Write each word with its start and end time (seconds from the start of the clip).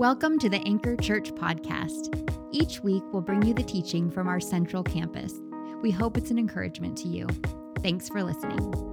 Welcome 0.00 0.38
to 0.38 0.48
the 0.48 0.66
Anchor 0.66 0.96
Church 0.96 1.30
podcast. 1.34 2.16
Each 2.52 2.82
week, 2.82 3.02
we'll 3.12 3.20
bring 3.20 3.42
you 3.42 3.52
the 3.52 3.62
teaching 3.62 4.10
from 4.10 4.28
our 4.28 4.40
central 4.40 4.82
campus. 4.82 5.34
We 5.82 5.90
hope 5.90 6.16
it's 6.16 6.30
an 6.30 6.38
encouragement 6.38 6.96
to 7.02 7.08
you. 7.08 7.26
Thanks 7.82 8.08
for 8.08 8.22
listening. 8.22 8.89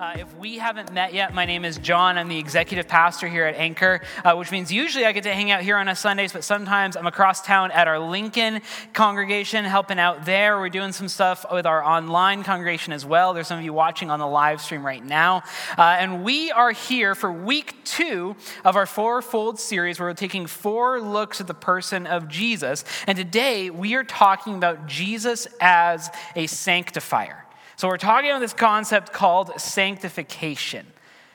Uh, 0.00 0.16
if 0.18 0.36
we 0.38 0.58
haven't 0.58 0.92
met 0.92 1.14
yet, 1.14 1.32
my 1.32 1.44
name 1.44 1.64
is 1.64 1.78
John. 1.78 2.18
I'm 2.18 2.26
the 2.26 2.38
executive 2.38 2.88
pastor 2.88 3.28
here 3.28 3.44
at 3.44 3.54
Anchor, 3.54 4.00
uh, 4.24 4.34
which 4.34 4.50
means 4.50 4.72
usually 4.72 5.06
I 5.06 5.12
get 5.12 5.22
to 5.22 5.32
hang 5.32 5.52
out 5.52 5.62
here 5.62 5.76
on 5.76 5.86
a 5.86 5.94
Sundays, 5.94 6.32
but 6.32 6.42
sometimes 6.42 6.96
I'm 6.96 7.06
across 7.06 7.42
town 7.42 7.70
at 7.70 7.86
our 7.86 8.00
Lincoln 8.00 8.60
congregation, 8.92 9.64
helping 9.64 10.00
out 10.00 10.24
there. 10.24 10.58
We're 10.58 10.68
doing 10.68 10.90
some 10.90 11.06
stuff 11.06 11.46
with 11.52 11.64
our 11.64 11.84
online 11.84 12.42
congregation 12.42 12.92
as 12.92 13.06
well. 13.06 13.34
There's 13.34 13.46
some 13.46 13.58
of 13.60 13.64
you 13.64 13.72
watching 13.72 14.10
on 14.10 14.18
the 14.18 14.26
live 14.26 14.60
stream 14.60 14.84
right 14.84 15.04
now. 15.04 15.44
Uh, 15.78 15.82
and 15.82 16.24
we 16.24 16.50
are 16.50 16.72
here 16.72 17.14
for 17.14 17.30
week 17.30 17.76
two 17.84 18.34
of 18.64 18.74
our 18.74 18.86
fourfold 18.86 19.60
series 19.60 20.00
where 20.00 20.08
we're 20.08 20.14
taking 20.14 20.46
four 20.46 21.00
looks 21.00 21.40
at 21.40 21.46
the 21.46 21.54
person 21.54 22.08
of 22.08 22.26
Jesus. 22.26 22.84
And 23.06 23.16
today 23.16 23.70
we 23.70 23.94
are 23.94 24.04
talking 24.04 24.56
about 24.56 24.88
Jesus 24.88 25.46
as 25.60 26.10
a 26.34 26.48
sanctifier. 26.48 27.43
So, 27.76 27.88
we're 27.88 27.98
talking 27.98 28.30
about 28.30 28.40
this 28.40 28.52
concept 28.52 29.12
called 29.12 29.60
sanctification. 29.60 30.86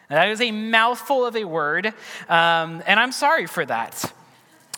Now, 0.09 0.17
that 0.17 0.29
is 0.29 0.41
a 0.41 0.51
mouthful 0.51 1.25
of 1.25 1.35
a 1.35 1.43
word, 1.43 1.87
um, 2.29 2.81
and 2.87 2.99
I'm 2.99 3.11
sorry 3.11 3.45
for 3.45 3.65
that. 3.65 4.11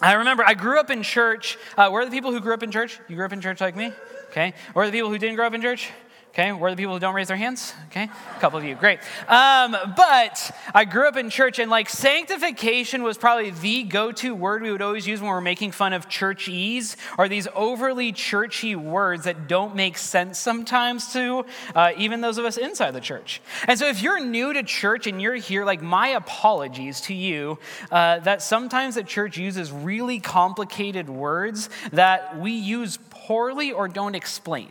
I 0.02 0.14
remember 0.14 0.44
I 0.44 0.56
grew 0.56 0.80
up 0.80 0.90
in 0.90 1.04
church. 1.04 1.58
Uh, 1.78 1.90
where 1.90 2.02
are 2.02 2.06
the 2.06 2.12
people 2.12 2.32
who 2.32 2.40
grew 2.40 2.54
up 2.54 2.64
in 2.64 2.72
church? 2.72 3.00
You 3.08 3.16
grew 3.16 3.26
up 3.26 3.34
in 3.34 3.40
church 3.40 3.62
like 3.62 3.76
me? 3.76 3.94
Okay. 4.32 4.54
Where 4.74 4.84
are 4.84 4.88
the 4.88 4.94
people 4.94 5.10
who 5.10 5.18
didn't 5.18 5.36
grow 5.36 5.46
up 5.46 5.54
in 5.54 5.62
church? 5.62 5.90
Okay, 6.34 6.54
where 6.54 6.72
are 6.72 6.76
the 6.76 6.78
people 6.78 6.94
who 6.94 7.00
don't 7.02 7.14
raise 7.14 7.28
their 7.28 7.36
hands? 7.36 7.74
Okay, 7.88 8.04
a 8.04 8.40
couple 8.40 8.58
of 8.58 8.64
you, 8.64 8.74
great. 8.76 9.00
Um, 9.28 9.76
but 9.98 10.56
I 10.74 10.86
grew 10.86 11.06
up 11.06 11.18
in 11.18 11.30
church, 11.30 11.60
and 11.60 11.70
like 11.70 11.90
sanctification 11.90 13.04
was 13.04 13.18
probably 13.18 13.50
the 13.50 13.84
go 13.84 14.14
to 14.14 14.34
word 14.34 14.62
we 14.62 14.72
would 14.72 14.82
always 14.82 15.06
use 15.06 15.20
when 15.20 15.30
we 15.30 15.36
are 15.36 15.42
making 15.42 15.74
fun 15.74 15.92
of 15.92 16.08
churchese, 16.08 16.96
or 17.18 17.28
these 17.28 17.50
overly 17.54 18.14
churchy 18.14 18.78
words 18.78 19.26
that 19.26 19.50
don't 19.50 19.76
make 19.76 19.98
sense 19.98 20.40
sometimes 20.40 21.12
to 21.12 21.46
uh, 21.76 21.92
even 21.98 22.22
those 22.22 22.38
of 22.38 22.46
us 22.46 22.56
inside 22.56 22.92
the 22.92 23.02
church. 23.02 23.42
And 23.68 23.78
so 23.78 23.88
if 23.88 24.02
you're 24.02 24.24
new 24.24 24.54
to 24.54 24.64
church 24.64 25.08
and 25.08 25.22
you're 25.22 25.36
here, 25.36 25.66
like 25.66 25.82
my 25.82 26.08
apologies 26.08 27.02
to 27.02 27.14
you 27.14 27.60
uh, 27.92 28.20
that 28.20 28.42
sometimes 28.42 28.96
the 28.96 29.04
church 29.04 29.38
uses 29.38 29.70
really 29.70 30.22
complicated 30.22 31.10
words 31.10 31.70
that 31.92 32.40
we 32.40 32.54
use 32.54 33.00
poorly 33.10 33.74
or 33.74 33.90
don't 33.90 34.16
explain. 34.16 34.70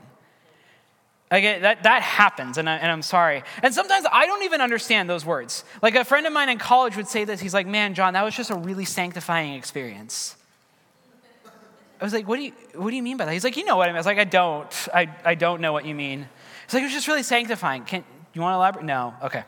Like 1.31 1.45
that, 1.63 1.85
that 1.85 2.03
happens, 2.03 2.59
and, 2.59 2.69
I, 2.69 2.77
and 2.77 2.91
I'm 2.91 3.03
sorry. 3.03 3.45
And 3.63 3.73
sometimes 3.73 4.05
I 4.11 4.27
don't 4.27 4.43
even 4.43 4.61
understand 4.61 5.09
those 5.09 5.25
words. 5.25 5.65
Like 5.81 5.95
a 5.95 6.05
friend 6.05 6.27
of 6.27 6.33
mine 6.33 6.49
in 6.49 6.59
college 6.59 6.97
would 6.97 7.07
say 7.07 7.25
this. 7.25 7.41
He's 7.41 7.55
like, 7.55 7.69
man, 7.69 7.95
John, 7.95 8.15
that 8.15 8.25
was 8.25 8.35
just 8.35 8.51
a 8.51 8.57
really 8.57 8.85
sanctifying 8.85 9.55
experience. 9.55 10.37
I 12.01 12.05
was 12.05 12.13
like, 12.13 12.27
what 12.27 12.37
do 12.37 12.43
you, 12.43 12.53
what 12.75 12.91
do 12.91 12.97
you 12.97 13.03
mean 13.03 13.17
by 13.17 13.27
that? 13.27 13.33
He's 13.33 13.45
like, 13.45 13.57
you 13.57 13.65
know 13.65 13.77
what 13.77 13.85
I 13.85 13.93
mean. 13.93 13.97
I 13.97 13.99
was 14.01 14.07
like, 14.07 14.19
I 14.19 14.25
don't. 14.25 14.89
I, 14.93 15.09
I 15.25 15.35
don't 15.37 15.61
know 15.61 15.73
what 15.73 15.85
you 15.85 15.95
mean. 15.95 16.27
He's 16.67 16.75
like, 16.75 16.83
it 16.83 16.87
was 16.87 16.93
just 16.93 17.07
really 17.07 17.23
sanctifying. 17.23 17.85
Can, 17.85 18.03
you 18.33 18.41
want 18.41 18.55
to 18.55 18.57
elaborate? 18.57 18.85
No. 18.85 19.15
Okay. 19.23 19.45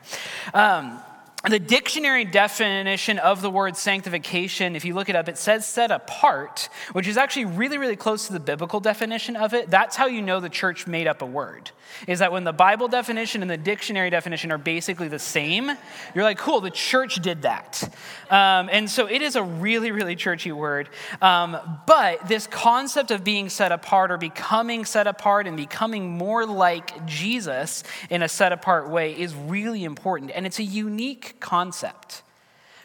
Um, 0.53 0.99
the 1.49 1.59
dictionary 1.59 2.23
definition 2.23 3.19
of 3.19 3.41
the 3.41 3.49
word 3.49 3.75
sanctification, 3.75 4.77
if 4.77 4.85
you 4.85 4.93
look 4.93 5.09
it 5.09 5.15
up, 5.17 5.27
it 5.27 5.37
says 5.37 5.65
set 5.65 5.91
apart, 5.91 6.69
which 6.93 7.05
is 7.05 7.17
actually 7.17 7.43
really, 7.43 7.77
really 7.77 7.97
close 7.97 8.27
to 8.27 8.33
the 8.33 8.39
biblical 8.39 8.79
definition 8.79 9.35
of 9.35 9.53
it. 9.53 9.69
That's 9.69 9.97
how 9.97 10.05
you 10.05 10.21
know 10.21 10.39
the 10.39 10.47
church 10.47 10.87
made 10.87 11.05
up 11.05 11.21
a 11.21 11.25
word. 11.25 11.71
Is 12.07 12.19
that 12.19 12.31
when 12.31 12.45
the 12.45 12.53
Bible 12.53 12.87
definition 12.87 13.41
and 13.41 13.51
the 13.51 13.57
dictionary 13.57 14.09
definition 14.09 14.53
are 14.53 14.57
basically 14.57 15.09
the 15.09 15.19
same, 15.19 15.69
you're 16.15 16.23
like, 16.23 16.37
cool, 16.37 16.61
the 16.61 16.71
church 16.71 17.15
did 17.15 17.41
that. 17.41 17.93
Um, 18.29 18.69
and 18.71 18.89
so 18.89 19.07
it 19.07 19.21
is 19.21 19.35
a 19.35 19.43
really, 19.43 19.91
really 19.91 20.15
churchy 20.15 20.53
word. 20.53 20.87
Um, 21.21 21.57
but 21.85 22.25
this 22.25 22.47
concept 22.47 23.11
of 23.11 23.25
being 23.25 23.49
set 23.49 23.73
apart 23.73 24.11
or 24.11 24.17
becoming 24.17 24.85
set 24.85 25.07
apart 25.07 25.45
and 25.45 25.57
becoming 25.57 26.09
more 26.09 26.45
like 26.45 27.05
Jesus 27.05 27.83
in 28.09 28.23
a 28.23 28.29
set 28.29 28.53
apart 28.53 28.89
way 28.89 29.11
is 29.11 29.35
really 29.35 29.83
important. 29.83 30.31
And 30.33 30.45
it's 30.45 30.59
a 30.59 30.63
unique 30.63 31.32
concept. 31.39 32.23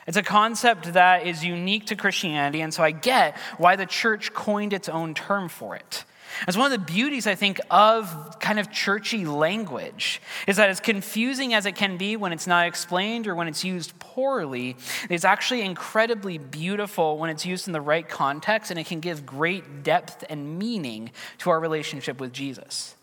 It's 0.07 0.17
a 0.17 0.23
concept 0.23 0.95
that 0.95 1.27
is 1.27 1.45
unique 1.45 1.87
to 1.87 1.97
Christianity, 1.97 2.63
and 2.63 2.73
so 2.73 2.83
I 2.83 2.93
get 2.93 3.37
why 3.59 3.77
the 3.77 3.85
church 3.85 4.33
coined 4.33 4.73
its 4.73 4.89
own 4.89 5.13
term 5.15 5.49
for 5.49 5.77
it. 5.77 6.05
It's 6.47 6.57
one 6.57 6.73
of 6.73 6.79
the 6.79 6.85
beauties, 6.85 7.27
I 7.27 7.35
think, 7.35 7.61
of 7.71 8.39
kind 8.39 8.59
of 8.59 8.71
churchy 8.71 9.25
language 9.25 10.21
is 10.47 10.57
that 10.57 10.69
as 10.69 10.81
confusing 10.81 11.55
as 11.55 11.67
it 11.67 11.75
can 11.75 11.97
be 11.97 12.17
when 12.17 12.33
it's 12.33 12.47
not 12.47 12.67
explained 12.67 13.27
or 13.27 13.35
when 13.35 13.49
it's 13.49 13.65
used 13.65 13.99
poorly, 13.99 14.77
it's 15.11 15.25
actually 15.25 15.63
incredibly 15.63 16.39
beautiful 16.39 17.19
when 17.19 17.31
it's 17.31 17.45
used 17.45 17.67
in 17.67 17.73
the 17.73 17.81
right 17.81 18.09
context 18.09 18.71
and 18.71 18.79
it 18.79 18.87
can 18.87 19.01
give 19.01 19.27
great 19.27 19.83
depth 19.83 20.25
and 20.29 20.59
meaning 20.59 21.11
to 21.39 21.51
our 21.51 21.59
relationship 21.59 22.21
with 22.21 22.33
Jesus. 22.33 22.95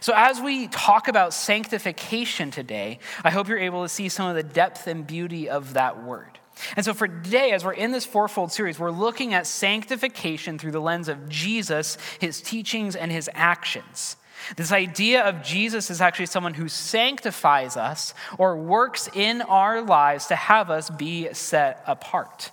So, 0.00 0.12
as 0.14 0.40
we 0.40 0.68
talk 0.68 1.08
about 1.08 1.32
sanctification 1.32 2.50
today, 2.50 2.98
I 3.24 3.30
hope 3.30 3.48
you're 3.48 3.58
able 3.58 3.82
to 3.82 3.88
see 3.88 4.08
some 4.08 4.28
of 4.28 4.36
the 4.36 4.42
depth 4.42 4.86
and 4.86 5.06
beauty 5.06 5.48
of 5.48 5.74
that 5.74 6.02
word. 6.02 6.38
And 6.76 6.84
so, 6.84 6.92
for 6.92 7.08
today, 7.08 7.52
as 7.52 7.64
we're 7.64 7.72
in 7.72 7.90
this 7.90 8.04
fourfold 8.04 8.52
series, 8.52 8.78
we're 8.78 8.90
looking 8.90 9.34
at 9.34 9.46
sanctification 9.46 10.58
through 10.58 10.72
the 10.72 10.80
lens 10.80 11.08
of 11.08 11.28
Jesus, 11.28 11.96
his 12.18 12.40
teachings, 12.40 12.94
and 12.94 13.10
his 13.10 13.30
actions. 13.34 14.16
This 14.56 14.72
idea 14.72 15.22
of 15.22 15.42
Jesus 15.42 15.90
is 15.90 16.00
actually 16.00 16.26
someone 16.26 16.54
who 16.54 16.68
sanctifies 16.68 17.76
us 17.76 18.14
or 18.38 18.56
works 18.56 19.08
in 19.14 19.42
our 19.42 19.82
lives 19.82 20.26
to 20.26 20.36
have 20.36 20.70
us 20.70 20.90
be 20.90 21.32
set 21.32 21.82
apart. 21.86 22.50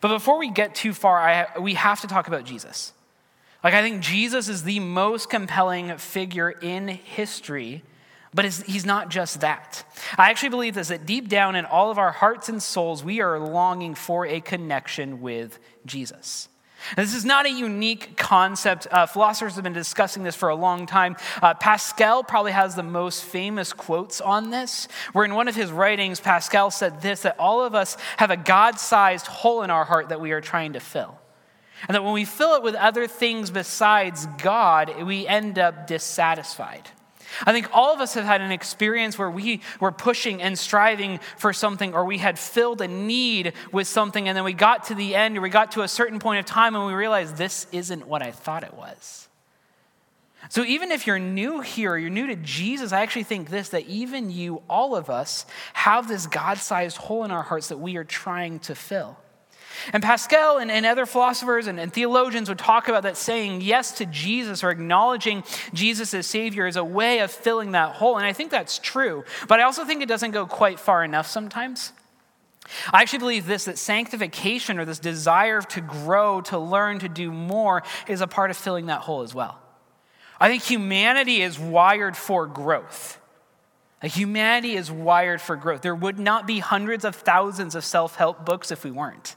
But 0.00 0.08
before 0.08 0.38
we 0.38 0.50
get 0.50 0.74
too 0.74 0.92
far, 0.92 1.18
I, 1.18 1.58
we 1.58 1.74
have 1.74 2.00
to 2.00 2.06
talk 2.06 2.28
about 2.28 2.44
Jesus. 2.44 2.92
Like, 3.66 3.74
I 3.74 3.82
think 3.82 4.00
Jesus 4.00 4.48
is 4.48 4.62
the 4.62 4.78
most 4.78 5.28
compelling 5.28 5.98
figure 5.98 6.50
in 6.50 6.86
history, 6.86 7.82
but 8.32 8.44
he's 8.44 8.86
not 8.86 9.08
just 9.08 9.40
that. 9.40 9.82
I 10.16 10.30
actually 10.30 10.50
believe 10.50 10.76
this 10.76 10.86
that 10.86 11.04
deep 11.04 11.28
down 11.28 11.56
in 11.56 11.64
all 11.64 11.90
of 11.90 11.98
our 11.98 12.12
hearts 12.12 12.48
and 12.48 12.62
souls, 12.62 13.02
we 13.02 13.20
are 13.20 13.40
longing 13.40 13.96
for 13.96 14.24
a 14.24 14.40
connection 14.40 15.20
with 15.20 15.58
Jesus. 15.84 16.48
this 16.94 17.12
is 17.12 17.24
not 17.24 17.44
a 17.44 17.50
unique 17.50 18.16
concept. 18.16 18.86
Uh, 18.88 19.04
philosophers 19.04 19.56
have 19.56 19.64
been 19.64 19.72
discussing 19.72 20.22
this 20.22 20.36
for 20.36 20.48
a 20.48 20.54
long 20.54 20.86
time. 20.86 21.16
Uh, 21.42 21.52
Pascal 21.52 22.22
probably 22.22 22.52
has 22.52 22.76
the 22.76 22.84
most 22.84 23.24
famous 23.24 23.72
quotes 23.72 24.20
on 24.20 24.50
this, 24.50 24.86
where 25.12 25.24
in 25.24 25.34
one 25.34 25.48
of 25.48 25.56
his 25.56 25.72
writings, 25.72 26.20
Pascal 26.20 26.70
said 26.70 27.02
this 27.02 27.22
that 27.22 27.34
all 27.36 27.64
of 27.64 27.74
us 27.74 27.96
have 28.18 28.30
a 28.30 28.36
God 28.36 28.78
sized 28.78 29.26
hole 29.26 29.64
in 29.64 29.70
our 29.70 29.84
heart 29.84 30.10
that 30.10 30.20
we 30.20 30.30
are 30.30 30.40
trying 30.40 30.74
to 30.74 30.78
fill. 30.78 31.18
And 31.88 31.94
that 31.94 32.04
when 32.04 32.14
we 32.14 32.24
fill 32.24 32.54
it 32.54 32.62
with 32.62 32.74
other 32.74 33.06
things 33.06 33.50
besides 33.50 34.26
God, 34.38 35.02
we 35.02 35.26
end 35.26 35.58
up 35.58 35.86
dissatisfied. 35.86 36.88
I 37.44 37.52
think 37.52 37.68
all 37.72 37.92
of 37.92 38.00
us 38.00 38.14
have 38.14 38.24
had 38.24 38.40
an 38.40 38.52
experience 38.52 39.18
where 39.18 39.30
we 39.30 39.60
were 39.80 39.92
pushing 39.92 40.40
and 40.40 40.58
striving 40.58 41.20
for 41.36 41.52
something, 41.52 41.92
or 41.92 42.04
we 42.04 42.18
had 42.18 42.38
filled 42.38 42.80
a 42.80 42.88
need 42.88 43.52
with 43.72 43.86
something, 43.86 44.28
and 44.28 44.36
then 44.36 44.44
we 44.44 44.52
got 44.52 44.84
to 44.84 44.94
the 44.94 45.14
end, 45.14 45.36
or 45.36 45.40
we 45.40 45.50
got 45.50 45.72
to 45.72 45.82
a 45.82 45.88
certain 45.88 46.18
point 46.18 46.40
of 46.40 46.46
time, 46.46 46.74
and 46.74 46.86
we 46.86 46.92
realized 46.92 47.36
this 47.36 47.66
isn't 47.72 48.06
what 48.06 48.22
I 48.22 48.30
thought 48.30 48.62
it 48.62 48.74
was. 48.74 49.28
So, 50.48 50.64
even 50.64 50.92
if 50.92 51.06
you're 51.06 51.18
new 51.18 51.60
here, 51.60 51.92
or 51.92 51.98
you're 51.98 52.10
new 52.10 52.28
to 52.28 52.36
Jesus, 52.36 52.92
I 52.92 53.00
actually 53.00 53.24
think 53.24 53.50
this 53.50 53.70
that 53.70 53.86
even 53.86 54.30
you, 54.30 54.62
all 54.70 54.94
of 54.94 55.10
us, 55.10 55.44
have 55.72 56.06
this 56.06 56.26
God 56.26 56.58
sized 56.58 56.96
hole 56.96 57.24
in 57.24 57.32
our 57.32 57.42
hearts 57.42 57.68
that 57.68 57.78
we 57.78 57.96
are 57.96 58.04
trying 58.04 58.60
to 58.60 58.74
fill. 58.74 59.18
And 59.92 60.02
Pascal 60.02 60.58
and, 60.58 60.70
and 60.70 60.86
other 60.86 61.06
philosophers 61.06 61.66
and, 61.66 61.78
and, 61.78 61.92
theologians 61.92 62.48
would 62.48 62.58
talk 62.58 62.88
about 62.88 63.02
that 63.04 63.16
saying 63.16 63.60
yes 63.60 63.92
to 63.92 64.06
Jesus 64.06 64.62
or 64.62 64.70
acknowledging 64.70 65.44
Jesus 65.72 66.12
as 66.14 66.26
Savior 66.26 66.66
as 66.66 66.76
a 66.76 66.84
way 66.84 67.20
of 67.20 67.30
filling 67.30 67.72
that 67.72 67.94
hole. 67.94 68.16
And 68.16 68.26
I 68.26 68.32
think 68.32 68.50
that's 68.50 68.78
true. 68.78 69.24
But 69.48 69.60
I 69.60 69.64
also 69.64 69.84
think 69.84 70.02
it 70.02 70.08
doesn't 70.08 70.32
go 70.32 70.46
quite 70.46 70.78
far 70.78 71.04
enough 71.04 71.26
sometimes. 71.26 71.92
I 72.92 73.02
actually 73.02 73.20
believe 73.20 73.46
this 73.46 73.64
that 73.66 73.78
sanctification 73.78 74.78
or 74.78 74.84
this 74.84 74.98
desire 74.98 75.62
to 75.62 75.80
grow, 75.80 76.40
to 76.42 76.58
learn, 76.58 76.98
to 77.00 77.08
do 77.08 77.30
more 77.30 77.82
is 78.08 78.20
a 78.20 78.26
part 78.26 78.50
of 78.50 78.56
filling 78.56 78.86
that 78.86 79.02
hole 79.02 79.22
as 79.22 79.34
well. 79.34 79.58
I 80.40 80.48
think 80.48 80.62
humanity 80.62 81.42
is 81.42 81.58
wired 81.58 82.16
for 82.16 82.46
growth. 82.46 83.20
Humanity 84.02 84.74
is 84.74 84.90
wired 84.90 85.40
for 85.40 85.56
growth. 85.56 85.80
There 85.80 85.94
would 85.94 86.18
not 86.18 86.46
be 86.46 86.58
hundreds 86.58 87.04
of 87.04 87.16
thousands 87.16 87.74
of 87.74 87.84
self 87.84 88.16
help 88.16 88.44
books 88.44 88.70
if 88.70 88.84
we 88.84 88.90
weren't. 88.90 89.36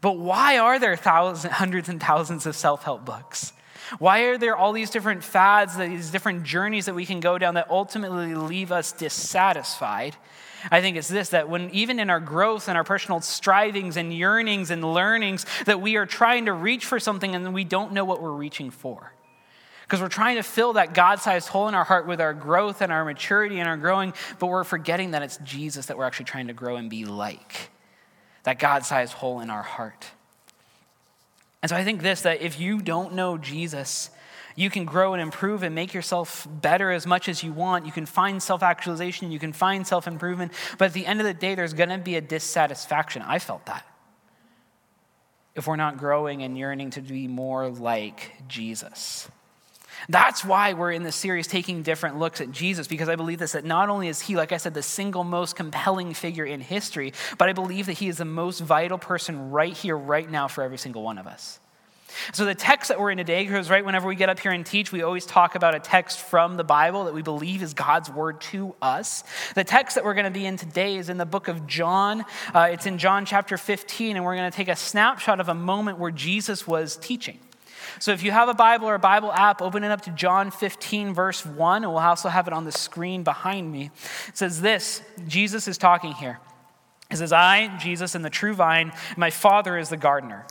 But 0.00 0.18
why 0.18 0.58
are 0.58 0.78
there 0.78 0.96
thousands, 0.96 1.54
hundreds 1.54 1.88
and 1.88 2.00
thousands 2.00 2.46
of 2.46 2.54
self 2.56 2.82
help 2.82 3.04
books? 3.04 3.52
Why 3.98 4.20
are 4.24 4.38
there 4.38 4.56
all 4.56 4.72
these 4.72 4.90
different 4.90 5.24
fads, 5.24 5.76
these 5.76 6.10
different 6.10 6.42
journeys 6.42 6.86
that 6.86 6.94
we 6.94 7.06
can 7.06 7.20
go 7.20 7.38
down 7.38 7.54
that 7.54 7.70
ultimately 7.70 8.34
leave 8.34 8.70
us 8.70 8.92
dissatisfied? 8.92 10.14
I 10.70 10.80
think 10.80 10.96
it's 10.96 11.08
this 11.08 11.30
that 11.30 11.48
when 11.48 11.70
even 11.70 11.98
in 11.98 12.10
our 12.10 12.20
growth 12.20 12.68
and 12.68 12.76
our 12.76 12.84
personal 12.84 13.20
strivings 13.20 13.96
and 13.96 14.12
yearnings 14.12 14.70
and 14.70 14.84
learnings, 14.92 15.46
that 15.66 15.80
we 15.80 15.96
are 15.96 16.06
trying 16.06 16.46
to 16.46 16.52
reach 16.52 16.84
for 16.84 17.00
something 17.00 17.34
and 17.34 17.54
we 17.54 17.64
don't 17.64 17.92
know 17.92 18.04
what 18.04 18.20
we're 18.20 18.32
reaching 18.32 18.70
for. 18.70 19.12
Because 19.84 20.02
we're 20.02 20.08
trying 20.08 20.36
to 20.36 20.42
fill 20.42 20.74
that 20.74 20.92
God 20.92 21.20
sized 21.20 21.48
hole 21.48 21.68
in 21.68 21.74
our 21.74 21.84
heart 21.84 22.06
with 22.06 22.20
our 22.20 22.34
growth 22.34 22.82
and 22.82 22.92
our 22.92 23.06
maturity 23.06 23.58
and 23.58 23.68
our 23.68 23.78
growing, 23.78 24.12
but 24.38 24.48
we're 24.48 24.64
forgetting 24.64 25.12
that 25.12 25.22
it's 25.22 25.38
Jesus 25.38 25.86
that 25.86 25.96
we're 25.96 26.04
actually 26.04 26.26
trying 26.26 26.48
to 26.48 26.52
grow 26.52 26.76
and 26.76 26.90
be 26.90 27.06
like. 27.06 27.70
That 28.48 28.58
God 28.58 28.82
sized 28.82 29.12
hole 29.12 29.40
in 29.40 29.50
our 29.50 29.62
heart. 29.62 30.06
And 31.60 31.68
so 31.68 31.76
I 31.76 31.84
think 31.84 32.00
this 32.00 32.22
that 32.22 32.40
if 32.40 32.58
you 32.58 32.80
don't 32.80 33.12
know 33.12 33.36
Jesus, 33.36 34.08
you 34.56 34.70
can 34.70 34.86
grow 34.86 35.12
and 35.12 35.20
improve 35.20 35.62
and 35.62 35.74
make 35.74 35.92
yourself 35.92 36.48
better 36.50 36.90
as 36.90 37.06
much 37.06 37.28
as 37.28 37.42
you 37.42 37.52
want. 37.52 37.84
You 37.84 37.92
can 37.92 38.06
find 38.06 38.42
self 38.42 38.62
actualization, 38.62 39.30
you 39.30 39.38
can 39.38 39.52
find 39.52 39.86
self 39.86 40.06
improvement. 40.06 40.52
But 40.78 40.86
at 40.86 40.92
the 40.94 41.04
end 41.04 41.20
of 41.20 41.26
the 41.26 41.34
day, 41.34 41.56
there's 41.56 41.74
going 41.74 41.90
to 41.90 41.98
be 41.98 42.16
a 42.16 42.22
dissatisfaction. 42.22 43.20
I 43.20 43.38
felt 43.38 43.66
that. 43.66 43.86
If 45.54 45.66
we're 45.66 45.76
not 45.76 45.98
growing 45.98 46.42
and 46.42 46.56
yearning 46.56 46.88
to 46.92 47.02
be 47.02 47.28
more 47.28 47.68
like 47.68 48.32
Jesus. 48.48 49.28
That's 50.08 50.44
why 50.44 50.72
we're 50.72 50.92
in 50.92 51.02
this 51.02 51.16
series 51.16 51.46
taking 51.46 51.82
different 51.82 52.18
looks 52.18 52.40
at 52.40 52.50
Jesus, 52.50 52.86
because 52.86 53.08
I 53.08 53.16
believe 53.16 53.38
this 53.38 53.52
that 53.52 53.64
not 53.64 53.88
only 53.88 54.08
is 54.08 54.20
he, 54.20 54.36
like 54.36 54.52
I 54.52 54.56
said, 54.56 54.74
the 54.74 54.82
single 54.82 55.24
most 55.24 55.56
compelling 55.56 56.14
figure 56.14 56.44
in 56.44 56.60
history, 56.60 57.12
but 57.38 57.48
I 57.48 57.52
believe 57.52 57.86
that 57.86 57.94
he 57.94 58.08
is 58.08 58.18
the 58.18 58.24
most 58.24 58.60
vital 58.60 58.98
person 58.98 59.50
right 59.50 59.76
here, 59.76 59.96
right 59.96 60.30
now, 60.30 60.48
for 60.48 60.62
every 60.62 60.78
single 60.78 61.02
one 61.02 61.18
of 61.18 61.26
us. 61.26 61.60
So, 62.32 62.44
the 62.44 62.54
text 62.54 62.88
that 62.88 62.98
we're 62.98 63.10
in 63.10 63.18
today, 63.18 63.44
because 63.44 63.68
right 63.68 63.84
whenever 63.84 64.08
we 64.08 64.16
get 64.16 64.28
up 64.28 64.40
here 64.40 64.52
and 64.52 64.64
teach, 64.64 64.92
we 64.92 65.02
always 65.02 65.26
talk 65.26 65.54
about 65.54 65.74
a 65.74 65.78
text 65.78 66.20
from 66.20 66.56
the 66.56 66.64
Bible 66.64 67.04
that 67.04 67.14
we 67.14 67.22
believe 67.22 67.62
is 67.62 67.74
God's 67.74 68.10
word 68.10 68.40
to 68.42 68.74
us. 68.80 69.24
The 69.54 69.64
text 69.64 69.94
that 69.94 70.04
we're 70.04 70.14
going 70.14 70.24
to 70.24 70.30
be 70.30 70.46
in 70.46 70.56
today 70.56 70.96
is 70.96 71.08
in 71.08 71.18
the 71.18 71.26
book 71.26 71.48
of 71.48 71.66
John. 71.66 72.24
Uh, 72.54 72.68
it's 72.72 72.86
in 72.86 72.98
John 72.98 73.26
chapter 73.26 73.58
15, 73.58 74.16
and 74.16 74.24
we're 74.24 74.36
going 74.36 74.50
to 74.50 74.56
take 74.56 74.68
a 74.68 74.76
snapshot 74.76 75.38
of 75.38 75.48
a 75.48 75.54
moment 75.54 75.98
where 75.98 76.10
Jesus 76.10 76.66
was 76.66 76.96
teaching. 76.96 77.38
So 77.98 78.12
if 78.12 78.22
you 78.22 78.30
have 78.30 78.48
a 78.48 78.54
Bible 78.54 78.88
or 78.88 78.94
a 78.94 78.98
Bible 78.98 79.32
app, 79.32 79.62
open 79.62 79.84
it 79.84 79.90
up 79.90 80.02
to 80.02 80.10
John 80.10 80.50
15, 80.50 81.14
verse 81.14 81.44
1, 81.44 81.84
and 81.84 81.92
we'll 81.92 82.02
also 82.02 82.28
have 82.28 82.46
it 82.46 82.52
on 82.52 82.64
the 82.64 82.72
screen 82.72 83.22
behind 83.22 83.70
me. 83.70 83.90
It 84.28 84.36
says 84.36 84.60
this 84.60 85.02
Jesus 85.26 85.68
is 85.68 85.78
talking 85.78 86.12
here. 86.12 86.38
It 87.10 87.16
says, 87.16 87.32
I, 87.32 87.76
Jesus, 87.78 88.14
am 88.14 88.22
the 88.22 88.30
true 88.30 88.54
vine, 88.54 88.92
my 89.16 89.30
Father 89.30 89.78
is 89.78 89.88
the 89.88 89.96
gardener. 89.96 90.46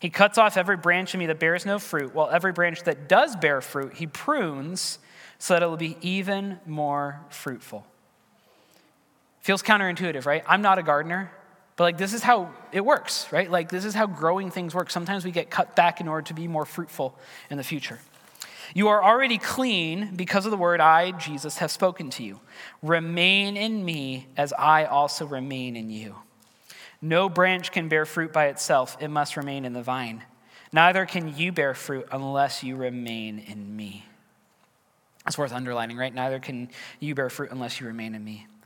He 0.00 0.10
cuts 0.10 0.38
off 0.38 0.56
every 0.56 0.76
branch 0.76 1.14
in 1.14 1.20
me 1.20 1.26
that 1.26 1.38
bears 1.38 1.64
no 1.64 1.78
fruit, 1.78 2.14
while 2.14 2.28
every 2.30 2.52
branch 2.52 2.82
that 2.84 3.08
does 3.08 3.36
bear 3.36 3.60
fruit, 3.60 3.94
he 3.94 4.06
prunes 4.06 4.98
so 5.38 5.54
that 5.54 5.62
it 5.62 5.66
will 5.66 5.76
be 5.76 5.96
even 6.00 6.58
more 6.66 7.20
fruitful. 7.28 7.86
Feels 9.40 9.62
counterintuitive, 9.62 10.24
right? 10.24 10.42
I'm 10.46 10.62
not 10.62 10.78
a 10.78 10.82
gardener. 10.82 11.30
But 11.76 11.84
like 11.84 11.98
this 11.98 12.12
is 12.12 12.22
how 12.22 12.50
it 12.70 12.84
works, 12.84 13.32
right? 13.32 13.50
Like 13.50 13.68
this 13.68 13.84
is 13.84 13.94
how 13.94 14.06
growing 14.06 14.50
things 14.50 14.74
work. 14.74 14.90
Sometimes 14.90 15.24
we 15.24 15.30
get 15.30 15.50
cut 15.50 15.74
back 15.74 16.00
in 16.00 16.08
order 16.08 16.26
to 16.28 16.34
be 16.34 16.46
more 16.46 16.64
fruitful 16.64 17.16
in 17.50 17.56
the 17.56 17.64
future. 17.64 17.98
You 18.74 18.88
are 18.88 19.02
already 19.02 19.38
clean 19.38 20.14
because 20.16 20.46
of 20.46 20.50
the 20.50 20.56
word 20.56 20.80
I, 20.80 21.10
Jesus, 21.12 21.58
have 21.58 21.70
spoken 21.70 22.10
to 22.10 22.22
you. 22.22 22.40
Remain 22.82 23.56
in 23.56 23.84
me 23.84 24.28
as 24.36 24.52
I 24.54 24.84
also 24.84 25.26
remain 25.26 25.76
in 25.76 25.90
you. 25.90 26.16
No 27.02 27.28
branch 27.28 27.72
can 27.72 27.88
bear 27.88 28.06
fruit 28.06 28.32
by 28.32 28.46
itself, 28.46 28.96
it 29.00 29.08
must 29.08 29.36
remain 29.36 29.64
in 29.64 29.72
the 29.72 29.82
vine. 29.82 30.22
Neither 30.72 31.04
can 31.04 31.36
you 31.36 31.52
bear 31.52 31.74
fruit 31.74 32.06
unless 32.10 32.62
you 32.62 32.76
remain 32.76 33.40
in 33.40 33.76
me. 33.76 34.06
That's 35.24 35.36
worth 35.36 35.52
underlining, 35.52 35.96
right? 35.98 36.14
Neither 36.14 36.38
can 36.38 36.70
you 36.98 37.14
bear 37.14 37.28
fruit 37.28 37.50
unless 37.50 37.80
you 37.80 37.86
remain 37.86 38.14
in 38.14 38.24
me. 38.24 38.46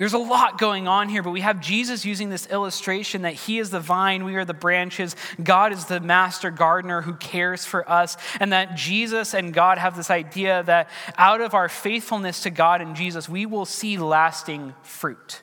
There's 0.00 0.14
a 0.14 0.18
lot 0.18 0.56
going 0.56 0.88
on 0.88 1.10
here, 1.10 1.22
but 1.22 1.32
we 1.32 1.42
have 1.42 1.60
Jesus 1.60 2.06
using 2.06 2.30
this 2.30 2.46
illustration 2.46 3.20
that 3.20 3.34
He 3.34 3.58
is 3.58 3.68
the 3.68 3.80
vine, 3.80 4.24
we 4.24 4.34
are 4.36 4.46
the 4.46 4.54
branches, 4.54 5.14
God 5.44 5.74
is 5.74 5.84
the 5.84 6.00
master 6.00 6.50
gardener 6.50 7.02
who 7.02 7.12
cares 7.12 7.66
for 7.66 7.86
us, 7.86 8.16
and 8.40 8.54
that 8.54 8.76
Jesus 8.76 9.34
and 9.34 9.52
God 9.52 9.76
have 9.76 9.98
this 9.98 10.10
idea 10.10 10.62
that 10.62 10.88
out 11.18 11.42
of 11.42 11.52
our 11.52 11.68
faithfulness 11.68 12.44
to 12.44 12.50
God 12.50 12.80
and 12.80 12.96
Jesus, 12.96 13.28
we 13.28 13.44
will 13.44 13.66
see 13.66 13.98
lasting 13.98 14.72
fruit 14.80 15.42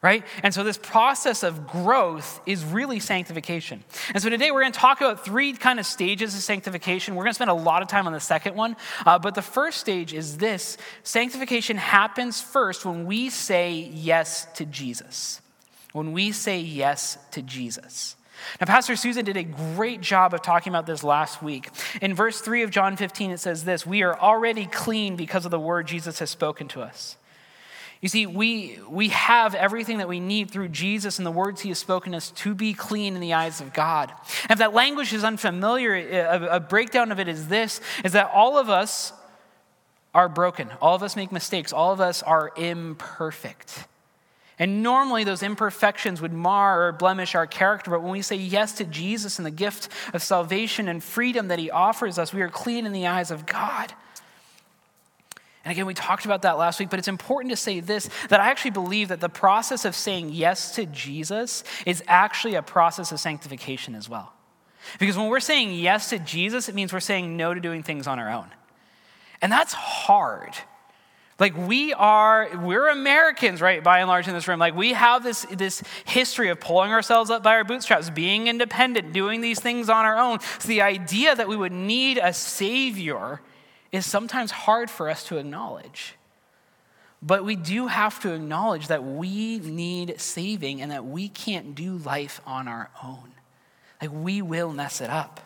right? 0.00 0.24
And 0.42 0.54
so 0.54 0.62
this 0.62 0.78
process 0.78 1.42
of 1.42 1.66
growth 1.66 2.40
is 2.46 2.64
really 2.64 3.00
sanctification. 3.00 3.82
And 4.14 4.22
so 4.22 4.28
today 4.28 4.50
we're 4.50 4.60
going 4.60 4.72
to 4.72 4.78
talk 4.78 5.00
about 5.00 5.24
three 5.24 5.52
kind 5.54 5.80
of 5.80 5.86
stages 5.86 6.34
of 6.34 6.40
sanctification. 6.40 7.16
We're 7.16 7.24
going 7.24 7.32
to 7.32 7.36
spend 7.36 7.50
a 7.50 7.54
lot 7.54 7.82
of 7.82 7.88
time 7.88 8.06
on 8.06 8.12
the 8.12 8.20
second 8.20 8.54
one, 8.54 8.76
uh, 9.04 9.18
but 9.18 9.34
the 9.34 9.42
first 9.42 9.78
stage 9.78 10.14
is 10.14 10.38
this 10.38 10.76
sanctification 11.02 11.76
happens 11.76 12.40
first 12.40 12.84
when 12.84 13.06
we 13.06 13.28
say 13.28 13.90
yes 13.92 14.46
to 14.54 14.64
Jesus. 14.64 15.40
When 15.92 16.12
we 16.12 16.30
say 16.30 16.60
yes 16.60 17.18
to 17.32 17.42
Jesus. 17.42 18.14
Now, 18.60 18.66
Pastor 18.66 18.94
Susan 18.94 19.24
did 19.24 19.36
a 19.36 19.42
great 19.42 20.00
job 20.00 20.32
of 20.32 20.42
talking 20.42 20.72
about 20.72 20.86
this 20.86 21.02
last 21.02 21.42
week. 21.42 21.70
In 22.00 22.14
verse 22.14 22.40
3 22.40 22.62
of 22.62 22.70
John 22.70 22.96
15, 22.96 23.32
it 23.32 23.40
says 23.40 23.64
this 23.64 23.84
We 23.84 24.02
are 24.02 24.16
already 24.16 24.66
clean 24.66 25.16
because 25.16 25.44
of 25.44 25.50
the 25.50 25.58
word 25.58 25.88
Jesus 25.88 26.20
has 26.20 26.30
spoken 26.30 26.68
to 26.68 26.82
us. 26.82 27.16
You 28.00 28.08
see, 28.08 28.26
we, 28.26 28.78
we 28.88 29.08
have 29.08 29.56
everything 29.56 29.98
that 29.98 30.08
we 30.08 30.20
need 30.20 30.50
through 30.50 30.68
Jesus 30.68 31.18
and 31.18 31.26
the 31.26 31.32
words 31.32 31.62
he 31.62 31.70
has 31.70 31.78
spoken 31.78 32.14
us 32.14 32.30
to 32.30 32.54
be 32.54 32.72
clean 32.72 33.14
in 33.14 33.20
the 33.20 33.34
eyes 33.34 33.60
of 33.60 33.72
God. 33.72 34.12
And 34.44 34.52
if 34.52 34.58
that 34.58 34.72
language 34.72 35.12
is 35.12 35.24
unfamiliar, 35.24 35.94
a, 35.94 36.56
a 36.56 36.60
breakdown 36.60 37.10
of 37.10 37.18
it 37.18 37.26
is 37.26 37.48
this, 37.48 37.80
is 38.04 38.12
that 38.12 38.30
all 38.32 38.56
of 38.56 38.68
us 38.68 39.12
are 40.14 40.28
broken. 40.28 40.68
All 40.80 40.94
of 40.94 41.02
us 41.02 41.16
make 41.16 41.32
mistakes. 41.32 41.72
All 41.72 41.92
of 41.92 42.00
us 42.00 42.22
are 42.22 42.52
imperfect. 42.56 43.86
And 44.60 44.82
normally 44.82 45.24
those 45.24 45.42
imperfections 45.42 46.20
would 46.20 46.32
mar 46.32 46.86
or 46.86 46.92
blemish 46.92 47.34
our 47.34 47.46
character. 47.46 47.90
But 47.90 48.02
when 48.02 48.12
we 48.12 48.22
say 48.22 48.36
yes 48.36 48.72
to 48.74 48.84
Jesus 48.84 49.38
and 49.38 49.46
the 49.46 49.50
gift 49.50 49.88
of 50.12 50.22
salvation 50.22 50.88
and 50.88 51.02
freedom 51.02 51.48
that 51.48 51.58
he 51.58 51.70
offers 51.70 52.18
us, 52.18 52.32
we 52.32 52.42
are 52.42 52.48
clean 52.48 52.86
in 52.86 52.92
the 52.92 53.06
eyes 53.06 53.30
of 53.30 53.46
God. 53.46 53.92
And 55.68 55.72
again, 55.74 55.84
we 55.84 55.92
talked 55.92 56.24
about 56.24 56.40
that 56.42 56.56
last 56.56 56.80
week, 56.80 56.88
but 56.88 56.98
it's 56.98 57.08
important 57.08 57.52
to 57.52 57.56
say 57.56 57.80
this 57.80 58.08
that 58.30 58.40
I 58.40 58.48
actually 58.48 58.70
believe 58.70 59.08
that 59.08 59.20
the 59.20 59.28
process 59.28 59.84
of 59.84 59.94
saying 59.94 60.30
yes 60.30 60.74
to 60.76 60.86
Jesus 60.86 61.62
is 61.84 62.02
actually 62.08 62.54
a 62.54 62.62
process 62.62 63.12
of 63.12 63.20
sanctification 63.20 63.94
as 63.94 64.08
well. 64.08 64.32
Because 64.98 65.18
when 65.18 65.26
we're 65.26 65.40
saying 65.40 65.74
yes 65.74 66.08
to 66.08 66.18
Jesus, 66.18 66.70
it 66.70 66.74
means 66.74 66.90
we're 66.90 67.00
saying 67.00 67.36
no 67.36 67.52
to 67.52 67.60
doing 67.60 67.82
things 67.82 68.06
on 68.06 68.18
our 68.18 68.30
own. 68.30 68.46
And 69.42 69.52
that's 69.52 69.74
hard. 69.74 70.54
Like 71.38 71.54
we 71.54 71.92
are, 71.92 72.48
we're 72.62 72.88
Americans, 72.88 73.60
right, 73.60 73.84
by 73.84 73.98
and 73.98 74.08
large 74.08 74.26
in 74.26 74.32
this 74.32 74.48
room. 74.48 74.58
Like 74.58 74.74
we 74.74 74.94
have 74.94 75.22
this, 75.22 75.42
this 75.50 75.82
history 76.06 76.48
of 76.48 76.60
pulling 76.60 76.92
ourselves 76.92 77.28
up 77.28 77.42
by 77.42 77.56
our 77.56 77.64
bootstraps, 77.64 78.08
being 78.08 78.46
independent, 78.46 79.12
doing 79.12 79.42
these 79.42 79.60
things 79.60 79.90
on 79.90 80.06
our 80.06 80.16
own. 80.16 80.40
So 80.60 80.68
the 80.68 80.80
idea 80.80 81.36
that 81.36 81.46
we 81.46 81.58
would 81.58 81.72
need 81.72 82.16
a 82.16 82.32
savior 82.32 83.42
is 83.92 84.06
sometimes 84.06 84.50
hard 84.50 84.90
for 84.90 85.08
us 85.08 85.24
to 85.24 85.38
acknowledge. 85.38 86.14
But 87.20 87.44
we 87.44 87.56
do 87.56 87.88
have 87.88 88.20
to 88.20 88.32
acknowledge 88.32 88.88
that 88.88 89.02
we 89.02 89.58
need 89.58 90.20
saving 90.20 90.80
and 90.80 90.92
that 90.92 91.04
we 91.04 91.28
can't 91.28 91.74
do 91.74 91.96
life 91.96 92.40
on 92.46 92.68
our 92.68 92.90
own. 93.02 93.32
Like 94.00 94.10
we 94.12 94.42
will 94.42 94.72
mess 94.72 95.00
it 95.00 95.10
up. 95.10 95.40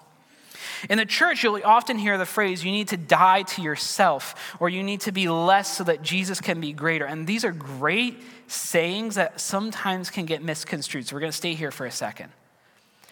In 0.90 0.98
the 0.98 1.06
church, 1.06 1.42
you'll 1.42 1.60
often 1.64 1.96
hear 1.96 2.18
the 2.18 2.26
phrase, 2.26 2.64
you 2.64 2.72
need 2.72 2.88
to 2.88 2.96
die 2.96 3.42
to 3.42 3.62
yourself, 3.62 4.56
or 4.60 4.68
you 4.68 4.82
need 4.82 5.00
to 5.02 5.12
be 5.12 5.28
less 5.28 5.76
so 5.76 5.84
that 5.84 6.02
Jesus 6.02 6.40
can 6.40 6.60
be 6.60 6.72
greater. 6.72 7.04
And 7.04 7.26
these 7.26 7.44
are 7.44 7.52
great 7.52 8.20
sayings 8.48 9.14
that 9.14 9.40
sometimes 9.40 10.10
can 10.10 10.26
get 10.26 10.42
misconstrued. 10.42 11.06
So 11.06 11.16
we're 11.16 11.20
going 11.20 11.32
to 11.32 11.36
stay 11.36 11.54
here 11.54 11.70
for 11.70 11.86
a 11.86 11.90
second. 11.90 12.32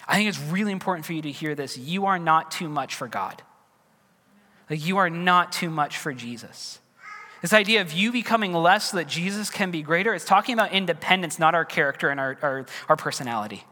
I 0.07 0.17
think 0.17 0.29
it's 0.29 0.41
really 0.41 0.73
important 0.73 1.07
for 1.07 1.13
you 1.13 1.23
to 1.23 1.31
hear 1.31 1.55
this. 1.55 1.79
You 1.79 2.07
are 2.07 2.19
not 2.19 2.51
too 2.51 2.69
much 2.69 2.95
for 2.95 3.09
God. 3.09 3.43
Like 4.71 4.87
you 4.87 4.99
are 4.99 5.11
not 5.11 5.53
too 5.53 5.69
much 5.69 5.99
for 5.99 6.15
Jesus. 6.15 6.79
This 7.43 7.53
idea 7.53 7.81
of 7.81 7.93
you 7.93 8.13
becoming 8.13 8.53
less 8.53 8.91
so 8.91 8.99
that 8.99 9.09
Jesus 9.09 9.51
can 9.51 9.71
be 9.71 9.83
greater, 9.83 10.15
is 10.15 10.25
talking 10.25 10.53
about 10.55 10.73
independence, 10.73 11.39
not 11.39 11.55
our 11.55 11.65
character 11.65 12.09
and 12.09 12.21
our, 12.21 12.39
our, 12.43 12.67
our 12.89 12.97
personality. 12.97 13.65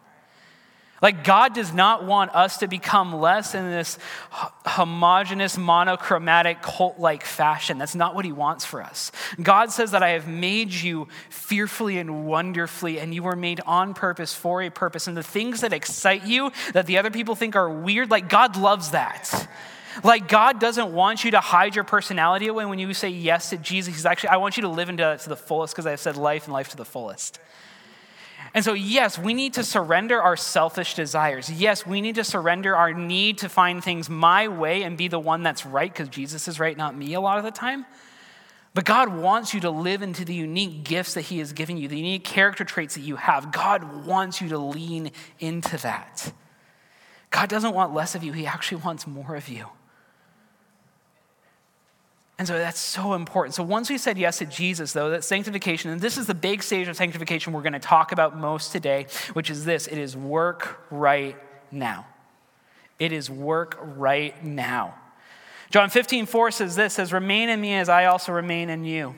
Like, 1.01 1.23
God 1.23 1.55
does 1.55 1.73
not 1.73 2.05
want 2.05 2.35
us 2.35 2.57
to 2.57 2.67
become 2.67 3.15
less 3.15 3.55
in 3.55 3.71
this 3.71 3.99
homogenous, 4.33 5.57
monochromatic, 5.57 6.61
cult 6.61 6.99
like 6.99 7.25
fashion. 7.25 7.79
That's 7.79 7.95
not 7.95 8.17
what 8.17 8.25
He 8.25 8.33
wants 8.33 8.65
for 8.65 8.83
us. 8.83 9.13
God 9.41 9.71
says 9.71 9.93
that 9.93 10.03
I 10.03 10.11
have 10.11 10.27
made 10.27 10.73
you 10.73 11.07
fearfully 11.31 11.99
and 11.99 12.27
wonderfully, 12.27 12.99
and 12.99 13.15
you 13.15 13.23
were 13.23 13.37
made 13.37 13.61
on 13.65 13.95
purpose 13.95 14.35
for 14.35 14.61
a 14.61 14.71
purpose. 14.71 15.07
And 15.07 15.17
the 15.17 15.23
things 15.23 15.61
that 15.61 15.73
excite 15.73 16.27
you, 16.27 16.51
that 16.73 16.87
the 16.87 16.99
other 16.99 17.13
people 17.13 17.37
think 17.37 17.55
are 17.55 17.71
weird, 17.71 18.11
like, 18.11 18.29
God 18.29 18.57
loves 18.57 18.91
that. 18.91 19.49
Like, 20.05 20.29
God 20.29 20.61
doesn't 20.61 20.93
want 20.93 21.25
you 21.25 21.33
to 21.33 21.41
hide 21.41 21.75
your 21.75 21.85
personality 21.85 22.49
away 22.49 22.65
when 22.65 22.79
you 22.79 22.93
say 22.95 23.09
yes 23.09 23.51
to 23.51 23.57
Jesus. 23.57 23.95
He's 23.95 24.07
actually, 24.07 24.31
I 24.31 24.37
want 24.37 24.57
you 24.57 24.63
to 24.63 24.69
live 24.69 24.89
into 24.89 25.03
that 25.03 25.21
to 25.21 25.29
the 25.29 25.37
fullest 25.37 25.75
because 25.75 25.87
I've 25.87 26.01
said 26.01 26.17
life 26.17 26.45
and 26.45 26.53
life 26.53 26.69
to 26.71 26.77
the 26.77 26.85
fullest. 26.85 27.39
And 28.55 28.65
so, 28.65 28.73
yes, 28.73 29.19
we 29.19 29.35
need 29.35 29.55
to 29.55 29.65
surrender 29.65 30.21
our 30.23 30.37
selfish 30.37 30.95
desires. 30.95 31.51
Yes, 31.51 31.87
we 31.87 32.01
need 32.01 32.15
to 32.15 32.25
surrender 32.25 32.75
our 32.75 32.95
need 32.95 33.39
to 33.39 33.49
find 33.49 33.83
things 33.85 34.09
my 34.09 34.49
way 34.49 34.83
and 34.83 34.97
be 34.97 35.09
the 35.09 35.19
one 35.19 35.43
that's 35.43 35.67
right 35.67 35.93
because 35.93 36.09
Jesus 36.09 36.49
is 36.49 36.59
right, 36.59 36.77
not 36.77 36.97
me, 36.97 37.15
a 37.15 37.21
lot 37.21 37.39
of 37.39 37.45
the 37.45 37.51
time. 37.51 37.85
But 38.75 38.85
God 38.85 39.15
wants 39.15 39.55
you 39.55 39.61
to 39.61 39.71
live 39.71 40.03
into 40.03 40.25
the 40.25 40.35
unique 40.35 40.85
gifts 40.85 41.15
that 41.15 41.23
He 41.23 41.39
has 41.39 41.53
given 41.53 41.77
you, 41.77 41.89
the 41.89 41.97
unique 41.97 42.25
character 42.25 42.65
traits 42.65 42.95
that 42.95 43.01
you 43.01 43.17
have. 43.17 43.53
God 43.53 44.07
wants 44.07 44.41
you 44.41 44.49
to 44.51 44.59
lean 44.59 45.11
into 45.41 45.77
that. 45.79 46.33
God 47.31 47.49
doesn't 47.49 47.75
want 47.75 47.93
less 47.93 48.15
of 48.15 48.23
you, 48.23 48.33
He 48.33 48.47
actually 48.47 48.83
wants 48.83 49.07
more 49.07 49.35
of 49.35 49.49
you. 49.49 49.67
And 52.39 52.47
so 52.47 52.57
that's 52.57 52.79
so 52.79 53.15
important. 53.15 53.57
So 53.57 53.65
once 53.65 53.91
we 53.91 53.99
said 53.99 54.17
yes 54.17 54.39
to 54.39 54.47
Jesus, 54.47 54.93
though, 54.93 55.11
that 55.11 55.25
sanctification, 55.25 55.91
and 55.91 56.01
this 56.01 56.17
is 56.17 56.27
the 56.27 56.35
big 56.35 56.63
stage 56.63 56.87
of 56.87 56.97
sanctification 56.97 57.53
we're 57.53 57.63
going 57.63 57.73
to 57.73 57.81
talk 57.81 58.13
about 58.13 58.37
most 58.37 58.71
today, 58.71 59.07
which 59.33 59.51
is 59.51 59.65
this 59.65 59.89
it 59.89 59.99
is 59.99 60.17
work 60.17 60.81
right 60.91 61.37
now. 61.73 62.07
It 63.01 63.13
is 63.13 63.29
work 63.29 63.77
right 63.81 64.43
now. 64.45 64.95
John 65.71 65.91
15, 65.91 66.27
4 66.27 66.51
says 66.53 66.77
this 66.77 66.95
says, 66.95 67.13
Remain 67.13 67.49
in 67.49 67.61
me 67.61 67.75
as 67.75 67.89
I 67.89 68.07
also 68.07 68.33
remain 68.33 68.71
in 68.71 68.85
you. 68.85 69.15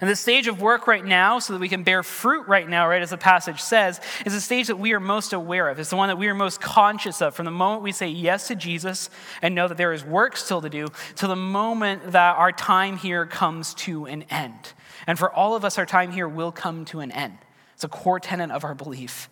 And 0.00 0.10
the 0.10 0.16
stage 0.16 0.46
of 0.46 0.60
work 0.60 0.86
right 0.86 1.04
now, 1.04 1.38
so 1.38 1.54
that 1.54 1.58
we 1.58 1.68
can 1.68 1.82
bear 1.82 2.02
fruit 2.02 2.46
right 2.46 2.68
now, 2.68 2.86
right 2.86 3.00
as 3.00 3.10
the 3.10 3.16
passage 3.16 3.60
says, 3.60 3.98
is 4.26 4.34
the 4.34 4.40
stage 4.40 4.66
that 4.66 4.76
we 4.76 4.92
are 4.92 5.00
most 5.00 5.32
aware 5.32 5.68
of. 5.68 5.78
It's 5.78 5.90
the 5.90 5.96
one 5.96 6.08
that 6.08 6.18
we 6.18 6.28
are 6.28 6.34
most 6.34 6.60
conscious 6.60 7.22
of 7.22 7.34
from 7.34 7.46
the 7.46 7.50
moment 7.50 7.82
we 7.82 7.92
say 7.92 8.08
yes 8.08 8.48
to 8.48 8.54
Jesus 8.54 9.08
and 9.40 9.54
know 9.54 9.68
that 9.68 9.78
there 9.78 9.92
is 9.92 10.04
work 10.04 10.36
still 10.36 10.60
to 10.60 10.68
do, 10.68 10.88
to 11.16 11.26
the 11.26 11.36
moment 11.36 12.12
that 12.12 12.36
our 12.36 12.52
time 12.52 12.98
here 12.98 13.24
comes 13.24 13.72
to 13.74 14.04
an 14.04 14.24
end. 14.24 14.74
And 15.06 15.18
for 15.18 15.32
all 15.32 15.56
of 15.56 15.64
us, 15.64 15.78
our 15.78 15.86
time 15.86 16.12
here 16.12 16.28
will 16.28 16.52
come 16.52 16.84
to 16.86 17.00
an 17.00 17.10
end. 17.10 17.38
It's 17.74 17.84
a 17.84 17.88
core 17.88 18.20
tenet 18.20 18.50
of 18.50 18.64
our 18.64 18.74
belief. 18.74 19.30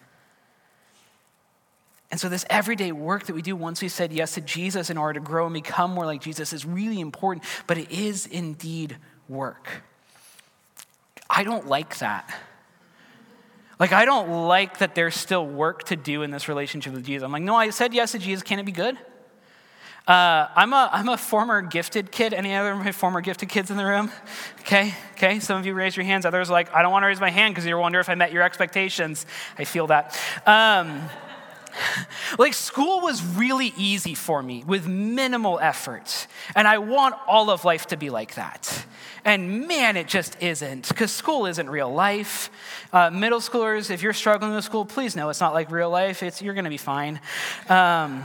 And 2.11 2.19
so, 2.19 2.31
this 2.31 2.47
everyday 2.49 2.91
work 2.91 3.27
that 3.27 3.35
we 3.35 3.43
do 3.43 3.55
once 3.55 3.83
we 3.83 3.89
said 3.89 4.15
yes 4.15 4.33
to 4.33 4.41
Jesus 4.41 4.89
in 4.89 4.97
order 4.97 5.21
to 5.21 5.25
grow 5.25 5.45
and 5.45 5.53
become 5.53 5.91
more 5.91 6.07
like 6.07 6.23
Jesus 6.23 6.55
is 6.55 6.65
really 6.65 7.01
important, 7.01 7.45
but 7.67 7.77
it 7.77 7.91
is 7.91 8.25
indeed 8.25 8.97
work. 9.29 9.83
I 11.31 11.45
don't 11.45 11.67
like 11.67 11.99
that. 11.99 12.33
Like, 13.79 13.93
I 13.93 14.05
don't 14.05 14.47
like 14.49 14.79
that 14.79 14.95
there's 14.95 15.15
still 15.15 15.47
work 15.47 15.85
to 15.85 15.97
do 15.97 16.23
in 16.23 16.31
this 16.31 16.49
relationship 16.49 16.93
with 16.93 17.05
Jesus. 17.05 17.25
I'm 17.25 17.31
like, 17.31 17.43
no, 17.43 17.55
I 17.55 17.71
said 17.71 17.95
yes 17.95 18.13
to 18.13 18.19
Jesus. 18.19 18.43
Can 18.43 18.59
it 18.59 18.67
be 18.67 18.73
good? 18.73 18.99
Uh, 20.09 20.49
I'm, 20.57 20.73
a, 20.73 20.89
I'm 20.91 21.09
a 21.11 21.19
former 21.19 21.61
gifted 21.61 22.11
kid. 22.11 22.33
Any 22.33 22.55
other 22.55 22.93
former 22.93 23.21
gifted 23.21 23.51
kids 23.51 23.71
in 23.71 23.77
the 23.77 23.85
room? 23.85 24.11
Okay, 24.61 24.95
okay. 25.13 25.39
Some 25.39 25.59
of 25.59 25.67
you 25.67 25.75
raise 25.75 25.97
your 25.97 26.07
hands. 26.07 26.25
Others 26.25 26.49
like, 26.49 26.75
I 26.75 26.81
don't 26.83 26.91
want 26.91 27.03
to 27.03 27.09
raise 27.09 27.21
my 27.21 27.31
hand 27.31 27.55
because 27.55 27.67
you 27.67 27.77
wonder 27.77 28.01
if 28.01 28.09
I 28.09 28.15
met 28.15 28.33
your 28.33 28.43
expectations. 28.43 29.27
I 29.59 29.65
feel 29.65 29.87
that. 29.89 30.19
Um, 30.47 31.03
like 32.39 32.55
school 32.55 33.01
was 33.01 33.25
really 33.25 33.73
easy 33.77 34.15
for 34.15 34.43
me 34.43 34.65
with 34.67 34.87
minimal 34.87 35.59
effort. 35.61 36.27
And 36.55 36.67
I 36.67 36.79
want 36.79 37.15
all 37.27 37.51
of 37.51 37.65
life 37.65 37.87
to 37.89 37.97
be 37.97 38.11
like 38.11 38.35
that. 38.35 38.87
And 39.25 39.67
man, 39.67 39.97
it 39.97 40.07
just 40.07 40.41
isn't, 40.41 40.89
because 40.89 41.13
school 41.13 41.47
isn't 41.47 41.69
real 41.69 41.93
life. 41.93 42.51
Uh, 42.93 43.11
middle 43.11 43.41
schoolers, 43.41 43.91
if 43.91 44.03
you're 44.03 44.13
struggling 44.13 44.55
with 44.55 44.65
school, 44.65 44.85
please 44.85 45.17
know 45.17 45.29
it's 45.29 45.41
not 45.41 45.55
like 45.55 45.71
real 45.71 45.91
life. 45.91 46.23
It's, 46.23 46.41
you're 46.41 46.55
going 46.55 46.65
to 46.65 46.71
be 46.71 46.77
fine. 46.77 47.21
Um, 47.69 48.23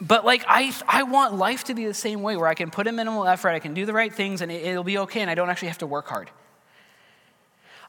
but 0.00 0.24
like 0.24 0.44
I, 0.46 0.72
I 0.86 1.04
want 1.04 1.34
life 1.34 1.64
to 1.64 1.74
be 1.74 1.86
the 1.86 1.94
same 1.94 2.22
way 2.22 2.36
where 2.36 2.46
I 2.46 2.54
can 2.54 2.70
put 2.70 2.86
in 2.86 2.96
minimal 2.96 3.26
effort, 3.26 3.50
I 3.50 3.58
can 3.58 3.74
do 3.74 3.86
the 3.86 3.92
right 3.92 4.12
things, 4.12 4.40
and 4.40 4.50
it, 4.50 4.76
will 4.76 4.84
be 4.84 4.98
okay, 4.98 5.20
and 5.20 5.30
I 5.30 5.34
don't 5.34 5.50
actually 5.50 5.68
have 5.68 5.78
to 5.78 5.86
work 5.86 6.08
hard. 6.08 6.30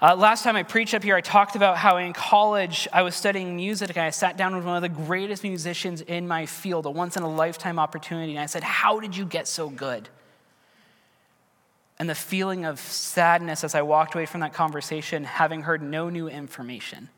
Uh, 0.02 0.16
last 0.16 0.44
time 0.44 0.56
I 0.56 0.64
preached 0.64 0.94
up 0.94 1.04
here, 1.04 1.16
I 1.16 1.22
talked 1.22 1.56
about 1.56 1.78
how 1.78 1.98
in 1.98 2.12
college 2.14 2.88
I 2.92 3.02
was 3.02 3.16
studying 3.16 3.56
music 3.56 3.90
and 3.92 4.00
I 4.00 4.10
sat 4.10 4.38
down 4.38 4.56
with 4.56 4.66
one 4.66 4.75
of 4.75 4.82
the 4.82 4.90
greatest 4.90 5.44
musicians 5.44 6.02
in 6.02 6.28
my 6.28 6.46
field, 6.46 6.86
a 6.86 6.90
once 6.90 7.16
in 7.16 7.24
a 7.24 7.30
lifetime 7.30 7.80
opportunity, 7.80 8.34
and 8.34 8.42
I 8.42 8.46
said, 8.46 8.64
How 8.64 9.00
did 9.00 9.16
you 9.16 9.25
get 9.25 9.48
so 9.48 9.70
good? 9.70 10.10
and 11.98 12.10
the 12.10 12.16
feeling 12.16 12.66
of 12.66 12.80
sadness 12.80 13.64
as 13.64 13.74
I 13.74 13.82
walked 13.82 14.16
away 14.16 14.25
from 14.25 14.42
that 14.42 14.54
conversation, 14.54 15.24
having 15.24 15.62
heard 15.62 15.82
no 15.82 16.10
new 16.10 16.28
information. 16.28 17.10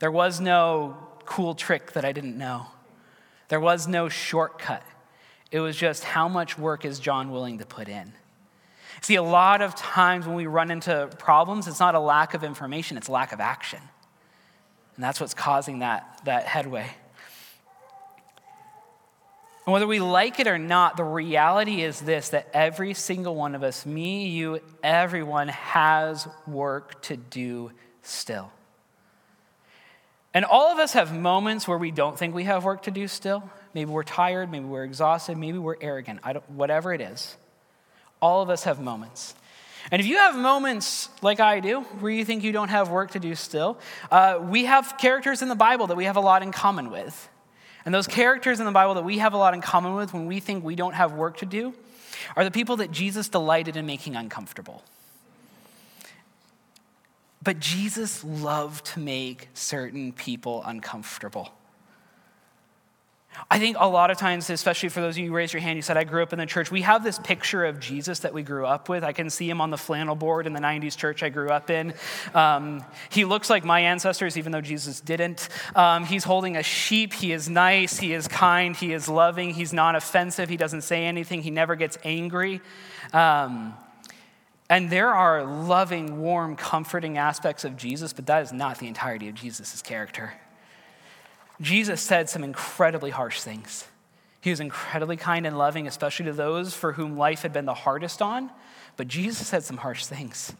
There 0.00 0.10
was 0.10 0.40
no 0.40 0.96
cool 1.24 1.54
trick 1.54 1.92
that 1.92 2.04
I 2.04 2.12
didn't 2.12 2.36
know, 2.36 2.66
there 3.48 3.60
was 3.60 3.86
no 3.86 4.08
shortcut. 4.08 4.82
It 5.50 5.60
was 5.60 5.76
just 5.76 6.02
how 6.02 6.26
much 6.26 6.58
work 6.58 6.84
is 6.84 6.98
John 6.98 7.30
willing 7.30 7.58
to 7.58 7.66
put 7.66 7.88
in? 7.88 8.12
See, 9.00 9.16
a 9.16 9.22
lot 9.22 9.62
of 9.62 9.74
times 9.74 10.26
when 10.26 10.36
we 10.36 10.46
run 10.46 10.70
into 10.70 11.10
problems, 11.18 11.68
it's 11.68 11.80
not 11.80 11.94
a 11.94 12.00
lack 12.00 12.34
of 12.34 12.44
information, 12.44 12.96
it's 12.96 13.08
lack 13.08 13.32
of 13.32 13.40
action. 13.40 13.80
And 14.96 15.04
that's 15.04 15.20
what's 15.20 15.34
causing 15.34 15.80
that, 15.80 16.20
that 16.24 16.44
headway. 16.44 16.88
And 19.66 19.72
whether 19.72 19.86
we 19.86 19.98
like 19.98 20.40
it 20.40 20.46
or 20.46 20.58
not, 20.58 20.96
the 20.96 21.04
reality 21.04 21.82
is 21.82 21.98
this 22.00 22.30
that 22.30 22.48
every 22.52 22.92
single 22.92 23.34
one 23.34 23.54
of 23.54 23.62
us, 23.62 23.86
me, 23.86 24.28
you, 24.28 24.60
everyone, 24.82 25.48
has 25.48 26.28
work 26.46 27.00
to 27.02 27.16
do 27.16 27.72
still. 28.02 28.52
And 30.34 30.44
all 30.44 30.72
of 30.72 30.78
us 30.78 30.92
have 30.92 31.16
moments 31.16 31.66
where 31.66 31.78
we 31.78 31.92
don't 31.92 32.18
think 32.18 32.34
we 32.34 32.44
have 32.44 32.64
work 32.64 32.82
to 32.82 32.90
do 32.90 33.08
still. 33.08 33.48
Maybe 33.72 33.90
we're 33.90 34.02
tired, 34.02 34.50
maybe 34.50 34.66
we're 34.66 34.84
exhausted, 34.84 35.38
maybe 35.38 35.58
we're 35.58 35.76
arrogant, 35.80 36.20
I 36.22 36.34
don't, 36.34 36.50
whatever 36.50 36.92
it 36.92 37.00
is. 37.00 37.36
All 38.24 38.40
of 38.40 38.48
us 38.48 38.64
have 38.64 38.80
moments. 38.80 39.34
And 39.90 40.00
if 40.00 40.06
you 40.08 40.16
have 40.16 40.34
moments 40.34 41.10
like 41.20 41.40
I 41.40 41.60
do, 41.60 41.82
where 42.00 42.10
you 42.10 42.24
think 42.24 42.42
you 42.42 42.52
don't 42.52 42.70
have 42.70 42.88
work 42.88 43.10
to 43.10 43.20
do 43.20 43.34
still, 43.34 43.78
uh, 44.10 44.38
we 44.40 44.64
have 44.64 44.96
characters 44.96 45.42
in 45.42 45.50
the 45.50 45.54
Bible 45.54 45.88
that 45.88 45.94
we 45.94 46.06
have 46.06 46.16
a 46.16 46.22
lot 46.22 46.42
in 46.42 46.50
common 46.50 46.90
with. 46.90 47.28
And 47.84 47.94
those 47.94 48.06
characters 48.06 48.60
in 48.60 48.64
the 48.64 48.72
Bible 48.72 48.94
that 48.94 49.04
we 49.04 49.18
have 49.18 49.34
a 49.34 49.36
lot 49.36 49.52
in 49.52 49.60
common 49.60 49.94
with 49.94 50.14
when 50.14 50.24
we 50.24 50.40
think 50.40 50.64
we 50.64 50.74
don't 50.74 50.94
have 50.94 51.12
work 51.12 51.36
to 51.36 51.44
do 51.44 51.74
are 52.34 52.44
the 52.44 52.50
people 52.50 52.76
that 52.78 52.90
Jesus 52.90 53.28
delighted 53.28 53.76
in 53.76 53.84
making 53.84 54.16
uncomfortable. 54.16 54.82
But 57.42 57.60
Jesus 57.60 58.24
loved 58.24 58.86
to 58.86 59.00
make 59.00 59.50
certain 59.52 60.14
people 60.14 60.62
uncomfortable. 60.64 61.52
I 63.50 63.58
think 63.58 63.76
a 63.78 63.88
lot 63.88 64.10
of 64.10 64.18
times, 64.18 64.48
especially 64.48 64.88
for 64.88 65.00
those 65.00 65.14
of 65.14 65.18
you 65.18 65.28
who 65.28 65.34
raised 65.34 65.52
your 65.52 65.60
hand, 65.60 65.76
you 65.76 65.82
said, 65.82 65.96
I 65.96 66.04
grew 66.04 66.22
up 66.22 66.32
in 66.32 66.38
the 66.38 66.46
church. 66.46 66.70
We 66.70 66.82
have 66.82 67.02
this 67.02 67.18
picture 67.18 67.64
of 67.64 67.80
Jesus 67.80 68.20
that 68.20 68.32
we 68.32 68.42
grew 68.42 68.64
up 68.64 68.88
with. 68.88 69.04
I 69.04 69.12
can 69.12 69.28
see 69.28 69.48
him 69.48 69.60
on 69.60 69.70
the 69.70 69.76
flannel 69.76 70.14
board 70.14 70.46
in 70.46 70.52
the 70.52 70.60
90s 70.60 70.96
church 70.96 71.22
I 71.22 71.28
grew 71.28 71.50
up 71.50 71.68
in. 71.68 71.94
Um, 72.34 72.84
he 73.10 73.24
looks 73.24 73.50
like 73.50 73.64
my 73.64 73.80
ancestors, 73.80 74.36
even 74.38 74.52
though 74.52 74.60
Jesus 74.60 75.00
didn't. 75.00 75.48
Um, 75.74 76.04
he's 76.04 76.24
holding 76.24 76.56
a 76.56 76.62
sheep. 76.62 77.12
He 77.12 77.32
is 77.32 77.48
nice. 77.48 77.98
He 77.98 78.12
is 78.12 78.28
kind. 78.28 78.76
He 78.76 78.92
is 78.92 79.08
loving. 79.08 79.50
He's 79.50 79.72
not 79.72 79.96
offensive. 79.96 80.48
He 80.48 80.56
doesn't 80.56 80.82
say 80.82 81.04
anything. 81.04 81.42
He 81.42 81.50
never 81.50 81.76
gets 81.76 81.98
angry. 82.04 82.60
Um, 83.12 83.74
and 84.70 84.90
there 84.90 85.10
are 85.10 85.44
loving, 85.44 86.20
warm, 86.20 86.56
comforting 86.56 87.18
aspects 87.18 87.64
of 87.64 87.76
Jesus, 87.76 88.12
but 88.12 88.26
that 88.26 88.42
is 88.42 88.52
not 88.52 88.78
the 88.78 88.86
entirety 88.86 89.28
of 89.28 89.34
Jesus' 89.34 89.82
character. 89.82 90.34
Jesus 91.60 92.00
said 92.00 92.28
some 92.28 92.44
incredibly 92.44 93.10
harsh 93.10 93.40
things. 93.40 93.86
He 94.40 94.50
was 94.50 94.60
incredibly 94.60 95.16
kind 95.16 95.46
and 95.46 95.56
loving, 95.56 95.86
especially 95.86 96.26
to 96.26 96.32
those 96.32 96.74
for 96.74 96.92
whom 96.92 97.16
life 97.16 97.42
had 97.42 97.52
been 97.52 97.64
the 97.64 97.74
hardest 97.74 98.20
on, 98.20 98.50
but 98.96 99.08
Jesus 99.08 99.46
said 99.46 99.62
some 99.62 99.78
harsh 99.78 100.04
things. 100.04 100.52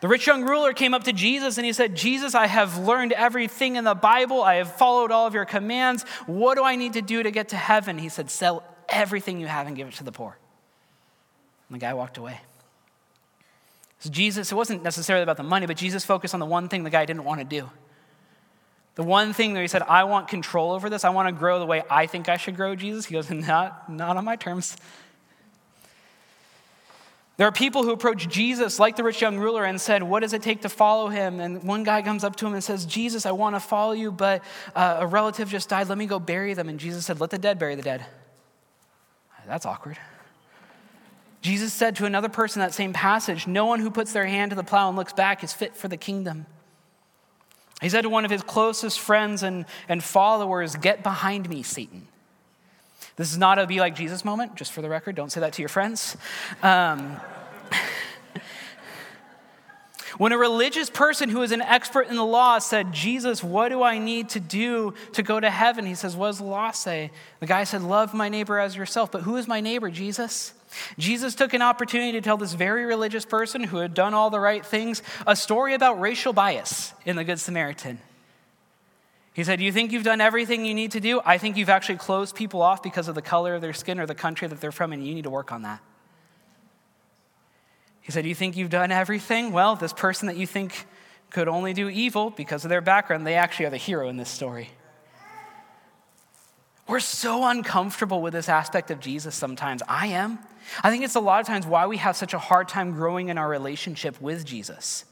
The 0.00 0.08
rich 0.08 0.26
young 0.26 0.42
ruler 0.42 0.72
came 0.72 0.94
up 0.94 1.04
to 1.04 1.12
Jesus 1.12 1.58
and 1.58 1.64
he 1.64 1.72
said, 1.72 1.94
Jesus, 1.94 2.34
I 2.34 2.48
have 2.48 2.76
learned 2.78 3.12
everything 3.12 3.76
in 3.76 3.84
the 3.84 3.94
Bible. 3.94 4.42
I 4.42 4.56
have 4.56 4.74
followed 4.74 5.12
all 5.12 5.28
of 5.28 5.34
your 5.34 5.44
commands. 5.44 6.02
What 6.26 6.56
do 6.56 6.64
I 6.64 6.74
need 6.74 6.94
to 6.94 7.02
do 7.02 7.22
to 7.22 7.30
get 7.30 7.50
to 7.50 7.56
heaven? 7.56 7.98
He 7.98 8.08
said, 8.08 8.28
Sell 8.28 8.64
everything 8.88 9.38
you 9.38 9.46
have 9.46 9.68
and 9.68 9.76
give 9.76 9.86
it 9.86 9.94
to 9.94 10.04
the 10.04 10.10
poor. 10.10 10.36
And 11.68 11.76
the 11.76 11.78
guy 11.78 11.94
walked 11.94 12.18
away. 12.18 12.40
So 14.00 14.10
Jesus, 14.10 14.50
it 14.50 14.54
wasn't 14.56 14.82
necessarily 14.82 15.22
about 15.22 15.36
the 15.36 15.44
money, 15.44 15.66
but 15.66 15.76
Jesus 15.76 16.04
focused 16.04 16.34
on 16.34 16.40
the 16.40 16.46
one 16.46 16.68
thing 16.68 16.82
the 16.82 16.90
guy 16.90 17.04
didn't 17.04 17.22
want 17.22 17.38
to 17.38 17.44
do. 17.44 17.70
The 18.94 19.02
one 19.02 19.32
thing 19.32 19.54
that 19.54 19.60
he 19.60 19.68
said, 19.68 19.82
I 19.82 20.04
want 20.04 20.28
control 20.28 20.72
over 20.72 20.90
this. 20.90 21.04
I 21.04 21.10
want 21.10 21.28
to 21.28 21.32
grow 21.32 21.58
the 21.58 21.66
way 21.66 21.82
I 21.90 22.06
think 22.06 22.28
I 22.28 22.36
should 22.36 22.56
grow, 22.56 22.74
Jesus. 22.76 23.06
He 23.06 23.14
goes, 23.14 23.30
not, 23.30 23.90
not 23.90 24.16
on 24.16 24.24
my 24.24 24.36
terms. 24.36 24.76
There 27.38 27.48
are 27.48 27.52
people 27.52 27.82
who 27.82 27.92
approach 27.92 28.28
Jesus, 28.28 28.78
like 28.78 28.96
the 28.96 29.02
rich 29.02 29.22
young 29.22 29.38
ruler, 29.38 29.64
and 29.64 29.80
said, 29.80 30.02
What 30.02 30.20
does 30.20 30.34
it 30.34 30.42
take 30.42 30.62
to 30.62 30.68
follow 30.68 31.08
him? 31.08 31.40
And 31.40 31.62
one 31.64 31.82
guy 31.82 32.02
comes 32.02 32.24
up 32.24 32.36
to 32.36 32.46
him 32.46 32.52
and 32.52 32.62
says, 32.62 32.84
Jesus, 32.84 33.24
I 33.24 33.32
want 33.32 33.56
to 33.56 33.60
follow 33.60 33.92
you, 33.92 34.12
but 34.12 34.44
uh, 34.76 34.98
a 35.00 35.06
relative 35.06 35.48
just 35.48 35.70
died. 35.70 35.88
Let 35.88 35.96
me 35.96 36.06
go 36.06 36.18
bury 36.18 36.52
them. 36.54 36.68
And 36.68 36.78
Jesus 36.78 37.06
said, 37.06 37.20
Let 37.20 37.30
the 37.30 37.38
dead 37.38 37.58
bury 37.58 37.74
the 37.74 37.82
dead. 37.82 38.04
That's 39.46 39.66
awkward. 39.66 39.98
Jesus 41.40 41.72
said 41.72 41.96
to 41.96 42.04
another 42.04 42.28
person 42.28 42.60
that 42.60 42.74
same 42.74 42.92
passage, 42.92 43.46
No 43.46 43.66
one 43.66 43.80
who 43.80 43.90
puts 43.90 44.12
their 44.12 44.26
hand 44.26 44.50
to 44.50 44.56
the 44.56 44.62
plow 44.62 44.88
and 44.88 44.96
looks 44.96 45.12
back 45.12 45.42
is 45.42 45.52
fit 45.52 45.74
for 45.74 45.88
the 45.88 45.96
kingdom. 45.96 46.46
He 47.82 47.88
said 47.88 48.02
to 48.02 48.08
one 48.08 48.24
of 48.24 48.30
his 48.30 48.42
closest 48.42 49.00
friends 49.00 49.42
and, 49.42 49.66
and 49.88 50.02
followers, 50.02 50.76
Get 50.76 51.02
behind 51.02 51.50
me, 51.50 51.64
Satan. 51.64 52.06
This 53.16 53.32
is 53.32 53.38
not 53.38 53.58
a 53.58 53.66
be 53.66 53.80
like 53.80 53.96
Jesus 53.96 54.24
moment, 54.24 54.54
just 54.54 54.72
for 54.72 54.80
the 54.80 54.88
record. 54.88 55.16
Don't 55.16 55.30
say 55.30 55.40
that 55.40 55.52
to 55.54 55.62
your 55.62 55.68
friends. 55.68 56.16
Um, 56.62 57.16
when 60.16 60.30
a 60.30 60.38
religious 60.38 60.88
person 60.88 61.28
who 61.28 61.42
is 61.42 61.50
an 61.50 61.60
expert 61.60 62.06
in 62.06 62.14
the 62.14 62.24
law 62.24 62.58
said, 62.58 62.92
Jesus, 62.92 63.42
what 63.42 63.68
do 63.68 63.82
I 63.82 63.98
need 63.98 64.28
to 64.30 64.40
do 64.40 64.94
to 65.12 65.24
go 65.24 65.40
to 65.40 65.50
heaven? 65.50 65.84
He 65.84 65.96
says, 65.96 66.16
What 66.16 66.28
does 66.28 66.38
the 66.38 66.44
law 66.44 66.70
say? 66.70 67.10
The 67.40 67.46
guy 67.46 67.64
said, 67.64 67.82
Love 67.82 68.14
my 68.14 68.28
neighbor 68.28 68.60
as 68.60 68.76
yourself. 68.76 69.10
But 69.10 69.22
who 69.22 69.36
is 69.36 69.48
my 69.48 69.60
neighbor, 69.60 69.90
Jesus? 69.90 70.54
Jesus 70.98 71.34
took 71.34 71.54
an 71.54 71.62
opportunity 71.62 72.12
to 72.12 72.20
tell 72.20 72.36
this 72.36 72.54
very 72.54 72.84
religious 72.84 73.24
person 73.24 73.64
who 73.64 73.78
had 73.78 73.94
done 73.94 74.14
all 74.14 74.30
the 74.30 74.40
right 74.40 74.64
things 74.64 75.02
a 75.26 75.36
story 75.36 75.74
about 75.74 76.00
racial 76.00 76.32
bias 76.32 76.92
in 77.04 77.16
the 77.16 77.24
Good 77.24 77.40
Samaritan. 77.40 77.98
He 79.32 79.44
said, 79.44 79.60
You 79.60 79.72
think 79.72 79.92
you've 79.92 80.04
done 80.04 80.20
everything 80.20 80.64
you 80.64 80.74
need 80.74 80.92
to 80.92 81.00
do? 81.00 81.20
I 81.24 81.38
think 81.38 81.56
you've 81.56 81.68
actually 81.68 81.98
closed 81.98 82.34
people 82.34 82.62
off 82.62 82.82
because 82.82 83.08
of 83.08 83.14
the 83.14 83.22
color 83.22 83.54
of 83.54 83.62
their 83.62 83.72
skin 83.72 83.98
or 83.98 84.06
the 84.06 84.14
country 84.14 84.48
that 84.48 84.60
they're 84.60 84.72
from, 84.72 84.92
and 84.92 85.06
you 85.06 85.14
need 85.14 85.24
to 85.24 85.30
work 85.30 85.52
on 85.52 85.62
that. 85.62 85.80
He 88.02 88.12
said, 88.12 88.26
You 88.26 88.34
think 88.34 88.56
you've 88.56 88.70
done 88.70 88.92
everything? 88.92 89.52
Well, 89.52 89.76
this 89.76 89.92
person 89.92 90.26
that 90.26 90.36
you 90.36 90.46
think 90.46 90.86
could 91.30 91.48
only 91.48 91.72
do 91.72 91.88
evil 91.88 92.30
because 92.30 92.64
of 92.64 92.68
their 92.68 92.82
background, 92.82 93.26
they 93.26 93.36
actually 93.36 93.66
are 93.66 93.70
the 93.70 93.78
hero 93.78 94.08
in 94.08 94.18
this 94.18 94.28
story. 94.28 94.68
We're 96.86 97.00
so 97.00 97.46
uncomfortable 97.46 98.20
with 98.20 98.32
this 98.32 98.48
aspect 98.48 98.90
of 98.90 99.00
Jesus 99.00 99.34
sometimes. 99.34 99.82
I 99.88 100.08
am. 100.08 100.38
I 100.82 100.90
think 100.90 101.04
it's 101.04 101.14
a 101.14 101.20
lot 101.20 101.40
of 101.40 101.46
times 101.46 101.66
why 101.66 101.86
we 101.86 101.96
have 101.98 102.16
such 102.16 102.34
a 102.34 102.38
hard 102.38 102.68
time 102.68 102.92
growing 102.92 103.28
in 103.28 103.38
our 103.38 103.48
relationship 103.48 104.20
with 104.20 104.44
Jesus 104.44 105.04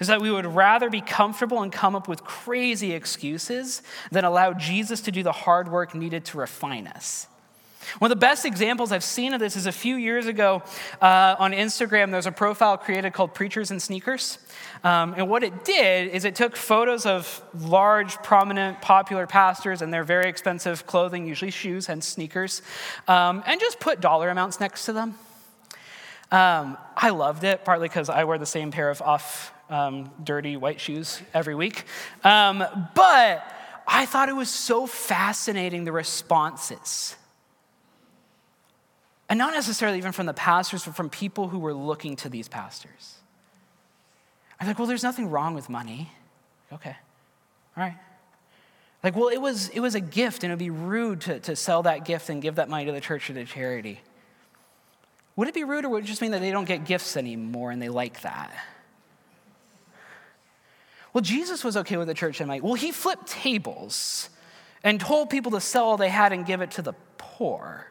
is 0.00 0.08
that 0.08 0.20
we 0.20 0.30
would 0.30 0.46
rather 0.46 0.90
be 0.90 1.00
comfortable 1.00 1.62
and 1.62 1.72
come 1.72 1.94
up 1.94 2.08
with 2.08 2.24
crazy 2.24 2.92
excuses 2.92 3.82
than 4.10 4.24
allow 4.24 4.52
Jesus 4.52 5.00
to 5.02 5.12
do 5.12 5.22
the 5.22 5.32
hard 5.32 5.70
work 5.70 5.94
needed 5.94 6.24
to 6.26 6.38
refine 6.38 6.86
us. 6.86 7.26
One 7.98 8.10
of 8.10 8.16
the 8.16 8.20
best 8.20 8.44
examples 8.44 8.92
I've 8.92 9.04
seen 9.04 9.34
of 9.34 9.40
this 9.40 9.56
is 9.56 9.66
a 9.66 9.72
few 9.72 9.96
years 9.96 10.26
ago 10.26 10.62
uh, 11.00 11.36
on 11.38 11.52
Instagram, 11.52 12.10
there's 12.10 12.26
a 12.26 12.32
profile 12.32 12.76
created 12.76 13.12
called 13.12 13.34
Preachers 13.34 13.70
and 13.70 13.80
Sneakers. 13.80 14.38
Um, 14.82 15.14
and 15.16 15.28
what 15.28 15.42
it 15.42 15.64
did 15.64 16.10
is 16.10 16.24
it 16.24 16.34
took 16.34 16.56
photos 16.56 17.06
of 17.06 17.42
large, 17.58 18.16
prominent, 18.22 18.82
popular 18.82 19.26
pastors 19.26 19.82
and 19.82 19.92
their 19.92 20.04
very 20.04 20.28
expensive 20.28 20.86
clothing, 20.86 21.26
usually 21.26 21.50
shoes, 21.50 21.88
and 21.88 22.02
sneakers, 22.02 22.62
um, 23.08 23.42
and 23.46 23.60
just 23.60 23.80
put 23.80 24.00
dollar 24.00 24.28
amounts 24.28 24.60
next 24.60 24.84
to 24.86 24.92
them. 24.92 25.14
Um, 26.30 26.76
I 26.96 27.10
loved 27.10 27.44
it, 27.44 27.64
partly 27.64 27.88
because 27.88 28.08
I 28.08 28.24
wear 28.24 28.38
the 28.38 28.46
same 28.46 28.70
pair 28.70 28.90
of 28.90 29.00
off 29.02 29.52
um, 29.70 30.10
dirty 30.22 30.56
white 30.56 30.80
shoes 30.80 31.22
every 31.32 31.54
week. 31.54 31.84
Um, 32.22 32.64
but 32.94 33.50
I 33.86 34.06
thought 34.06 34.28
it 34.28 34.36
was 34.36 34.50
so 34.50 34.86
fascinating 34.86 35.84
the 35.84 35.92
responses. 35.92 37.16
And 39.34 39.38
not 39.40 39.52
necessarily 39.52 39.98
even 39.98 40.12
from 40.12 40.26
the 40.26 40.32
pastors, 40.32 40.84
but 40.84 40.94
from 40.94 41.10
people 41.10 41.48
who 41.48 41.58
were 41.58 41.74
looking 41.74 42.14
to 42.18 42.28
these 42.28 42.46
pastors. 42.46 43.16
I'm 44.60 44.68
like, 44.68 44.78
well, 44.78 44.86
there's 44.86 45.02
nothing 45.02 45.28
wrong 45.28 45.54
with 45.54 45.68
money. 45.68 46.08
Okay, 46.72 46.94
all 47.76 47.82
right. 47.82 47.96
Like, 49.02 49.16
well, 49.16 49.30
it 49.30 49.40
was, 49.40 49.70
it 49.70 49.80
was 49.80 49.96
a 49.96 50.00
gift, 50.00 50.44
and 50.44 50.52
it 50.52 50.54
would 50.54 50.60
be 50.60 50.70
rude 50.70 51.22
to, 51.22 51.40
to 51.40 51.56
sell 51.56 51.82
that 51.82 52.04
gift 52.04 52.28
and 52.28 52.40
give 52.40 52.54
that 52.54 52.68
money 52.68 52.84
to 52.84 52.92
the 52.92 53.00
church 53.00 53.28
or 53.28 53.34
to 53.34 53.44
charity. 53.44 54.00
Would 55.34 55.48
it 55.48 55.54
be 55.54 55.64
rude, 55.64 55.84
or 55.84 55.88
would 55.88 56.04
it 56.04 56.06
just 56.06 56.22
mean 56.22 56.30
that 56.30 56.40
they 56.40 56.52
don't 56.52 56.66
get 56.66 56.84
gifts 56.84 57.16
anymore 57.16 57.72
and 57.72 57.82
they 57.82 57.88
like 57.88 58.20
that? 58.20 58.54
Well, 61.12 61.22
Jesus 61.22 61.64
was 61.64 61.76
okay 61.78 61.96
with 61.96 62.06
the 62.06 62.14
church 62.14 62.40
and 62.40 62.48
like, 62.48 62.62
well, 62.62 62.74
he 62.74 62.92
flipped 62.92 63.26
tables 63.26 64.28
and 64.84 65.00
told 65.00 65.28
people 65.28 65.50
to 65.50 65.60
sell 65.60 65.86
all 65.86 65.96
they 65.96 66.08
had 66.08 66.32
and 66.32 66.46
give 66.46 66.60
it 66.60 66.70
to 66.70 66.82
the 66.82 66.92
poor. 67.18 67.88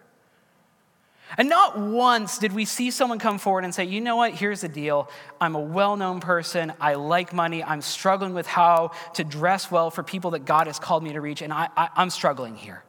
And 1.38 1.50
not 1.50 1.78
once 1.78 2.38
did 2.38 2.54
we 2.54 2.66
see 2.66 2.92
someone 2.92 3.20
come 3.20 3.38
forward 3.38 3.64
and 3.64 3.74
say, 3.74 3.86
you 3.86 4.02
know 4.02 4.16
what, 4.16 4.34
here's 4.34 4.62
the 4.62 4.68
deal. 4.68 5.10
I'm 5.42 5.56
a 5.56 5.60
well 5.60 5.96
known 5.98 6.20
person. 6.20 6.74
I 6.80 6.94
like 6.96 7.34
money. 7.34 7.64
I'm 7.64 7.82
struggling 7.82 8.34
with 8.34 8.48
how 8.48 8.92
to 9.16 9.24
dress 9.24 9.72
well 9.72 9.90
for 9.90 10.04
people 10.04 10.32
that 10.32 10.46
God 10.46 10.68
has 10.68 10.80
called 10.80 11.04
me 11.04 11.14
to 11.14 11.22
reach, 11.22 11.42
and 11.42 11.52
I, 11.52 11.70
I, 11.76 11.90
I'm 11.96 12.10
struggling 12.10 12.56
here. 12.56 12.84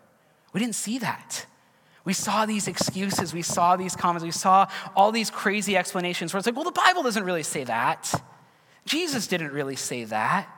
We 0.53 0.61
didn't 0.61 0.75
see 0.75 0.99
that. 0.99 1.47
We 2.05 2.13
saw 2.13 2.45
these 2.45 2.69
excuses. 2.69 3.33
We 3.33 3.43
saw 3.43 3.77
these 3.77 3.97
comments. 3.97 4.25
We 4.25 4.31
saw 4.31 4.69
all 4.95 5.11
these 5.11 5.31
crazy 5.31 5.77
explanations 5.77 6.33
where 6.33 6.39
it's 6.39 6.47
like, 6.47 6.55
well, 6.55 6.65
the 6.65 6.73
Bible 6.73 7.03
doesn't 7.03 7.25
really 7.25 7.43
say 7.43 7.65
that. 7.65 8.13
Jesus 8.85 9.27
didn't 9.27 9.53
really 9.53 9.77
say 9.77 10.05
that. 10.05 10.49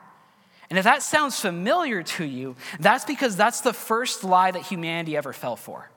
And 0.69 0.77
if 0.77 0.83
that 0.83 1.01
sounds 1.01 1.39
familiar 1.39 2.03
to 2.03 2.25
you, 2.25 2.57
that's 2.79 3.05
because 3.05 3.37
that's 3.37 3.61
the 3.61 3.71
first 3.71 4.25
lie 4.25 4.51
that 4.51 4.63
humanity 4.63 5.15
ever 5.15 5.31
fell 5.31 5.55
for. 5.55 5.89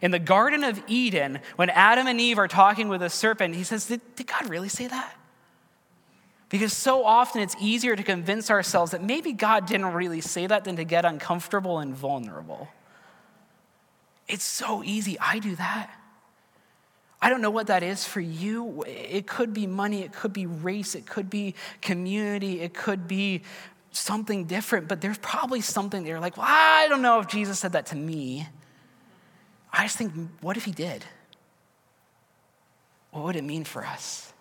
In 0.00 0.10
the 0.10 0.18
Garden 0.18 0.64
of 0.64 0.82
Eden, 0.86 1.40
when 1.56 1.70
Adam 1.70 2.06
and 2.06 2.20
Eve 2.20 2.38
are 2.38 2.48
talking 2.48 2.88
with 2.88 3.02
a 3.02 3.10
serpent, 3.10 3.54
he 3.54 3.64
says, 3.64 3.86
Did, 3.86 4.00
did 4.16 4.26
God 4.26 4.48
really 4.48 4.68
say 4.68 4.86
that? 4.86 5.16
Because 6.48 6.72
so 6.72 7.04
often 7.04 7.40
it's 7.40 7.56
easier 7.60 7.96
to 7.96 8.02
convince 8.02 8.50
ourselves 8.50 8.92
that 8.92 9.02
maybe 9.02 9.32
God 9.32 9.66
didn't 9.66 9.92
really 9.92 10.20
say 10.20 10.46
that 10.46 10.64
than 10.64 10.76
to 10.76 10.84
get 10.84 11.04
uncomfortable 11.04 11.78
and 11.78 11.94
vulnerable. 11.94 12.68
It's 14.28 14.44
so 14.44 14.82
easy. 14.84 15.18
I 15.18 15.38
do 15.38 15.56
that. 15.56 15.90
I 17.22 17.30
don't 17.30 17.40
know 17.40 17.50
what 17.50 17.68
that 17.68 17.82
is 17.82 18.04
for 18.04 18.20
you. 18.20 18.84
It 18.86 19.26
could 19.26 19.54
be 19.54 19.66
money, 19.66 20.02
it 20.02 20.12
could 20.12 20.32
be 20.32 20.46
race, 20.46 20.96
it 20.96 21.06
could 21.06 21.30
be 21.30 21.54
community, 21.80 22.60
it 22.60 22.74
could 22.74 23.06
be 23.06 23.42
something 23.92 24.46
different, 24.46 24.88
but 24.88 25.00
there's 25.00 25.18
probably 25.18 25.60
something 25.60 26.02
there 26.02 26.18
like, 26.18 26.36
well, 26.36 26.46
I 26.48 26.86
don't 26.88 27.02
know 27.02 27.20
if 27.20 27.28
Jesus 27.28 27.60
said 27.60 27.72
that 27.72 27.86
to 27.86 27.96
me. 27.96 28.48
I 29.72 29.84
just 29.84 29.96
think, 29.96 30.12
what 30.40 30.56
if 30.56 30.64
he 30.64 30.72
did? 30.72 31.04
What 33.10 33.24
would 33.24 33.36
it 33.36 33.44
mean 33.44 33.64
for 33.64 33.84
us? 33.84 34.32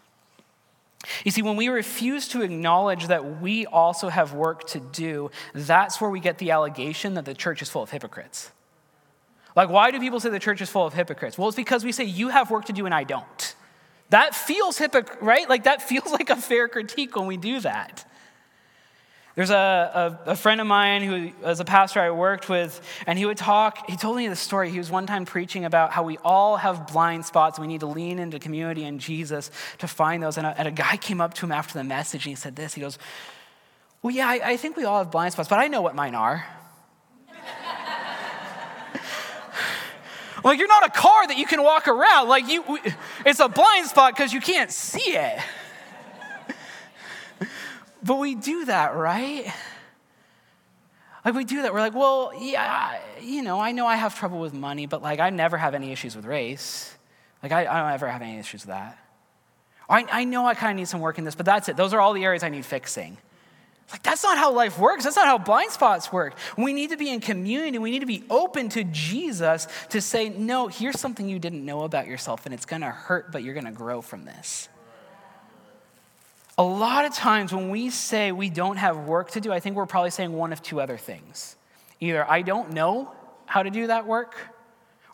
You 1.23 1.31
see, 1.31 1.41
when 1.41 1.55
we 1.55 1.67
refuse 1.69 2.27
to 2.29 2.41
acknowledge 2.41 3.07
that 3.07 3.41
we 3.41 3.65
also 3.65 4.09
have 4.09 4.33
work 4.33 4.67
to 4.67 4.79
do, 4.79 5.31
that's 5.53 5.99
where 5.99 6.09
we 6.09 6.19
get 6.19 6.37
the 6.37 6.51
allegation 6.51 7.15
that 7.15 7.25
the 7.25 7.33
church 7.33 7.61
is 7.61 7.69
full 7.69 7.83
of 7.83 7.89
hypocrites. 7.89 8.51
Like, 9.55 9.69
why 9.69 9.91
do 9.91 9.99
people 9.99 10.19
say 10.19 10.29
the 10.29 10.39
church 10.39 10.61
is 10.61 10.69
full 10.69 10.85
of 10.85 10.93
hypocrites? 10.93 11.37
Well, 11.37 11.47
it's 11.47 11.57
because 11.57 11.83
we 11.83 11.91
say 11.91 12.03
you 12.03 12.29
have 12.29 12.51
work 12.51 12.65
to 12.65 12.73
do 12.73 12.85
and 12.85 12.93
I 12.93 13.03
don't. 13.03 13.55
That 14.09 14.35
feels 14.35 14.77
hypocrite, 14.77 15.21
right? 15.21 15.49
Like, 15.49 15.63
that 15.63 15.81
feels 15.87 16.11
like 16.11 16.29
a 16.29 16.35
fair 16.35 16.67
critique 16.67 17.15
when 17.15 17.27
we 17.27 17.37
do 17.37 17.59
that. 17.61 18.05
There's 19.35 19.49
a, 19.49 20.19
a, 20.25 20.31
a, 20.31 20.35
friend 20.35 20.59
of 20.59 20.67
mine 20.67 21.03
who 21.03 21.31
was 21.41 21.61
a 21.61 21.65
pastor 21.65 22.01
I 22.01 22.11
worked 22.11 22.49
with, 22.49 22.81
and 23.07 23.17
he 23.17 23.25
would 23.25 23.37
talk. 23.37 23.89
He 23.89 23.95
told 23.95 24.17
me 24.17 24.27
the 24.27 24.35
story. 24.35 24.69
He 24.69 24.77
was 24.77 24.91
one 24.91 25.07
time 25.07 25.23
preaching 25.25 25.63
about 25.63 25.91
how 25.91 26.03
we 26.03 26.17
all 26.17 26.57
have 26.57 26.87
blind 26.87 27.25
spots. 27.25 27.57
And 27.57 27.65
we 27.65 27.71
need 27.71 27.79
to 27.79 27.85
lean 27.85 28.19
into 28.19 28.39
community 28.39 28.83
and 28.83 28.99
Jesus 28.99 29.49
to 29.77 29.87
find 29.87 30.21
those. 30.21 30.37
And 30.37 30.45
a, 30.45 30.57
and 30.57 30.67
a 30.67 30.71
guy 30.71 30.97
came 30.97 31.21
up 31.21 31.33
to 31.35 31.45
him 31.45 31.53
after 31.53 31.75
the 31.75 31.83
message 31.85 32.25
and 32.25 32.31
he 32.31 32.35
said 32.35 32.57
this. 32.57 32.73
He 32.73 32.81
goes, 32.81 32.99
Well, 34.01 34.13
yeah, 34.13 34.27
I, 34.27 34.41
I 34.43 34.57
think 34.57 34.75
we 34.75 34.83
all 34.83 34.97
have 34.97 35.11
blind 35.11 35.31
spots, 35.31 35.47
but 35.47 35.59
I 35.59 35.67
know 35.67 35.81
what 35.81 35.95
mine 35.95 36.15
are. 36.15 36.45
Like, 40.43 40.57
you're 40.57 40.67
not 40.67 40.87
a 40.87 40.89
car 40.89 41.27
that 41.27 41.37
you 41.37 41.45
can 41.45 41.61
walk 41.61 41.87
around. 41.87 42.27
Like, 42.27 42.47
you, 42.47 42.79
it's 43.23 43.39
a 43.39 43.47
blind 43.47 43.85
spot 43.85 44.15
because 44.15 44.33
you 44.33 44.41
can't 44.41 44.71
see 44.71 45.11
it. 45.11 45.39
But 48.03 48.17
we 48.19 48.35
do 48.35 48.65
that, 48.65 48.95
right? 48.95 49.51
Like, 51.23 51.35
we 51.35 51.43
do 51.45 51.61
that. 51.61 51.73
We're 51.73 51.79
like, 51.79 51.93
well, 51.93 52.33
yeah, 52.39 52.99
you 53.21 53.43
know, 53.43 53.59
I 53.59 53.73
know 53.73 53.85
I 53.85 53.95
have 53.95 54.17
trouble 54.17 54.39
with 54.39 54.53
money, 54.53 54.87
but 54.87 55.01
like, 55.01 55.19
I 55.19 55.29
never 55.29 55.57
have 55.57 55.75
any 55.75 55.91
issues 55.91 56.15
with 56.15 56.25
race. 56.25 56.95
Like, 57.43 57.51
I, 57.51 57.61
I 57.61 57.81
don't 57.81 57.91
ever 57.91 58.07
have 58.07 58.21
any 58.21 58.39
issues 58.39 58.61
with 58.61 58.69
that. 58.69 58.97
I, 59.89 60.05
I 60.09 60.23
know 60.23 60.47
I 60.47 60.53
kind 60.53 60.71
of 60.71 60.77
need 60.77 60.87
some 60.87 60.99
work 61.01 61.17
in 61.17 61.25
this, 61.25 61.35
but 61.35 61.45
that's 61.45 61.69
it. 61.69 61.77
Those 61.77 61.93
are 61.93 61.99
all 61.99 62.13
the 62.13 62.23
areas 62.23 62.43
I 62.43 62.49
need 62.49 62.65
fixing. 62.65 63.17
Like, 63.91 64.03
that's 64.03 64.23
not 64.23 64.37
how 64.37 64.53
life 64.53 64.79
works. 64.79 65.03
That's 65.03 65.17
not 65.17 65.25
how 65.25 65.37
blind 65.37 65.71
spots 65.71 66.13
work. 66.13 66.35
We 66.57 66.71
need 66.71 66.91
to 66.91 66.97
be 66.97 67.09
in 67.09 67.19
community. 67.19 67.77
We 67.77 67.91
need 67.91 67.99
to 67.99 68.05
be 68.05 68.23
open 68.29 68.69
to 68.69 68.85
Jesus 68.85 69.67
to 69.89 69.99
say, 69.99 70.29
no, 70.29 70.67
here's 70.67 70.99
something 70.99 71.27
you 71.27 71.39
didn't 71.39 71.65
know 71.65 71.83
about 71.83 72.07
yourself, 72.07 72.45
and 72.45 72.53
it's 72.53 72.65
going 72.65 72.81
to 72.83 72.89
hurt, 72.89 73.31
but 73.31 73.43
you're 73.43 73.53
going 73.53 73.65
to 73.65 73.71
grow 73.71 74.01
from 74.01 74.23
this. 74.23 74.69
A 76.61 76.63
lot 76.63 77.05
of 77.05 77.13
times 77.15 77.51
when 77.51 77.71
we 77.71 77.89
say 77.89 78.31
we 78.31 78.51
don't 78.51 78.77
have 78.77 79.07
work 79.07 79.31
to 79.31 79.41
do, 79.41 79.51
I 79.51 79.59
think 79.59 79.75
we're 79.75 79.87
probably 79.87 80.11
saying 80.11 80.31
one 80.31 80.53
of 80.53 80.61
two 80.61 80.79
other 80.79 80.95
things. 80.95 81.55
Either 81.99 82.23
I 82.29 82.43
don't 82.43 82.73
know 82.73 83.11
how 83.47 83.63
to 83.63 83.71
do 83.71 83.87
that 83.87 84.05
work, 84.05 84.35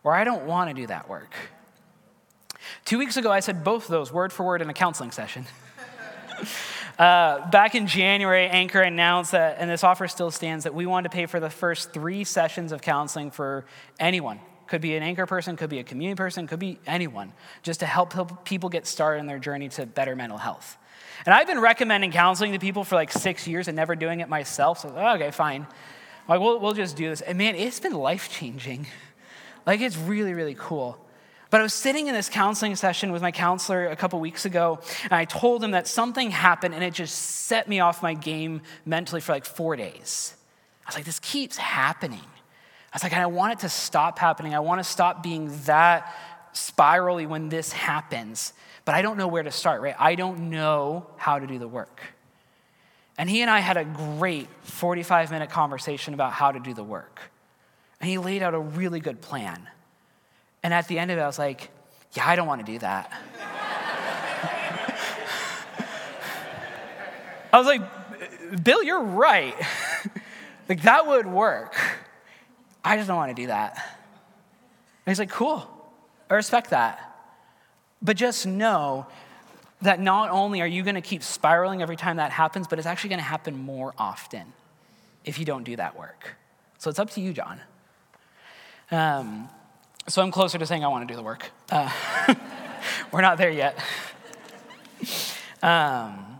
or 0.03 0.13
I 0.13 0.25
don't 0.25 0.45
want 0.45 0.69
to 0.69 0.73
do 0.73 0.87
that 0.87 1.07
work. 1.07 1.33
Two 2.83 2.97
weeks 2.97 3.15
ago, 3.15 3.31
I 3.31 3.39
said 3.39 3.63
both 3.63 3.85
of 3.85 3.91
those 3.91 4.11
word 4.11 4.33
for 4.33 4.45
word 4.45 4.61
in 4.61 4.69
a 4.69 4.73
counseling 4.73 5.11
session. 5.11 5.45
uh, 6.99 7.49
back 7.49 7.75
in 7.75 7.87
January, 7.87 8.49
Anchor 8.49 8.81
announced 8.81 9.31
that, 9.31 9.55
and 9.57 9.69
this 9.69 9.85
offer 9.85 10.09
still 10.09 10.31
stands, 10.31 10.65
that 10.65 10.75
we 10.75 10.85
wanted 10.85 11.09
to 11.11 11.15
pay 11.15 11.27
for 11.27 11.39
the 11.39 11.49
first 11.49 11.93
three 11.93 12.25
sessions 12.25 12.73
of 12.73 12.81
counseling 12.81 13.31
for 13.31 13.65
anyone. 14.01 14.41
Could 14.67 14.81
be 14.81 14.95
an 14.95 15.03
anchor 15.03 15.25
person, 15.25 15.55
could 15.55 15.69
be 15.69 15.79
a 15.79 15.83
community 15.83 16.17
person, 16.17 16.47
could 16.47 16.59
be 16.59 16.77
anyone, 16.85 17.33
just 17.63 17.79
to 17.79 17.85
help 17.85 18.45
people 18.45 18.69
get 18.69 18.85
started 18.85 19.19
in 19.19 19.25
their 19.25 19.39
journey 19.39 19.69
to 19.69 19.85
better 19.85 20.15
mental 20.15 20.37
health. 20.37 20.77
And 21.25 21.33
I've 21.33 21.47
been 21.47 21.59
recommending 21.59 22.11
counseling 22.11 22.53
to 22.53 22.59
people 22.59 22.83
for 22.83 22.95
like 22.95 23.11
six 23.11 23.47
years 23.47 23.67
and 23.67 23.75
never 23.75 23.95
doing 23.95 24.19
it 24.19 24.29
myself. 24.29 24.79
So, 24.79 24.93
oh, 24.95 25.15
okay, 25.15 25.31
fine. 25.31 25.67
Like, 26.27 26.39
we'll, 26.39 26.59
we'll 26.59 26.73
just 26.73 26.95
do 26.95 27.09
this. 27.09 27.21
And 27.21 27.37
man, 27.37 27.55
it's 27.55 27.79
been 27.79 27.93
life 27.93 28.29
changing. 28.29 28.87
Like, 29.65 29.81
it's 29.81 29.97
really, 29.97 30.33
really 30.33 30.55
cool. 30.57 30.97
But 31.49 31.61
I 31.61 31.63
was 31.63 31.73
sitting 31.73 32.07
in 32.07 32.13
this 32.13 32.27
counseling 32.27 32.75
session 32.75 33.11
with 33.11 33.21
my 33.21 33.31
counselor 33.31 33.87
a 33.87 33.95
couple 33.95 34.19
weeks 34.19 34.45
ago, 34.45 34.79
and 35.03 35.13
I 35.13 35.23
told 35.23 35.63
him 35.63 35.71
that 35.71 35.87
something 35.87 36.29
happened, 36.29 36.73
and 36.73 36.83
it 36.83 36.93
just 36.93 37.15
set 37.15 37.69
me 37.69 37.79
off 37.79 38.03
my 38.03 38.13
game 38.13 38.61
mentally 38.85 39.21
for 39.21 39.31
like 39.31 39.45
four 39.45 39.77
days. 39.77 40.35
I 40.85 40.89
was 40.89 40.95
like, 40.95 41.05
this 41.05 41.19
keeps 41.19 41.55
happening. 41.55 42.19
I 42.93 42.95
was 42.95 43.03
like, 43.03 43.13
I 43.13 43.25
want 43.25 43.53
it 43.53 43.59
to 43.59 43.69
stop 43.69 44.17
happening. 44.17 44.55
I 44.55 44.59
want 44.59 44.79
to 44.79 44.83
stop 44.83 45.21
being 45.21 45.51
that 45.65 46.15
spirally 46.53 47.25
when 47.25 47.49
this 47.49 47.71
happens, 47.71 48.53
but 48.85 48.95
I 48.95 49.01
don't 49.01 49.17
know 49.17 49.27
where 49.27 49.43
to 49.43 49.51
start, 49.51 49.81
right? 49.81 49.95
I 49.99 50.15
don't 50.15 50.49
know 50.49 51.05
how 51.17 51.39
to 51.39 51.45
do 51.45 51.59
the 51.59 51.67
work. 51.67 52.01
And 53.17 53.29
he 53.29 53.41
and 53.41 53.49
I 53.49 53.59
had 53.59 53.77
a 53.77 53.83
great 53.83 54.47
45 54.63 55.31
minute 55.31 55.49
conversation 55.49 56.13
about 56.13 56.33
how 56.33 56.51
to 56.51 56.59
do 56.59 56.73
the 56.73 56.83
work. 56.83 57.19
And 57.99 58.09
he 58.09 58.17
laid 58.17 58.43
out 58.43 58.53
a 58.53 58.59
really 58.59 58.99
good 58.99 59.21
plan. 59.21 59.67
And 60.63 60.73
at 60.73 60.87
the 60.87 60.99
end 60.99 61.11
of 61.11 61.17
it, 61.17 61.21
I 61.21 61.27
was 61.27 61.39
like, 61.39 61.69
yeah, 62.13 62.27
I 62.27 62.35
don't 62.35 62.47
want 62.47 62.65
to 62.65 62.71
do 62.71 62.79
that. 62.79 63.11
I 67.53 67.57
was 67.57 67.67
like, 67.67 68.63
Bill, 68.63 68.83
you're 68.83 69.03
right. 69.03 69.55
like, 70.69 70.83
that 70.83 71.07
would 71.07 71.25
work. 71.25 71.75
I 72.87 72.95
just 72.95 73.09
don't 73.09 73.17
want 73.17 73.35
to 73.35 73.41
do 73.41 73.47
that. 73.47 73.75
And 73.75 75.11
he's 75.11 75.19
like, 75.19 75.29
cool. 75.29 75.67
I 76.29 76.35
respect 76.35 76.69
that. 76.69 77.15
But 78.01 78.15
just 78.15 78.47
know 78.47 79.07
that 79.81 79.99
not 79.99 80.29
only 80.29 80.61
are 80.61 80.67
you 80.67 80.83
going 80.83 80.95
to 80.95 81.01
keep 81.01 81.21
spiraling 81.21 81.81
every 81.81 81.97
time 81.97 82.15
that 82.15 82.31
happens, 82.31 82.65
but 82.65 82.79
it's 82.79 82.87
actually 82.87 83.09
going 83.09 83.19
to 83.19 83.25
happen 83.25 83.57
more 83.57 83.93
often 83.97 84.53
if 85.25 85.37
you 85.37 85.43
don't 85.43 85.63
do 85.63 85.75
that 85.75 85.97
work. 85.97 86.37
So 86.77 86.89
it's 86.89 86.97
up 86.97 87.09
to 87.11 87.21
you, 87.21 87.33
John. 87.33 87.59
Um, 88.89 89.49
so 90.07 90.21
I'm 90.21 90.31
closer 90.31 90.57
to 90.57 90.65
saying 90.65 90.85
I 90.85 90.87
want 90.87 91.05
to 91.05 91.13
do 91.13 91.17
the 91.17 91.23
work. 91.23 91.51
Uh, 91.69 91.91
we're 93.11 93.21
not 93.21 93.37
there 93.37 93.49
yet. 93.49 93.77
Um, 95.61 96.39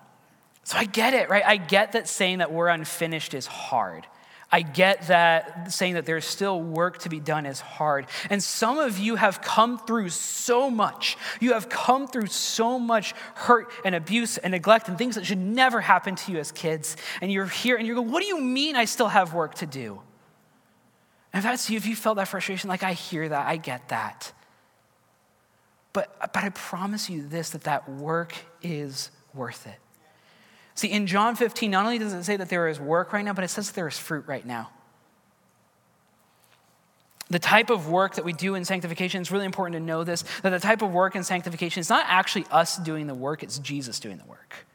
so 0.64 0.78
I 0.78 0.86
get 0.86 1.14
it, 1.14 1.30
right? 1.30 1.44
I 1.46 1.58
get 1.58 1.92
that 1.92 2.08
saying 2.08 2.38
that 2.38 2.54
we're 2.54 2.70
unfinished 2.70 3.34
is 3.34 3.48
hard. 3.48 4.08
I 4.50 4.62
get 4.62 5.08
that 5.08 5.74
saying 5.74 5.96
that 5.96 6.06
there's 6.06 6.24
still 6.24 6.62
work 6.62 7.00
to 7.00 7.10
be 7.10 7.20
done 7.20 7.46
is 7.46 7.60
hard. 7.60 8.06
And 8.30 8.42
some 8.42 8.80
of 8.80 8.98
you 8.98 9.16
have 9.16 9.42
come 9.42 9.78
through 9.78 10.10
so 10.10 10.70
much. 10.70 11.18
You 11.42 11.54
have 11.54 11.68
come 11.68 12.08
through 12.08 12.28
so 12.28 12.80
much 12.80 13.14
hurt 13.36 13.70
and 13.84 13.94
abuse 13.94 14.38
and 14.38 14.52
neglect 14.52 14.88
and 14.88 14.98
things 14.98 15.16
that 15.16 15.26
should 15.26 15.38
never 15.38 15.82
happen 15.82 16.16
to 16.16 16.32
you 16.32 16.38
as 16.38 16.54
kids. 16.54 16.96
And 17.20 17.30
you're 17.30 17.46
here 17.46 17.76
and 17.76 17.86
you're 17.86 17.98
going, 17.98 18.10
What 18.10 18.22
do 18.22 18.28
you 18.28 18.40
mean 18.40 18.78
I 18.78 18.86
still 18.86 19.10
have 19.10 19.34
work 19.34 19.56
to 19.56 19.66
do? 19.66 20.02
And 21.34 21.40
if 21.40 21.44
that's 21.44 21.70
you, 21.70 21.76
if 21.76 21.86
you 21.86 21.96
felt 21.96 22.16
that 22.16 22.30
frustration, 22.30 22.70
like 22.70 22.84
I 22.84 22.94
hear 22.94 23.28
that, 23.28 23.48
I 23.48 23.58
get 23.58 23.90
that. 23.90 24.32
But, 25.92 26.16
but 26.34 26.44
I 26.44 26.50
promise 26.50 27.10
you 27.10 27.28
this 27.28 27.50
that 27.50 27.64
that 27.64 27.90
work 27.90 28.34
is 28.62 29.12
worth 29.34 29.68
it. 29.68 29.80
See, 30.78 30.90
in 30.90 31.08
John 31.08 31.36
15, 31.36 31.72
not 31.72 31.86
only 31.86 31.98
does 31.98 32.14
it 32.14 32.24
say 32.24 32.38
that 32.38 32.50
there 32.50 32.68
is 32.68 32.80
work 32.80 33.12
right 33.12 33.26
now, 33.26 33.34
but 33.34 33.44
it 33.44 33.48
says 33.48 33.72
there 33.72 33.88
is 33.88 33.98
fruit 33.98 34.28
right 34.28 34.46
now. 34.46 34.70
The 37.32 37.40
type 37.40 37.72
of 37.72 37.90
work 37.90 38.14
that 38.14 38.24
we 38.24 38.32
do 38.32 38.54
in 38.54 38.64
sanctification, 38.64 39.20
it's 39.20 39.32
really 39.32 39.48
important 39.48 39.74
to 39.74 39.80
know 39.80 40.04
this 40.04 40.24
that 40.44 40.52
the 40.52 40.60
type 40.60 40.84
of 40.84 40.94
work 40.94 41.16
in 41.16 41.24
sanctification 41.24 41.82
is 41.82 41.90
not 41.90 42.06
actually 42.08 42.46
us 42.52 42.78
doing 42.78 43.08
the 43.08 43.16
work, 43.16 43.42
it's 43.42 43.58
Jesus 43.58 44.00
doing 44.00 44.20
the 44.20 44.26
work. 44.26 44.68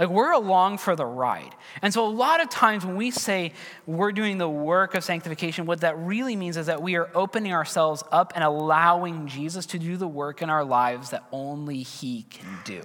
Like 0.00 0.08
we're 0.08 0.32
along 0.32 0.78
for 0.78 0.96
the 0.96 1.06
ride. 1.06 1.54
And 1.80 1.94
so, 1.94 2.04
a 2.04 2.10
lot 2.10 2.42
of 2.42 2.50
times 2.50 2.84
when 2.84 2.96
we 2.96 3.12
say 3.12 3.52
we're 3.86 4.10
doing 4.10 4.36
the 4.36 4.48
work 4.48 4.96
of 4.96 5.04
sanctification, 5.04 5.64
what 5.64 5.82
that 5.82 5.96
really 5.96 6.34
means 6.34 6.56
is 6.56 6.66
that 6.66 6.82
we 6.82 6.96
are 6.96 7.08
opening 7.14 7.52
ourselves 7.52 8.02
up 8.10 8.32
and 8.34 8.42
allowing 8.42 9.28
Jesus 9.28 9.64
to 9.66 9.78
do 9.78 9.96
the 9.96 10.08
work 10.08 10.42
in 10.42 10.50
our 10.50 10.64
lives 10.64 11.10
that 11.10 11.22
only 11.30 11.84
He 11.84 12.24
can 12.24 12.48
do. 12.64 12.82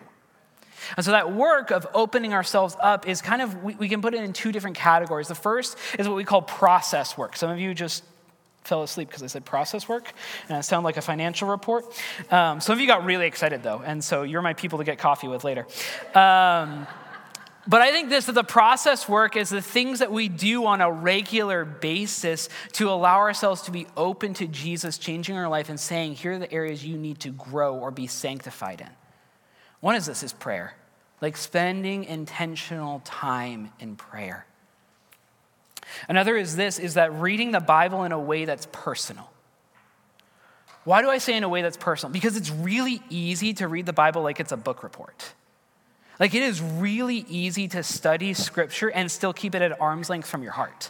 And 0.97 1.05
so 1.05 1.11
that 1.11 1.33
work 1.33 1.71
of 1.71 1.87
opening 1.93 2.33
ourselves 2.33 2.75
up 2.81 3.07
is 3.07 3.21
kind 3.21 3.41
of, 3.41 3.63
we, 3.63 3.75
we, 3.75 3.89
can 3.89 4.01
put 4.01 4.13
it 4.13 4.23
in 4.23 4.33
two 4.33 4.51
different 4.51 4.77
categories. 4.77 5.27
The 5.27 5.35
first 5.35 5.77
is 5.97 6.07
what 6.07 6.15
we 6.15 6.23
call 6.23 6.41
process 6.41 7.17
work. 7.17 7.37
Some 7.37 7.49
of 7.49 7.59
you 7.59 7.73
just 7.73 8.03
fell 8.63 8.83
asleep 8.83 9.07
because 9.07 9.23
I 9.23 9.27
said 9.27 9.45
process 9.45 9.87
work, 9.87 10.11
and 10.49 10.57
it 10.57 10.63
sounded 10.63 10.85
like 10.85 10.97
a 10.97 11.01
financial 11.01 11.47
report. 11.47 11.85
Um, 12.31 12.59
some 12.59 12.73
of 12.73 12.79
you 12.79 12.87
got 12.87 13.05
really 13.05 13.27
excited 13.27 13.63
though, 13.63 13.81
and 13.85 14.03
so 14.03 14.23
you're 14.23 14.41
my 14.41 14.53
people 14.53 14.79
to 14.79 14.83
get 14.83 14.97
coffee 14.97 15.27
with 15.27 15.43
later. 15.43 15.67
Um, 16.13 16.87
but 17.67 17.81
I 17.81 17.91
think 17.91 18.09
this 18.09 18.25
that 18.25 18.33
the 18.33 18.43
process 18.43 19.09
work 19.09 19.35
is 19.35 19.49
the 19.49 19.61
things 19.61 19.99
that 19.99 20.11
we 20.11 20.29
do 20.29 20.65
on 20.65 20.81
a 20.81 20.91
regular 20.91 21.65
basis 21.65 22.47
to 22.73 22.89
allow 22.91 23.17
ourselves 23.17 23.63
to 23.63 23.71
be 23.71 23.87
open 23.97 24.35
to 24.35 24.47
Jesus 24.47 24.97
changing 24.97 25.35
our 25.35 25.49
life 25.49 25.69
and 25.69 25.79
saying, 25.79 26.15
here 26.15 26.33
are 26.33 26.39
the 26.39 26.51
areas 26.51 26.85
you 26.85 26.97
need 26.97 27.19
to 27.21 27.29
grow 27.31 27.75
or 27.75 27.89
be 27.89 28.05
sanctified 28.05 28.81
in. 28.81 28.89
One 29.85 29.95
is 29.95 30.07
this 30.07 30.23
is 30.23 30.33
prayer, 30.33 30.73
like 31.21 31.37
spending 31.37 32.05
intentional 32.05 33.03
time 33.05 33.71
in 33.79 33.95
prayer. 33.95 34.47
Another 36.09 36.35
is 36.35 36.55
this 36.55 36.79
is 36.79 36.95
that 36.95 37.13
reading 37.13 37.51
the 37.51 37.59
Bible 37.59 38.03
in 38.03 38.11
a 38.11 38.19
way 38.19 38.45
that's 38.45 38.67
personal. 38.71 39.29
Why 40.85 41.03
do 41.03 41.09
I 41.11 41.19
say 41.19 41.37
in 41.37 41.43
a 41.43 41.49
way 41.49 41.61
that's 41.61 41.77
personal? 41.77 42.11
Because 42.11 42.35
it's 42.35 42.49
really 42.49 42.99
easy 43.11 43.53
to 43.53 43.67
read 43.67 43.85
the 43.85 43.93
Bible 43.93 44.23
like 44.23 44.39
it's 44.39 44.51
a 44.51 44.57
book 44.57 44.81
report. 44.81 45.35
Like 46.19 46.33
it 46.33 46.41
is 46.41 46.63
really 46.63 47.23
easy 47.29 47.67
to 47.67 47.83
study 47.83 48.33
scripture 48.33 48.89
and 48.89 49.11
still 49.11 49.33
keep 49.33 49.53
it 49.53 49.61
at 49.61 49.79
arm's 49.79 50.09
length 50.09 50.27
from 50.27 50.41
your 50.41 50.53
heart. 50.53 50.89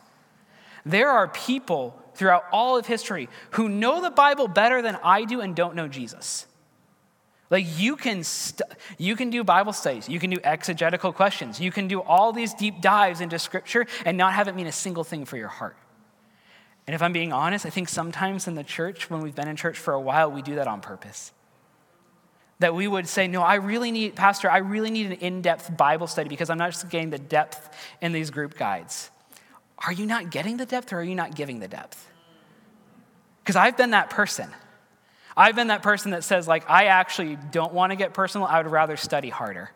There 0.86 1.10
are 1.10 1.27
people 1.27 2.01
throughout 2.13 2.45
all 2.49 2.77
of 2.77 2.86
history 2.86 3.27
who 3.51 3.67
know 3.67 4.01
the 4.01 4.10
Bible 4.10 4.47
better 4.47 4.81
than 4.81 4.97
I 5.03 5.25
do 5.25 5.41
and 5.41 5.53
don't 5.53 5.75
know 5.75 5.89
Jesus. 5.89 6.47
Like 7.49 7.65
you 7.77 7.95
can 7.95 8.23
st- 8.23 8.69
you 8.97 9.15
can 9.15 9.29
do 9.29 9.43
Bible 9.43 9.73
studies, 9.73 10.10
you 10.10 10.19
can 10.19 10.29
do 10.29 10.39
exegetical 10.43 11.13
questions, 11.13 11.60
you 11.60 11.71
can 11.71 11.88
do 11.88 12.01
all 12.01 12.34
these 12.34 12.53
deep 12.53 12.81
dives 12.81 13.21
into 13.21 13.38
scripture 13.38 13.86
and 14.03 14.17
not 14.17 14.34
have 14.34 14.47
it 14.47 14.55
mean 14.55 14.67
a 14.67 14.71
single 14.71 15.03
thing 15.03 15.25
for 15.25 15.38
your 15.38 15.47
heart. 15.47 15.77
And 16.88 16.95
if 16.95 17.01
I'm 17.01 17.13
being 17.13 17.34
honest, 17.34 17.65
I 17.65 17.69
think 17.69 17.89
sometimes 17.89 18.47
in 18.47 18.55
the 18.55 18.63
church 18.63 19.10
when 19.10 19.21
we've 19.21 19.36
been 19.36 19.47
in 19.47 19.55
church 19.55 19.77
for 19.77 19.93
a 19.93 19.99
while, 19.99 20.31
we 20.31 20.41
do 20.41 20.55
that 20.55 20.67
on 20.67 20.81
purpose. 20.81 21.31
That 22.60 22.73
we 22.73 22.88
would 22.88 23.08
say, 23.08 23.27
"No, 23.27 23.41
I 23.41 23.55
really 23.55 23.91
need 23.91 24.15
pastor, 24.15 24.49
I 24.49 24.58
really 24.58 24.89
need 24.89 25.08
an 25.08 25.13
in-depth 25.13 25.75
Bible 25.77 26.08
study 26.08 26.29
because 26.29 26.49
I'm 26.49 26.58
not 26.58 26.71
just 26.71 26.89
getting 26.89 27.10
the 27.10 27.19
depth 27.19 27.75
in 28.01 28.12
these 28.12 28.31
group 28.31 28.58
guides." 28.58 29.12
Are 29.79 29.91
you 29.91 30.05
not 30.05 30.29
getting 30.29 30.58
the 30.58 30.65
depth 30.65 30.93
or 30.93 30.99
are 30.99 31.03
you 31.03 31.15
not 31.15 31.36
giving 31.36 31.60
the 31.60 31.67
depth? 31.67 32.10
Because 33.43 33.55
I've 33.55 33.77
been 33.77 33.91
that 33.91 34.10
person. 34.10 34.49
I've 35.38 35.56
been 35.56 35.67
that 35.67 35.84
person 35.84 36.12
that 36.12 36.24
says, 36.24 36.48
like, 36.48 36.69
I 36.69 36.86
actually 36.86 37.38
don't 37.52 37.74
want 37.74 37.91
to 37.91 37.95
get 37.95 38.13
personal. 38.13 38.48
I 38.48 38.62
would 38.62 38.71
rather 38.71 38.95
study 38.95 39.30
harder. 39.30 39.69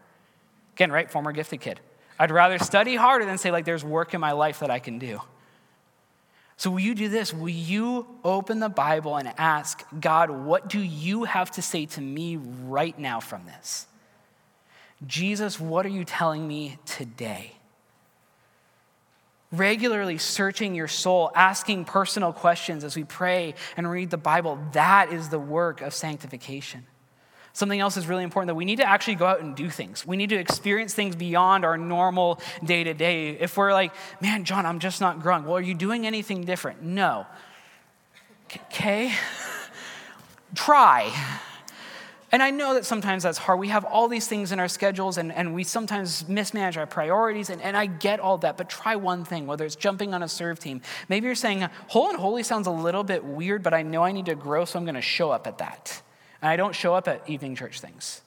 Again, 0.76 0.91
right? 0.91 1.10
Former 1.12 1.32
gifted 1.32 1.60
kid. 1.60 1.80
I'd 2.17 2.32
rather 2.32 2.60
study 2.60 2.95
harder 2.95 3.26
than 3.26 3.38
say, 3.38 3.52
like, 3.52 3.65
there's 3.65 3.84
work 3.84 4.13
in 4.13 4.22
my 4.22 4.32
life 4.32 4.60
that 4.60 4.72
I 4.72 4.80
can 4.80 5.00
do. 5.00 5.22
So, 6.56 6.72
will 6.72 6.82
you 6.82 6.93
do 6.93 7.08
this? 7.08 7.34
Will 7.34 7.48
you 7.50 8.06
open 8.24 8.60
the 8.60 8.69
Bible 8.69 9.15
and 9.15 9.34
ask, 9.38 9.86
God, 9.98 10.30
what 10.30 10.67
do 10.67 10.80
you 10.80 11.24
have 11.24 11.52
to 11.52 11.62
say 11.62 11.86
to 11.88 12.02
me 12.02 12.38
right 12.38 12.98
now 13.00 13.22
from 13.22 13.45
this? 13.45 13.88
Jesus, 15.08 15.60
what 15.60 15.86
are 15.86 15.89
you 15.89 16.04
telling 16.04 16.45
me 16.45 16.78
today? 16.86 17.54
Regularly 19.51 20.17
searching 20.17 20.75
your 20.75 20.88
soul, 20.88 21.31
asking 21.35 21.85
personal 21.85 22.31
questions 22.31 22.83
as 22.83 22.95
we 22.95 23.03
pray 23.03 23.55
and 23.75 23.89
read 23.89 24.09
the 24.09 24.17
Bible, 24.17 24.59
that 24.73 25.12
is 25.12 25.29
the 25.29 25.39
work 25.39 25.81
of 25.81 25.93
sanctification. 25.93 26.85
Something 27.53 27.79
else 27.79 27.97
is 27.97 28.07
really 28.07 28.23
important 28.23 28.47
that 28.47 28.55
we 28.55 28.63
need 28.63 28.77
to 28.77 28.88
actually 28.88 29.15
go 29.15 29.25
out 29.25 29.41
and 29.41 29.55
do 29.55 29.69
things. 29.69 30.05
We 30.05 30.17
need 30.17 30.29
to 30.29 30.38
experience 30.38 30.93
things 30.93 31.15
beyond 31.15 31.65
our 31.65 31.77
normal 31.77 32.39
day 32.63 32.83
to 32.83 32.93
day. 32.93 33.31
If 33.31 33.57
we're 33.57 33.73
like, 33.73 33.91
man, 34.21 34.45
John, 34.45 34.65
I'm 34.65 34.79
just 34.79 35.01
not 35.01 35.19
growing. 35.19 35.45
Well, 35.45 35.57
are 35.57 35.62
you 35.62 35.73
doing 35.73 36.05
anything 36.05 36.45
different? 36.45 36.83
No. 36.83 37.25
Okay? 38.55 39.12
Try. 40.55 41.12
And 42.32 42.44
I 42.44 42.52
know 42.52 42.76
that 42.76 42.86
sometimes 42.86 43.24
that's 43.24 43.39
hard. 43.39 43.60
We 43.60 43.70
have 43.70 43.86
all 43.86 44.08
these 44.08 44.28
things 44.28 44.52
in 44.52 44.60
our 44.60 44.68
schedules 44.68 45.18
and, 45.18 45.32
and 45.32 45.56
we 45.56 45.63
sometimes 45.63 46.28
mismanage 46.30 46.78
our 46.78 46.86
priorities. 46.86 47.50
And, 47.50 47.60
and 47.62 47.76
I 47.76 47.88
get 47.88 48.20
all 48.20 48.38
that, 48.39 48.56
but 48.56 48.70
try 48.70 48.96
one 48.96 49.26
thing, 49.26 49.48
whether 49.48 49.65
it's 49.65 49.76
jumping 49.76 50.13
on 50.13 50.22
a 50.22 50.28
serve 50.28 50.60
team. 50.60 50.82
Maybe 51.08 51.26
you're 51.26 51.34
saying, 51.34 51.68
whole 51.88 52.10
and 52.10 52.20
holy 52.20 52.44
sounds 52.44 52.68
a 52.68 52.72
little 52.72 53.04
bit 53.04 53.24
weird, 53.24 53.63
but 53.63 53.74
I 53.74 53.82
know 53.82 54.04
I 54.04 54.12
need 54.12 54.28
to 54.28 54.36
grow, 54.36 54.65
so 54.65 54.78
I'm 54.78 54.86
going 54.86 54.96
to 54.96 55.02
show 55.02 55.32
up 55.32 55.48
at 55.48 55.58
that. 55.58 56.02
and 56.42 56.50
I 56.50 56.56
don't 56.56 56.76
show 56.76 56.94
up 56.94 57.08
at 57.08 57.28
evening 57.28 57.56
church 57.56 57.82
things, 57.82 58.22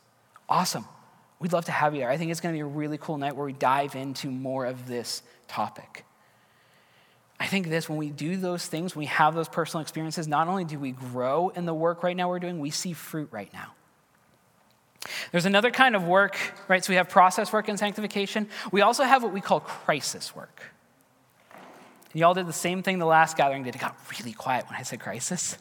awesome. 0.49 0.85
We'd 1.39 1.53
love 1.53 1.65
to 1.67 1.73
have 1.73 1.95
you 1.95 2.01
there. 2.01 2.11
I 2.11 2.17
think 2.17 2.31
it's 2.31 2.41
going 2.41 2.55
to 2.55 2.57
be 2.57 2.61
a 2.61 2.67
really 2.67 2.99
cool 2.99 3.19
night 3.19 3.37
where 3.37 3.47
we 3.47 3.53
dive 3.53 3.95
into 3.95 4.31
more 4.31 4.65
of 4.67 4.87
this 4.87 5.23
topic. 5.49 6.05
I 7.39 7.47
think 7.47 7.69
this, 7.69 7.89
when 7.89 7.99
we 7.99 8.11
do 8.11 8.37
those 8.37 8.67
things, 8.67 8.95
when 8.95 9.01
we 9.01 9.07
have 9.07 9.35
those 9.35 9.49
personal 9.49 9.83
experiences, 9.83 10.29
not 10.29 10.47
only 10.47 10.65
do 10.65 10.79
we 10.79 10.93
grow 10.93 11.49
in 11.51 11.67
the 11.67 11.75
work 11.75 12.05
right 12.05 12.17
now 12.17 12.29
we're 12.29 12.39
doing, 12.39 12.61
we 12.61 12.71
see 12.71 12.93
fruit 12.93 13.29
right 13.33 13.53
now. 13.53 13.73
There's 15.31 15.47
another 15.47 15.71
kind 15.71 15.97
of 15.97 16.05
work, 16.05 16.37
right? 16.69 16.85
So 16.85 16.93
we 16.93 16.97
have 16.97 17.09
process 17.09 17.53
work 17.53 17.69
and 17.69 17.79
sanctification. 17.79 18.49
We 18.71 18.83
also 18.83 19.05
have 19.05 19.23
what 19.23 19.33
we 19.33 19.41
call 19.41 19.61
crisis 19.61 20.35
work. 20.35 20.63
And 22.13 22.21
y'all 22.21 22.35
did 22.35 22.47
the 22.47 22.53
same 22.53 22.83
thing 22.83 22.99
the 22.99 23.07
last 23.07 23.37
gathering 23.37 23.63
did. 23.65 23.75
It 23.75 23.81
got 23.81 23.97
really 24.19 24.33
quiet 24.33 24.67
when 24.69 24.79
I 24.79 24.83
said 24.83 25.01
crisis. 25.01 25.57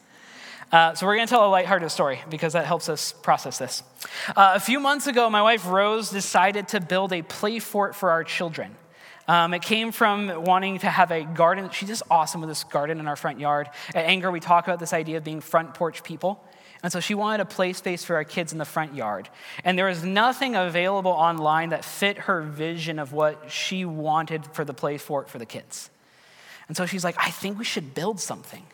Uh, 0.72 0.94
so 0.96 1.06
we're 1.06 1.16
going 1.16 1.28
to 1.28 1.32
tell 1.32 1.46
a 1.46 1.50
lighthearted 1.50 1.92
story 1.92 2.22
because 2.30 2.54
that 2.54 2.66
helps 2.66 2.88
us 2.88 3.12
process 3.12 3.58
this. 3.58 3.84
Uh, 4.30 4.54
a 4.56 4.60
few 4.60 4.80
months 4.80 5.08
ago, 5.08 5.30
my 5.30 5.42
wife 5.42 5.68
Rose 5.68 6.10
decided 6.10 6.70
to 6.70 6.80
build 6.80 7.12
a 7.12 7.22
play 7.22 7.60
fort 7.60 7.94
for 7.94 8.10
our 8.10 8.24
children. 8.24 8.76
Um, 9.28 9.54
it 9.54 9.62
came 9.62 9.92
from 9.92 10.44
wanting 10.46 10.80
to 10.80 10.90
have 10.90 11.12
a 11.12 11.24
garden. 11.24 11.70
She's 11.72 11.90
just 11.90 12.04
awesome 12.10 12.42
with 12.42 12.50
this 12.50 12.64
garden 12.64 13.00
in 13.00 13.08
our 13.08 13.16
front 13.16 13.40
yard. 13.40 13.70
At 13.94 14.06
Anchor, 14.06 14.32
we 14.32 14.40
talk 14.40 14.66
about 14.66 14.80
this 14.80 14.94
idea 14.94 15.18
of 15.18 15.24
being 15.24 15.42
front 15.42 15.74
porch 15.74 16.04
people. 16.04 16.44
And 16.84 16.92
so 16.92 17.00
she 17.00 17.14
wanted 17.14 17.42
a 17.42 17.46
play 17.46 17.74
space 17.74 18.04
for 18.04 18.16
our 18.16 18.24
kids 18.24 18.52
in 18.52 18.58
the 18.58 18.66
front 18.66 18.96
yard. 18.96 19.30
And 19.64 19.78
there 19.78 19.86
was 19.86 20.04
nothing 20.04 20.56
available 20.56 21.12
online 21.12 21.70
that 21.70 21.86
fit 21.86 22.18
her 22.20 22.42
vision 22.42 22.98
of 22.98 23.14
what 23.14 23.52
she 23.52 23.86
wanted 23.86 24.46
for 24.54 24.66
the 24.66 24.74
play 24.74 24.98
fort 24.98 25.30
for 25.30 25.38
the 25.38 25.46
kids. 25.46 25.90
And 26.68 26.76
so 26.76 26.86
she's 26.86 27.04
like, 27.04 27.16
I 27.20 27.30
think 27.30 27.60
we 27.60 27.66
should 27.66 27.94
build 27.94 28.20
something. 28.20 28.66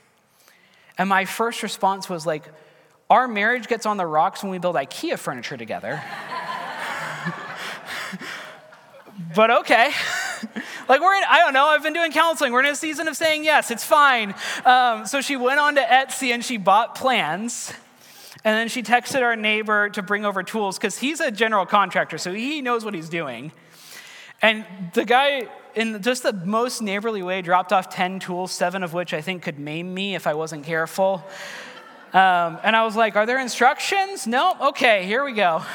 And 0.98 1.10
my 1.10 1.26
first 1.26 1.63
response 1.63 2.10
was 2.10 2.26
like, 2.26 2.46
our 3.10 3.28
marriage 3.28 3.67
gets 3.67 3.86
on 3.86 3.98
the 3.98 4.06
rocks 4.06 4.41
when 4.41 4.52
we 4.52 4.58
build 4.58 4.76
IKEA 4.76 5.17
furniture 5.17 5.58
together. 5.58 6.02
but 9.36 9.52
okay. 9.52 9.91
like 10.89 11.02
we're 11.02 11.15
in, 11.15 11.24
I 11.30 11.39
don't 11.39 11.54
know, 11.54 11.65
I've 11.65 11.84
been 11.84 11.93
doing 11.93 12.12
counseling. 12.12 12.54
We're 12.54 12.62
in 12.62 12.67
a 12.67 12.76
season 12.76 13.08
of 13.08 13.17
saying 13.17 13.43
yes, 13.43 13.72
it's 13.72 13.84
fine. 13.84 14.34
Um, 14.65 15.06
so 15.06 15.22
she 15.22 15.36
went 15.36 15.60
on 15.60 15.76
to 15.76 15.82
Etsy 15.82 16.34
and 16.34 16.43
she 16.43 16.58
bought 16.58 16.96
plans. 16.96 17.74
And 18.43 18.56
then 18.56 18.67
she 18.67 18.84
texted 18.84 19.21
our 19.21 19.36
neighbor 19.36 19.89
to 19.89 20.02
bring 20.02 20.26
over 20.26 20.43
tools 20.43 20.78
because 20.78 20.97
he's 20.97 21.19
a 21.19 21.32
general 21.32 21.65
contractor, 21.65 22.17
so 22.17 22.34
he 22.34 22.62
knows 22.62 22.86
what 22.86 22.93
he's 22.93 23.10
doing. 23.10 23.52
And 24.41 24.65
the 24.93 25.06
guy, 25.06 25.47
in 25.76 26.02
just 26.02 26.23
the 26.23 26.34
most 26.34 26.82
neighborly 26.82 27.23
way, 27.23 27.41
dropped 27.41 27.73
off 27.73 27.89
10 27.89 28.19
tools, 28.19 28.52
seven 28.52 28.84
of 28.84 28.93
which 28.93 29.13
I 29.13 29.21
think 29.21 29.43
could 29.43 29.58
maim 29.58 29.93
me 29.93 30.15
if 30.15 30.28
I 30.28 30.36
wasn't 30.36 30.63
careful. 30.63 31.23
Um, 32.13 32.60
and 32.63 32.76
I 32.76 32.86
was 32.86 32.95
like, 32.95 33.15
Are 33.15 33.26
there 33.26 33.39
instructions? 33.39 34.28
No? 34.28 34.56
Okay, 34.69 35.06
here 35.06 35.23
we 35.23 35.34
go. 35.34 35.63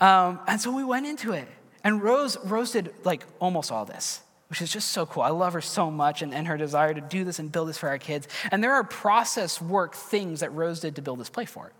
Um, 0.00 0.40
and 0.46 0.58
so 0.58 0.74
we 0.74 0.82
went 0.82 1.06
into 1.06 1.32
it. 1.32 1.46
And 1.84 2.02
Rose 2.02 2.38
roasted 2.44 2.94
like 3.04 3.24
almost 3.38 3.70
all 3.70 3.84
this, 3.84 4.22
which 4.50 4.60
is 4.60 4.72
just 4.72 4.90
so 4.90 5.06
cool. 5.06 5.22
I 5.22 5.30
love 5.30 5.52
her 5.52 5.60
so 5.60 5.92
much 5.92 6.22
and, 6.22 6.34
and 6.34 6.48
her 6.48 6.56
desire 6.56 6.92
to 6.92 7.00
do 7.00 7.22
this 7.22 7.38
and 7.38 7.52
build 7.52 7.68
this 7.68 7.78
for 7.78 7.88
our 7.88 7.98
kids. 7.98 8.26
And 8.50 8.62
there 8.62 8.74
are 8.74 8.82
process 8.82 9.62
work 9.62 9.94
things 9.94 10.40
that 10.40 10.52
Rose 10.52 10.80
did 10.80 10.96
to 10.96 11.02
build 11.02 11.20
this 11.20 11.30
play 11.30 11.44
fort. 11.44 11.72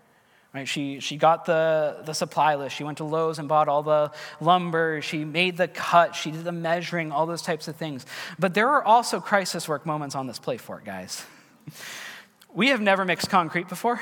Right? 0.53 0.67
She, 0.67 1.01
she 1.01 1.17
got 1.17 1.45
the, 1.45 2.01
the 2.05 2.13
supply 2.13 2.55
list. 2.55 2.75
She 2.75 2.85
went 2.85 2.99
to 2.99 3.03
Lowe's 3.03 3.39
and 3.39 3.49
bought 3.49 3.67
all 3.67 3.83
the 3.83 4.11
lumber. 4.39 5.01
She 5.01 5.25
made 5.25 5.57
the 5.57 5.67
cut. 5.67 6.15
She 6.15 6.31
did 6.31 6.45
the 6.45 6.53
measuring, 6.53 7.11
all 7.11 7.25
those 7.25 7.41
types 7.41 7.67
of 7.67 7.75
things. 7.75 8.05
But 8.39 8.53
there 8.53 8.69
are 8.69 8.83
also 8.83 9.19
crisis 9.19 9.67
work 9.67 9.85
moments 9.85 10.15
on 10.15 10.27
this 10.27 10.39
play 10.39 10.57
fort, 10.57 10.85
guys. 10.85 11.25
We 12.53 12.69
have 12.69 12.79
never 12.79 13.03
mixed 13.03 13.29
concrete 13.29 13.67
before. 13.67 13.99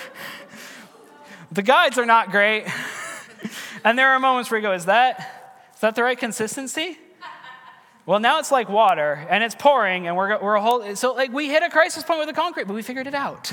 the 1.52 1.62
guides 1.62 1.98
are 1.98 2.06
not 2.06 2.30
great. 2.30 2.64
and 3.84 3.98
there 3.98 4.10
are 4.10 4.18
moments 4.18 4.50
where 4.50 4.58
you 4.58 4.66
go, 4.66 4.72
is 4.72 4.86
that, 4.86 5.70
is 5.74 5.80
that 5.80 5.94
the 5.94 6.02
right 6.02 6.18
consistency? 6.18 6.98
Well, 8.04 8.18
now 8.18 8.40
it's 8.40 8.50
like 8.50 8.68
water 8.68 9.26
and 9.30 9.44
it's 9.44 9.54
pouring 9.54 10.08
and 10.08 10.16
we're, 10.16 10.40
we're 10.42 10.58
whole, 10.58 10.96
so 10.96 11.12
like 11.14 11.32
we 11.32 11.48
hit 11.48 11.62
a 11.62 11.70
crisis 11.70 12.02
point 12.02 12.18
with 12.18 12.28
the 12.28 12.34
concrete, 12.34 12.66
but 12.66 12.74
we 12.74 12.82
figured 12.82 13.06
it 13.06 13.14
out. 13.14 13.52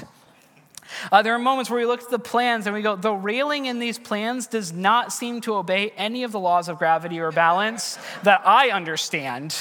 Uh, 1.12 1.22
there 1.22 1.36
are 1.36 1.40
moments 1.40 1.70
where 1.70 1.80
we 1.80 1.86
look 1.86 2.02
at 2.02 2.10
the 2.10 2.20
plans 2.20 2.66
and 2.66 2.76
we 2.76 2.82
go, 2.82 2.96
the 2.96 3.14
railing 3.14 3.68
in 3.68 3.78
these 3.78 4.00
plans 4.00 4.48
does 4.48 4.74
not 4.74 5.14
seem 5.14 5.40
to 5.42 5.56
obey 5.56 5.92
any 5.92 6.24
of 6.24 6.32
the 6.32 6.40
laws 6.40 6.68
of 6.68 6.80
gravity 6.80 7.20
or 7.20 7.32
balance 7.32 8.00
that 8.24 8.42
I 8.46 8.72
understand. 8.72 9.56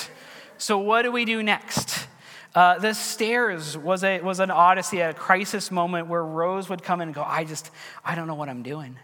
So, 0.56 0.78
what 0.78 1.02
do 1.02 1.12
we 1.12 1.24
do 1.24 1.42
next? 1.42 2.06
Uh, 2.54 2.78
the 2.78 2.94
stairs 2.94 3.76
was, 3.76 4.02
a, 4.02 4.20
was 4.20 4.40
an 4.40 4.50
odyssey, 4.50 5.00
a 5.00 5.12
crisis 5.12 5.70
moment 5.70 6.08
where 6.08 6.24
Rose 6.24 6.68
would 6.68 6.82
come 6.82 7.00
in 7.00 7.08
and 7.08 7.14
go, 7.14 7.22
I 7.22 7.44
just, 7.44 7.70
I 8.04 8.14
don't 8.14 8.26
know 8.26 8.34
what 8.34 8.48
I'm 8.48 8.62
doing. 8.62 8.98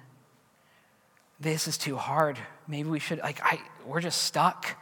This 1.39 1.69
is 1.69 1.77
too 1.77 1.97
hard. 1.97 2.39
Maybe 2.67 2.89
we 2.89 2.99
should, 2.99 3.19
like, 3.19 3.41
I, 3.43 3.61
we're 3.87 4.01
just 4.01 4.23
stuck. 4.23 4.77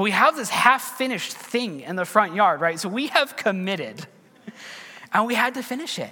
But 0.00 0.04
we 0.04 0.12
have 0.12 0.34
this 0.34 0.48
half 0.48 0.96
finished 0.96 1.34
thing 1.34 1.80
in 1.80 1.94
the 1.94 2.06
front 2.06 2.34
yard, 2.34 2.62
right? 2.62 2.80
So 2.80 2.88
we 2.88 3.08
have 3.08 3.36
committed 3.36 4.06
and 5.12 5.26
we 5.26 5.34
had 5.34 5.52
to 5.56 5.62
finish 5.62 5.98
it. 5.98 6.10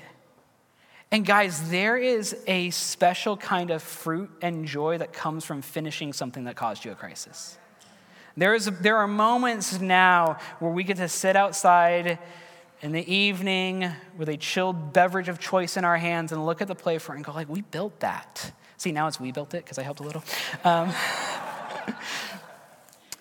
And 1.10 1.24
guys, 1.24 1.70
there 1.70 1.96
is 1.96 2.36
a 2.46 2.68
special 2.68 3.38
kind 3.38 3.70
of 3.70 3.82
fruit 3.82 4.30
and 4.42 4.66
joy 4.66 4.98
that 4.98 5.14
comes 5.14 5.46
from 5.46 5.62
finishing 5.62 6.12
something 6.12 6.44
that 6.44 6.54
caused 6.54 6.84
you 6.84 6.92
a 6.92 6.94
crisis. 6.94 7.56
There, 8.36 8.54
is 8.54 8.66
there 8.66 8.98
are 8.98 9.08
moments 9.08 9.80
now 9.80 10.36
where 10.58 10.70
we 10.70 10.84
get 10.84 10.98
to 10.98 11.08
sit 11.08 11.34
outside 11.34 12.18
in 12.82 12.92
the 12.92 13.10
evening 13.10 13.90
with 14.18 14.28
a 14.28 14.36
chilled 14.36 14.92
beverage 14.92 15.30
of 15.30 15.38
choice 15.38 15.78
in 15.78 15.86
our 15.86 15.96
hands 15.96 16.30
and 16.30 16.44
look 16.44 16.60
at 16.60 16.68
the 16.68 16.74
play 16.74 16.98
for 16.98 17.14
and 17.14 17.24
go 17.24 17.32
like, 17.32 17.48
we 17.48 17.62
built 17.62 18.00
that. 18.00 18.52
See, 18.76 18.92
now 18.92 19.06
it's 19.06 19.18
we 19.18 19.32
built 19.32 19.54
it 19.54 19.64
because 19.64 19.78
I 19.78 19.82
helped 19.82 20.00
a 20.00 20.04
little. 20.04 20.22
Um, 20.62 20.92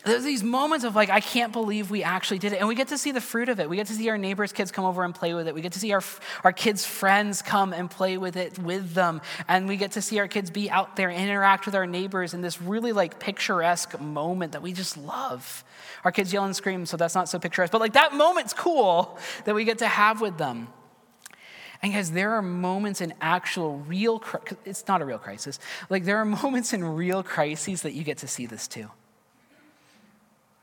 there's 0.08 0.24
these 0.24 0.44
moments 0.44 0.86
of 0.86 0.96
like, 0.96 1.10
I 1.10 1.20
can't 1.20 1.54
believe 1.54 1.92
we 1.92 2.04
actually 2.04 2.40
did 2.40 2.54
it. 2.54 2.60
And 2.60 2.68
we 2.68 2.76
get 2.76 2.90
to 2.90 2.98
see 2.98 3.12
the 3.12 3.22
fruit 3.22 3.50
of 3.50 3.60
it. 3.60 3.70
We 3.70 3.76
get 3.76 3.88
to 3.88 3.94
see 3.94 4.10
our 4.10 4.18
neighbors' 4.18 4.52
kids 4.52 4.72
come 4.72 4.86
over 4.86 5.04
and 5.04 5.14
play 5.14 5.34
with 5.34 5.48
it. 5.48 5.56
We 5.56 5.62
get 5.62 5.74
to 5.74 5.80
see 5.80 5.92
our, 5.94 6.04
our 6.44 6.52
kids' 6.52 6.86
friends 6.86 7.42
come 7.42 7.74
and 7.74 7.90
play 7.90 8.18
with 8.18 8.36
it 8.36 8.58
with 8.60 8.94
them. 8.94 9.22
And 9.48 9.68
we 9.68 9.78
get 9.78 9.92
to 9.94 10.02
see 10.02 10.20
our 10.20 10.28
kids 10.28 10.50
be 10.50 10.70
out 10.70 10.96
there 10.96 11.10
and 11.10 11.22
interact 11.22 11.66
with 11.66 11.76
our 11.76 11.86
neighbors 11.86 12.34
in 12.34 12.42
this 12.42 12.62
really 12.62 12.92
like 12.92 13.20
picturesque 13.20 14.00
moment 14.00 14.54
that 14.54 14.62
we 14.62 14.74
just 14.74 14.98
love. 14.98 15.64
Our 16.04 16.12
kids 16.12 16.32
yell 16.32 16.46
and 16.46 16.56
scream, 16.56 16.86
so 16.86 16.98
that's 16.98 17.16
not 17.16 17.30
so 17.30 17.40
picturesque. 17.40 17.72
But 17.72 17.82
like 17.82 17.94
that 17.94 18.14
moment's 18.14 18.54
cool 18.54 19.18
that 19.46 19.56
we 19.56 19.64
get 19.64 19.80
to 19.80 19.88
have 19.88 20.22
with 20.22 20.38
them. 20.38 20.68
And 21.82 21.94
guys, 21.94 22.12
there 22.12 22.32
are 22.32 22.42
moments 22.42 23.02
in 23.02 23.14
actual 23.22 23.78
real, 23.80 24.24
it's 24.66 24.88
not 24.88 25.02
a 25.02 25.06
real 25.06 25.20
crisis. 25.20 25.60
Like 25.90 26.06
there 26.06 26.18
are 26.18 26.26
moments 26.26 26.74
in 26.74 26.84
real 26.84 27.24
crises 27.24 27.84
that 27.84 27.94
you 27.94 28.04
get 28.04 28.20
to 28.20 28.28
see 28.28 28.46
this 28.46 28.68
too. 28.68 28.90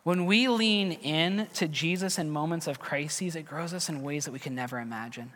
When 0.04 0.26
we 0.26 0.48
lean 0.48 0.92
in 0.92 1.48
to 1.54 1.66
Jesus 1.66 2.18
in 2.18 2.30
moments 2.30 2.66
of 2.66 2.78
crises, 2.78 3.34
it 3.34 3.42
grows 3.42 3.74
us 3.74 3.88
in 3.88 4.02
ways 4.02 4.26
that 4.26 4.32
we 4.32 4.38
can 4.38 4.54
never 4.54 4.78
imagine. 4.78 5.32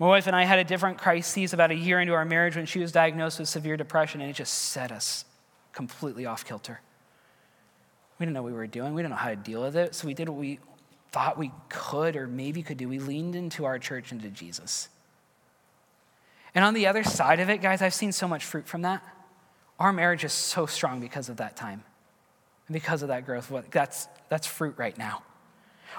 My 0.00 0.06
wife 0.08 0.26
and 0.26 0.36
I 0.36 0.44
had 0.44 0.58
a 0.58 0.64
different 0.64 0.98
crisis 0.98 1.52
about 1.52 1.70
a 1.70 1.74
year 1.74 2.00
into 2.00 2.12
our 2.14 2.24
marriage 2.24 2.56
when 2.56 2.66
she 2.66 2.80
was 2.80 2.92
diagnosed 2.92 3.38
with 3.38 3.48
severe 3.48 3.76
depression, 3.76 4.20
and 4.20 4.28
it 4.28 4.34
just 4.34 4.54
set 4.54 4.92
us 4.92 5.24
completely 5.72 6.26
off 6.26 6.44
kilter. 6.44 6.80
We 8.18 8.26
didn't 8.26 8.34
know 8.34 8.42
what 8.42 8.52
we 8.52 8.58
were 8.58 8.66
doing. 8.66 8.94
We 8.94 9.02
didn't 9.02 9.10
know 9.10 9.16
how 9.16 9.30
to 9.30 9.36
deal 9.36 9.62
with 9.62 9.76
it. 9.76 9.94
So 9.94 10.08
we 10.08 10.14
did 10.14 10.28
what 10.28 10.38
we 10.38 10.58
thought 11.12 11.38
we 11.38 11.52
could 11.68 12.16
or 12.16 12.26
maybe 12.26 12.62
could 12.62 12.76
do. 12.76 12.88
We 12.88 12.98
leaned 12.98 13.36
into 13.36 13.64
our 13.64 13.78
church 13.78 14.10
and 14.10 14.20
to 14.22 14.28
Jesus. 14.28 14.88
And 16.54 16.64
on 16.64 16.74
the 16.74 16.88
other 16.88 17.04
side 17.04 17.38
of 17.38 17.48
it, 17.48 17.62
guys, 17.62 17.82
I've 17.82 17.94
seen 17.94 18.10
so 18.10 18.26
much 18.26 18.44
fruit 18.44 18.66
from 18.66 18.82
that. 18.82 19.02
Our 19.78 19.92
marriage 19.92 20.24
is 20.24 20.32
so 20.32 20.66
strong 20.66 20.98
because 20.98 21.28
of 21.28 21.36
that 21.36 21.56
time. 21.56 21.84
And 22.68 22.74
because 22.74 23.02
of 23.02 23.08
that 23.08 23.26
growth, 23.26 23.52
that's, 23.70 24.08
that's 24.28 24.46
fruit 24.46 24.74
right 24.76 24.96
now. 24.96 25.22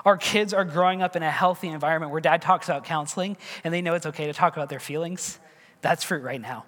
Our 0.06 0.18
kids 0.18 0.54
are 0.54 0.64
growing 0.64 1.02
up 1.02 1.16
in 1.16 1.24
a 1.24 1.32
healthy 1.32 1.68
environment 1.68 2.12
where 2.12 2.22
dad 2.22 2.42
talks 2.42 2.70
about 2.70 2.86
counseling 2.86 3.38
and 3.64 3.74
they 3.74 3.82
know 3.82 3.96
it's 3.96 4.06
okay 4.06 4.28
to 4.28 4.34
talk 4.34 4.56
about 4.56 4.70
their 4.70 4.80
feelings. 4.80 5.40
That's 5.82 6.04
fruit 6.04 6.24
right 6.24 6.40
now. 6.40 6.66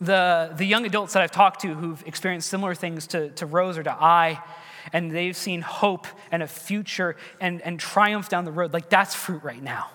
The, 0.00 0.52
the 0.56 0.64
young 0.64 0.86
adults 0.86 1.12
that 1.14 1.22
I've 1.22 1.30
talked 1.32 1.60
to 1.62 1.74
who've 1.74 2.02
experienced 2.06 2.48
similar 2.48 2.74
things 2.74 3.08
to, 3.08 3.30
to 3.30 3.46
Rose 3.46 3.76
or 3.76 3.82
to 3.82 3.92
I, 3.92 4.40
and 4.92 5.10
they've 5.10 5.36
seen 5.36 5.60
hope 5.60 6.06
and 6.30 6.42
a 6.42 6.46
future 6.46 7.16
and, 7.40 7.60
and 7.62 7.78
triumph 7.78 8.28
down 8.28 8.44
the 8.44 8.52
road, 8.52 8.72
like 8.72 8.88
that's 8.88 9.14
fruit 9.14 9.42
right 9.42 9.62
now. 9.62 9.90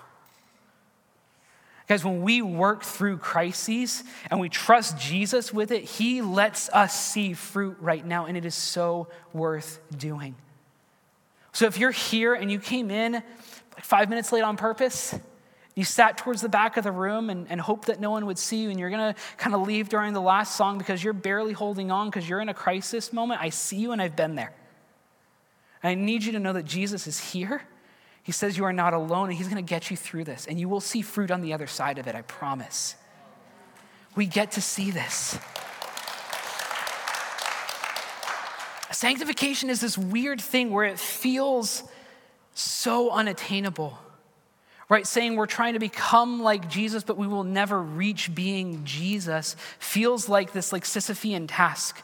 Guys, 1.86 2.02
when 2.02 2.22
we 2.22 2.40
work 2.40 2.82
through 2.82 3.18
crises 3.18 4.04
and 4.30 4.40
we 4.40 4.48
trust 4.48 4.98
Jesus 4.98 5.52
with 5.52 5.70
it, 5.70 5.84
He 5.84 6.22
lets 6.22 6.70
us 6.70 6.98
see 6.98 7.34
fruit 7.34 7.76
right 7.78 8.04
now, 8.04 8.24
and 8.24 8.36
it 8.36 8.46
is 8.46 8.54
so 8.54 9.08
worth 9.34 9.80
doing. 9.96 10.34
So 11.52 11.66
if 11.66 11.78
you're 11.78 11.90
here 11.90 12.34
and 12.34 12.50
you 12.50 12.58
came 12.58 12.90
in 12.90 13.12
like 13.12 13.84
five 13.84 14.08
minutes 14.08 14.32
late 14.32 14.42
on 14.42 14.56
purpose, 14.56 15.14
you 15.74 15.84
sat 15.84 16.16
towards 16.16 16.40
the 16.40 16.48
back 16.48 16.76
of 16.78 16.84
the 16.84 16.92
room 16.92 17.28
and, 17.28 17.46
and 17.50 17.60
hoped 17.60 17.88
that 17.88 18.00
no 18.00 18.10
one 18.10 18.24
would 18.26 18.38
see 18.38 18.62
you, 18.62 18.70
and 18.70 18.80
you're 18.80 18.90
gonna 18.90 19.14
kind 19.36 19.54
of 19.54 19.60
leave 19.66 19.90
during 19.90 20.14
the 20.14 20.22
last 20.22 20.56
song 20.56 20.78
because 20.78 21.04
you're 21.04 21.12
barely 21.12 21.52
holding 21.52 21.90
on 21.90 22.08
because 22.08 22.26
you're 22.26 22.40
in 22.40 22.48
a 22.48 22.54
crisis 22.54 23.12
moment, 23.12 23.42
I 23.42 23.50
see 23.50 23.76
you 23.76 23.92
and 23.92 24.00
I've 24.00 24.16
been 24.16 24.36
there. 24.36 24.54
I 25.82 25.94
need 25.94 26.24
you 26.24 26.32
to 26.32 26.40
know 26.40 26.54
that 26.54 26.64
Jesus 26.64 27.06
is 27.06 27.20
here 27.20 27.60
He 28.24 28.32
says 28.32 28.56
you 28.56 28.64
are 28.64 28.72
not 28.72 28.94
alone, 28.94 29.28
and 29.28 29.38
He's 29.38 29.48
going 29.48 29.64
to 29.64 29.68
get 29.68 29.90
you 29.90 29.96
through 29.96 30.24
this, 30.24 30.46
and 30.46 30.58
you 30.58 30.68
will 30.68 30.80
see 30.80 31.02
fruit 31.02 31.30
on 31.30 31.42
the 31.42 31.52
other 31.52 31.66
side 31.66 31.98
of 31.98 32.08
it, 32.08 32.14
I 32.14 32.22
promise. 32.22 32.96
We 34.16 34.26
get 34.26 34.52
to 34.52 34.60
see 34.60 34.90
this. 34.90 35.38
Sanctification 38.90 39.68
is 39.68 39.80
this 39.80 39.98
weird 39.98 40.40
thing 40.40 40.70
where 40.70 40.86
it 40.86 40.98
feels 40.98 41.82
so 42.54 43.10
unattainable, 43.10 43.98
right? 44.88 45.06
Saying 45.06 45.36
we're 45.36 45.46
trying 45.46 45.74
to 45.74 45.78
become 45.78 46.42
like 46.42 46.70
Jesus, 46.70 47.04
but 47.04 47.18
we 47.18 47.26
will 47.26 47.44
never 47.44 47.78
reach 47.78 48.34
being 48.34 48.84
Jesus 48.84 49.56
feels 49.78 50.30
like 50.30 50.52
this 50.52 50.72
like 50.72 50.84
Sisyphean 50.84 51.46
task. 51.46 52.00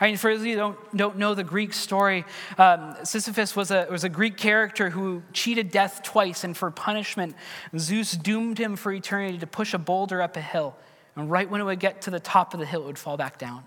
I 0.00 0.06
mean, 0.06 0.16
for 0.16 0.30
those 0.30 0.40
of 0.40 0.46
you 0.46 0.54
who 0.54 0.58
don't, 0.58 0.96
don't 0.96 1.18
know 1.18 1.34
the 1.34 1.44
Greek 1.44 1.72
story, 1.72 2.24
um, 2.58 2.94
Sisyphus 3.04 3.54
was 3.54 3.70
a, 3.70 3.86
was 3.90 4.04
a 4.04 4.08
Greek 4.08 4.36
character 4.36 4.90
who 4.90 5.22
cheated 5.32 5.70
death 5.70 6.02
twice, 6.02 6.44
and 6.44 6.56
for 6.56 6.70
punishment, 6.70 7.34
Zeus 7.78 8.12
doomed 8.12 8.58
him 8.58 8.76
for 8.76 8.92
eternity 8.92 9.38
to 9.38 9.46
push 9.46 9.74
a 9.74 9.78
boulder 9.78 10.20
up 10.20 10.36
a 10.36 10.40
hill. 10.40 10.76
And 11.16 11.30
right 11.30 11.48
when 11.48 11.60
it 11.60 11.64
would 11.64 11.80
get 11.80 12.02
to 12.02 12.10
the 12.10 12.20
top 12.20 12.54
of 12.54 12.60
the 12.60 12.66
hill, 12.66 12.82
it 12.82 12.86
would 12.86 12.98
fall 12.98 13.16
back 13.16 13.38
down. 13.38 13.64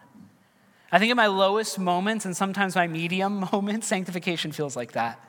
I 0.91 0.99
think 0.99 1.11
in 1.11 1.17
my 1.17 1.27
lowest 1.27 1.79
moments 1.79 2.25
and 2.25 2.35
sometimes 2.35 2.75
my 2.75 2.87
medium 2.87 3.45
moments, 3.51 3.87
sanctification 3.87 4.51
feels 4.51 4.75
like 4.75 4.93
that. 4.93 5.19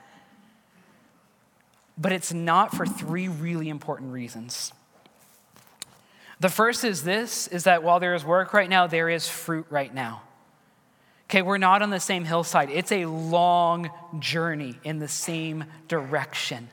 But 1.97 2.13
it's 2.13 2.33
not 2.33 2.75
for 2.75 2.87
three 2.87 3.29
really 3.29 3.69
important 3.69 4.13
reasons. 4.13 4.73
The 6.41 6.49
first 6.49 6.85
is 6.85 7.03
this 7.03 7.49
is 7.49 7.65
that 7.65 7.83
while 7.83 7.99
there 7.99 8.15
is 8.15 8.25
work 8.25 8.53
right 8.53 8.69
now, 8.69 8.87
there 8.87 9.09
is 9.09 9.29
fruit 9.29 9.67
right 9.71 9.93
now. 9.93 10.23
Okay, 11.31 11.43
we're 11.43 11.59
not 11.59 11.83
on 11.83 11.91
the 11.91 12.01
same 12.01 12.25
hillside. 12.25 12.71
It's 12.71 12.91
a 12.91 13.05
long 13.05 13.91
journey 14.19 14.79
in 14.83 14.99
the 14.99 15.09
same 15.09 15.65
direction. 15.87 16.69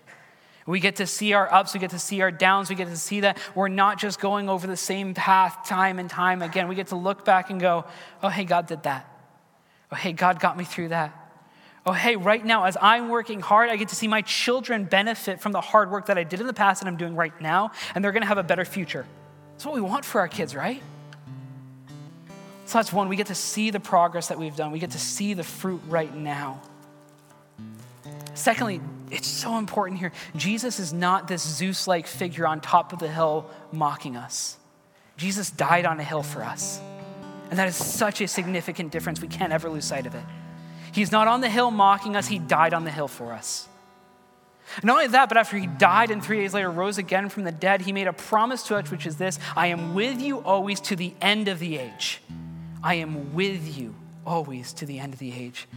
We 0.65 0.79
get 0.79 0.95
to 0.95 1.05
see 1.05 1.33
our 1.33 1.53
ups, 1.53 1.73
we 1.73 1.79
get 1.81 1.91
to 1.91 1.99
see 1.99 2.21
our 2.21 2.31
downs, 2.31 2.69
we 2.69 2.75
get 2.75 2.87
to 2.87 2.95
see 2.97 3.19
that 3.19 3.37
we're 3.53 3.67
not 3.67 3.99
just 3.99 4.19
going 4.19 4.49
over 4.49 4.65
the 4.65 4.77
same 4.77 5.13
path 5.13 5.67
time 5.67 5.99
and 5.99 6.09
time 6.09 6.41
again. 6.41 6.69
We 6.69 6.75
get 6.75 6.87
to 6.87 6.95
look 6.95 7.25
back 7.25 7.49
and 7.49 7.59
go, 7.59 7.85
oh, 8.23 8.29
hey, 8.29 8.45
God 8.45 8.65
did 8.65 8.83
that. 8.83 9.05
Oh, 9.91 9.95
hey, 9.95 10.13
God 10.13 10.39
got 10.39 10.57
me 10.57 10.63
through 10.63 10.87
that. 10.87 11.13
Oh, 11.85 11.91
hey, 11.91 12.15
right 12.15 12.43
now, 12.43 12.63
as 12.63 12.77
I'm 12.81 13.09
working 13.09 13.41
hard, 13.41 13.69
I 13.69 13.75
get 13.75 13.89
to 13.89 13.95
see 13.95 14.07
my 14.07 14.21
children 14.21 14.85
benefit 14.85 15.39
from 15.41 15.51
the 15.51 15.61
hard 15.61 15.91
work 15.91 16.07
that 16.07 16.17
I 16.17 16.23
did 16.23 16.39
in 16.39 16.47
the 16.47 16.53
past 16.53 16.81
and 16.81 16.89
I'm 16.89 16.97
doing 16.97 17.15
right 17.15 17.39
now, 17.41 17.71
and 17.93 18.03
they're 18.03 18.13
gonna 18.13 18.25
have 18.25 18.39
a 18.39 18.43
better 18.43 18.65
future. 18.65 19.05
That's 19.51 19.65
what 19.65 19.75
we 19.75 19.81
want 19.81 20.05
for 20.05 20.21
our 20.21 20.27
kids, 20.29 20.55
right? 20.55 20.81
So 22.65 22.80
that's 22.80 22.91
one. 22.91 23.10
We 23.10 23.15
get 23.15 23.28
to 23.28 23.36
see 23.36 23.69
the 23.69 23.80
progress 23.80 24.28
that 24.28 24.39
we've 24.39 24.56
done, 24.56 24.71
we 24.71 24.80
get 24.80 24.91
to 24.91 24.99
see 24.99 25.34
the 25.34 25.43
fruit 25.43 25.82
right 25.88 26.13
now. 26.13 26.62
Secondly, 28.34 28.82
it's 29.12 29.28
so 29.28 29.58
important 29.58 29.99
here. 29.99 30.12
Jesus 30.36 30.80
is 30.80 30.91
not 30.91 31.28
this 31.28 31.41
Zeus 31.41 31.88
like 31.88 32.06
figure 32.06 32.45
on 32.45 32.60
top 32.60 32.91
of 32.91 32.99
the 32.99 33.08
hill 33.08 33.49
mocking 33.71 34.17
us. 34.17 34.58
Jesus 35.15 35.49
died 35.49 35.86
on 35.86 35.99
a 35.99 36.04
hill 36.04 36.21
for 36.21 36.43
us. 36.43 36.82
And 37.49 37.60
that 37.60 37.67
is 37.67 37.75
such 37.75 38.19
a 38.21 38.28
significant 38.28 38.91
difference. 38.91 39.21
We 39.21 39.28
can't 39.28 39.54
ever 39.54 39.69
lose 39.69 39.86
sight 39.86 40.06
of 40.06 40.15
it. 40.15 40.23
He's 40.91 41.12
not 41.12 41.28
on 41.28 41.41
the 41.41 41.49
hill 41.49 41.71
mocking 41.71 42.15
us, 42.15 42.28
He 42.28 42.39
died 42.39 42.73
on 42.73 42.84
the 42.84 42.91
hill 42.91 43.08
for 43.08 43.32
us. 43.32 43.67
Not 44.84 44.93
only 44.93 45.08
that, 45.08 45.30
but 45.30 45.38
after 45.38 45.58
He 45.58 45.67
died 45.67 46.10
and 46.10 46.23
three 46.23 46.38
days 46.38 46.54
later 46.54 46.71
rose 46.71 46.97
again 46.97 47.30
from 47.30 47.43
the 47.43 47.51
dead, 47.51 47.82
He 47.82 47.91
made 47.91 48.08
a 48.08 48.13
promise 48.13 48.63
to 48.63 48.75
us, 48.75 48.89
which 48.91 49.06
is 49.06 49.17
this 49.17 49.39
I 49.56 49.67
am 49.67 49.93
with 49.93 50.21
you 50.21 50.39
always 50.39 50.82
to 50.82 50.95
the 50.95 51.13
end 51.21 51.47
of 51.47 51.60
the 51.60 51.78
age. 51.78 52.21
I 52.86 52.95
am 52.95 53.34
with 53.34 53.76
you 53.76 53.95
always 54.28 54.71
to 54.74 54.86
the 54.86 55.00
end 55.00 55.13
of 55.13 55.19
the 55.19 55.34
age. 55.34 55.67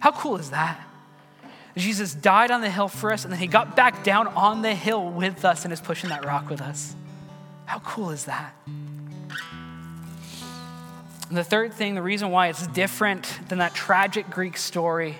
How 0.00 0.12
cool 0.12 0.36
is 0.36 0.50
that? 0.50 0.78
Jesus 1.78 2.12
died 2.12 2.50
on 2.50 2.60
the 2.60 2.68
hill 2.68 2.88
for 2.88 3.10
us, 3.10 3.24
and 3.24 3.32
then 3.32 3.40
he 3.40 3.46
got 3.46 3.74
back 3.74 4.04
down 4.04 4.26
on 4.28 4.60
the 4.60 4.74
hill 4.74 5.08
with 5.08 5.46
us 5.46 5.64
and 5.64 5.72
is 5.72 5.80
pushing 5.80 6.10
that 6.10 6.26
rock 6.26 6.50
with 6.50 6.60
us. 6.60 6.94
How 7.64 7.78
cool 7.78 8.10
is 8.10 8.26
that? 8.26 8.54
And 8.66 8.98
the 11.38 11.44
third 11.44 11.72
thing, 11.72 11.94
the 11.94 12.02
reason 12.02 12.30
why 12.30 12.48
it's 12.48 12.66
different 12.66 13.32
than 13.48 13.60
that 13.60 13.72
tragic 13.72 14.28
Greek 14.28 14.58
story, 14.58 15.16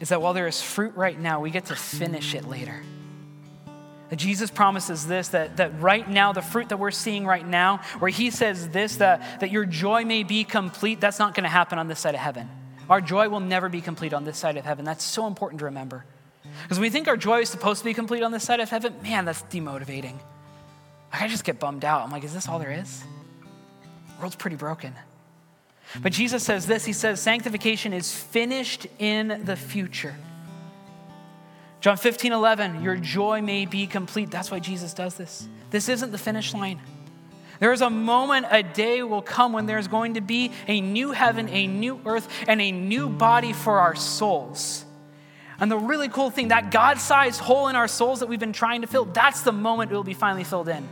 is 0.00 0.10
that 0.10 0.20
while 0.20 0.34
there 0.34 0.48
is 0.48 0.60
fruit 0.60 0.94
right 0.96 1.18
now, 1.18 1.40
we 1.40 1.50
get 1.50 1.64
to 1.66 1.76
finish 1.76 2.34
it 2.34 2.46
later. 2.46 2.82
Jesus 4.16 4.50
promises 4.50 5.06
this 5.06 5.28
that, 5.28 5.56
that 5.56 5.80
right 5.80 6.08
now, 6.08 6.32
the 6.32 6.42
fruit 6.42 6.68
that 6.68 6.78
we're 6.78 6.90
seeing 6.90 7.26
right 7.26 7.46
now, 7.46 7.78
where 7.98 8.10
he 8.10 8.30
says 8.30 8.68
this, 8.68 8.96
that, 8.96 9.40
that 9.40 9.50
your 9.50 9.64
joy 9.64 10.04
may 10.04 10.22
be 10.22 10.44
complete, 10.44 11.00
that's 11.00 11.18
not 11.18 11.34
going 11.34 11.44
to 11.44 11.50
happen 11.50 11.78
on 11.78 11.88
this 11.88 12.00
side 12.00 12.14
of 12.14 12.20
heaven. 12.20 12.48
Our 12.90 13.00
joy 13.00 13.28
will 13.28 13.40
never 13.40 13.68
be 13.68 13.80
complete 13.80 14.12
on 14.12 14.24
this 14.24 14.36
side 14.36 14.56
of 14.56 14.64
heaven. 14.64 14.84
That's 14.84 15.04
so 15.04 15.26
important 15.26 15.60
to 15.60 15.66
remember. 15.66 16.04
Because 16.62 16.78
we 16.78 16.90
think 16.90 17.08
our 17.08 17.16
joy 17.16 17.40
is 17.40 17.48
supposed 17.48 17.80
to 17.80 17.84
be 17.84 17.94
complete 17.94 18.22
on 18.22 18.30
this 18.30 18.44
side 18.44 18.60
of 18.60 18.68
heaven, 18.68 18.94
man, 19.02 19.24
that's 19.24 19.42
demotivating. 19.44 20.18
I 21.12 21.28
just 21.28 21.44
get 21.44 21.58
bummed 21.58 21.84
out. 21.84 22.02
I'm 22.02 22.10
like, 22.10 22.24
is 22.24 22.34
this 22.34 22.48
all 22.48 22.58
there 22.58 22.72
is? 22.72 23.02
The 24.16 24.20
world's 24.20 24.36
pretty 24.36 24.56
broken. 24.56 24.94
But 26.02 26.12
Jesus 26.12 26.42
says 26.42 26.66
this 26.66 26.84
He 26.84 26.92
says, 26.92 27.20
sanctification 27.20 27.92
is 27.92 28.12
finished 28.12 28.86
in 28.98 29.42
the 29.44 29.56
future. 29.56 30.14
John 31.84 31.98
15, 31.98 32.32
11, 32.32 32.82
your 32.82 32.96
joy 32.96 33.42
may 33.42 33.66
be 33.66 33.86
complete. 33.86 34.30
That's 34.30 34.50
why 34.50 34.58
Jesus 34.58 34.94
does 34.94 35.16
this. 35.16 35.46
This 35.68 35.90
isn't 35.90 36.12
the 36.12 36.16
finish 36.16 36.54
line. 36.54 36.80
There 37.60 37.74
is 37.74 37.82
a 37.82 37.90
moment, 37.90 38.46
a 38.50 38.62
day 38.62 39.02
will 39.02 39.20
come 39.20 39.52
when 39.52 39.66
there's 39.66 39.86
going 39.86 40.14
to 40.14 40.22
be 40.22 40.50
a 40.66 40.80
new 40.80 41.12
heaven, 41.12 41.46
a 41.50 41.66
new 41.66 42.00
earth, 42.06 42.26
and 42.48 42.58
a 42.62 42.72
new 42.72 43.10
body 43.10 43.52
for 43.52 43.80
our 43.80 43.94
souls. 43.94 44.86
And 45.60 45.70
the 45.70 45.76
really 45.76 46.08
cool 46.08 46.30
thing, 46.30 46.48
that 46.48 46.70
God 46.70 46.96
sized 46.96 47.40
hole 47.40 47.68
in 47.68 47.76
our 47.76 47.86
souls 47.86 48.20
that 48.20 48.30
we've 48.30 48.40
been 48.40 48.54
trying 48.54 48.80
to 48.80 48.86
fill, 48.86 49.04
that's 49.04 49.42
the 49.42 49.52
moment 49.52 49.92
it 49.92 49.94
will 49.94 50.04
be 50.04 50.14
finally 50.14 50.44
filled 50.44 50.70
in. 50.70 50.88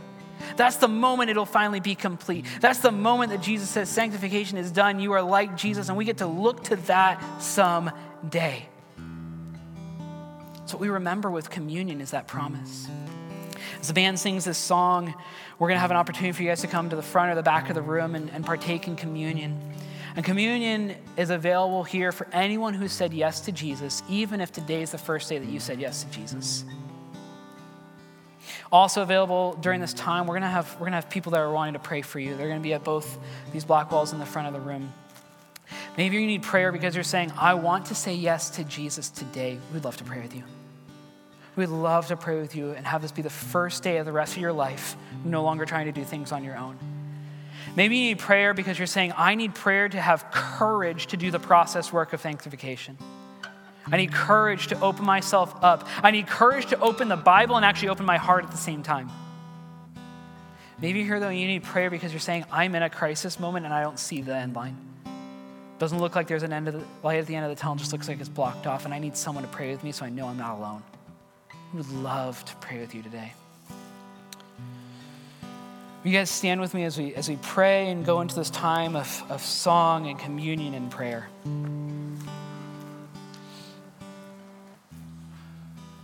That's 0.57 0.75
the 0.75 0.87
moment 0.87 1.31
it'll 1.31 1.47
finally 1.47 1.79
be 1.79 1.95
complete. 1.95 2.45
That's 2.61 2.81
the 2.81 2.91
moment 2.91 3.31
that 3.31 3.41
Jesus 3.41 3.67
says 3.67 3.89
sanctification 3.89 4.59
is 4.59 4.69
done. 4.69 4.99
You 4.99 5.13
are 5.13 5.23
like 5.23 5.57
Jesus, 5.57 5.89
and 5.89 5.97
we 5.97 6.05
get 6.05 6.17
to 6.17 6.27
look 6.27 6.65
to 6.65 6.75
that 6.75 7.41
someday. 7.41 8.67
What 10.73 10.81
we 10.81 10.89
remember 10.89 11.29
with 11.29 11.51
communion 11.51 12.01
is 12.01 12.11
that 12.11 12.27
promise. 12.27 12.87
As 13.79 13.87
the 13.87 13.93
band 13.93 14.19
sings 14.19 14.43
this 14.43 14.57
song, 14.57 15.13
we're 15.59 15.67
going 15.67 15.75
to 15.75 15.81
have 15.81 15.91
an 15.91 15.97
opportunity 15.97 16.31
for 16.31 16.41
you 16.41 16.49
guys 16.49 16.61
to 16.61 16.67
come 16.67 16.89
to 16.89 16.95
the 16.95 17.03
front 17.03 17.31
or 17.31 17.35
the 17.35 17.43
back 17.43 17.69
of 17.69 17.75
the 17.75 17.81
room 17.81 18.15
and, 18.15 18.31
and 18.31 18.43
partake 18.43 18.87
in 18.87 18.95
communion. 18.95 19.59
And 20.15 20.25
communion 20.25 20.95
is 21.15 21.29
available 21.29 21.83
here 21.83 22.11
for 22.11 22.27
anyone 22.31 22.73
who 22.73 22.87
said 22.87 23.13
yes 23.13 23.41
to 23.41 23.51
Jesus, 23.51 24.01
even 24.09 24.41
if 24.41 24.51
today 24.51 24.81
is 24.81 24.91
the 24.91 24.97
first 24.97 25.29
day 25.29 25.37
that 25.37 25.47
you 25.47 25.59
said 25.59 25.79
yes 25.79 26.03
to 26.05 26.09
Jesus. 26.09 26.65
Also 28.71 29.03
available 29.03 29.55
during 29.61 29.79
this 29.79 29.93
time, 29.93 30.25
we're 30.25 30.35
gonna 30.35 30.49
have 30.49 30.73
we're 30.79 30.87
gonna 30.87 30.95
have 30.95 31.09
people 31.09 31.31
that 31.33 31.39
are 31.39 31.51
wanting 31.51 31.73
to 31.73 31.79
pray 31.79 32.01
for 32.01 32.19
you. 32.19 32.35
They're 32.35 32.47
gonna 32.47 32.61
be 32.61 32.73
at 32.73 32.83
both 32.83 33.19
these 33.51 33.63
black 33.63 33.91
walls 33.91 34.11
in 34.11 34.17
the 34.17 34.25
front 34.25 34.47
of 34.47 34.53
the 34.53 34.59
room. 34.59 34.91
Maybe 35.97 36.19
you 36.19 36.25
need 36.25 36.41
prayer 36.41 36.71
because 36.71 36.95
you're 36.95 37.03
saying, 37.03 37.31
I 37.37 37.53
want 37.53 37.85
to 37.87 37.95
say 37.95 38.15
yes 38.15 38.49
to 38.51 38.63
Jesus 38.63 39.09
today. 39.09 39.59
We'd 39.71 39.85
love 39.85 39.97
to 39.97 40.03
pray 40.03 40.19
with 40.19 40.35
you. 40.35 40.43
We'd 41.55 41.69
love 41.69 42.07
to 42.07 42.17
pray 42.17 42.41
with 42.41 42.55
you 42.55 42.71
and 42.71 42.85
have 42.85 43.01
this 43.01 43.11
be 43.11 43.21
the 43.21 43.29
first 43.29 43.83
day 43.83 43.97
of 43.97 44.05
the 44.05 44.11
rest 44.11 44.35
of 44.35 44.41
your 44.41 44.53
life, 44.53 44.95
no 45.23 45.43
longer 45.43 45.65
trying 45.65 45.85
to 45.85 45.91
do 45.91 46.03
things 46.03 46.31
on 46.31 46.43
your 46.43 46.57
own. 46.57 46.77
Maybe 47.75 47.97
you 47.97 48.09
need 48.09 48.19
prayer 48.19 48.53
because 48.53 48.77
you're 48.77 48.87
saying, 48.87 49.13
I 49.17 49.35
need 49.35 49.55
prayer 49.55 49.87
to 49.87 50.01
have 50.01 50.29
courage 50.31 51.07
to 51.07 51.17
do 51.17 51.31
the 51.31 51.39
process 51.39 51.93
work 51.93 52.13
of 52.13 52.21
sanctification. 52.21 52.97
I 53.91 53.97
need 53.97 54.13
courage 54.13 54.67
to 54.67 54.79
open 54.79 55.05
myself 55.05 55.53
up. 55.63 55.87
I 56.01 56.11
need 56.11 56.27
courage 56.27 56.67
to 56.67 56.79
open 56.79 57.07
the 57.07 57.17
Bible 57.17 57.55
and 57.55 57.65
actually 57.65 57.89
open 57.89 58.05
my 58.05 58.17
heart 58.17 58.43
at 58.45 58.51
the 58.51 58.57
same 58.57 58.81
time. 58.81 59.11
Maybe 60.79 60.99
you 60.99 61.05
here, 61.05 61.19
though, 61.19 61.29
you 61.29 61.47
need 61.47 61.63
prayer 61.63 61.89
because 61.89 62.11
you're 62.11 62.19
saying, 62.19 62.45
I'm 62.51 62.75
in 62.75 62.83
a 62.83 62.89
crisis 62.89 63.39
moment 63.39 63.65
and 63.65 63.73
I 63.73 63.83
don't 63.83 63.99
see 63.99 64.21
the 64.21 64.35
end 64.35 64.55
line. 64.55 64.77
Doesn't 65.79 65.99
look 65.99 66.15
like 66.15 66.27
there's 66.27 66.43
an 66.43 66.53
end 66.53 66.67
of 66.67 66.75
the 66.75 66.83
light 67.03 67.19
at 67.19 67.25
the 67.25 67.35
end 67.35 67.45
of 67.45 67.49
the 67.49 67.55
tunnel, 67.55 67.75
just 67.75 67.91
looks 67.91 68.07
like 68.07 68.19
it's 68.19 68.29
blocked 68.29 68.67
off, 68.67 68.85
and 68.85 68.93
I 68.93 68.99
need 68.99 69.17
someone 69.17 69.43
to 69.43 69.49
pray 69.49 69.71
with 69.71 69.83
me 69.83 69.91
so 69.91 70.05
I 70.05 70.09
know 70.09 70.27
I'm 70.27 70.37
not 70.37 70.57
alone. 70.57 70.83
We 71.73 71.77
would 71.77 71.91
love 71.91 72.45
to 72.45 72.55
pray 72.57 72.79
with 72.79 72.93
you 72.93 73.01
today. 73.01 73.33
You 76.03 76.11
guys 76.11 76.29
stand 76.29 76.61
with 76.61 76.75
me 76.75 76.83
as 76.83 76.99
we, 76.99 77.15
as 77.15 77.27
we 77.27 77.37
pray 77.37 77.89
and 77.89 78.05
go 78.05 78.21
into 78.21 78.35
this 78.35 78.51
time 78.51 78.95
of, 78.95 79.23
of 79.29 79.41
song 79.41 80.07
and 80.07 80.19
communion 80.19 80.75
and 80.75 80.91
prayer. 80.91 81.29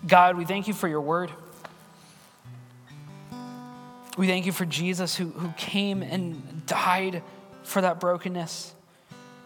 God, 0.08 0.38
we 0.38 0.46
thank 0.46 0.68
you 0.68 0.74
for 0.74 0.88
your 0.88 1.02
word. 1.02 1.30
We 4.18 4.26
thank 4.26 4.48
you 4.48 4.52
for 4.52 4.66
Jesus 4.66 5.16
who, 5.16 5.26
who 5.26 5.52
came 5.56 6.02
and 6.02 6.66
died 6.66 7.22
for 7.64 7.82
that 7.82 8.00
brokenness. 8.00 8.74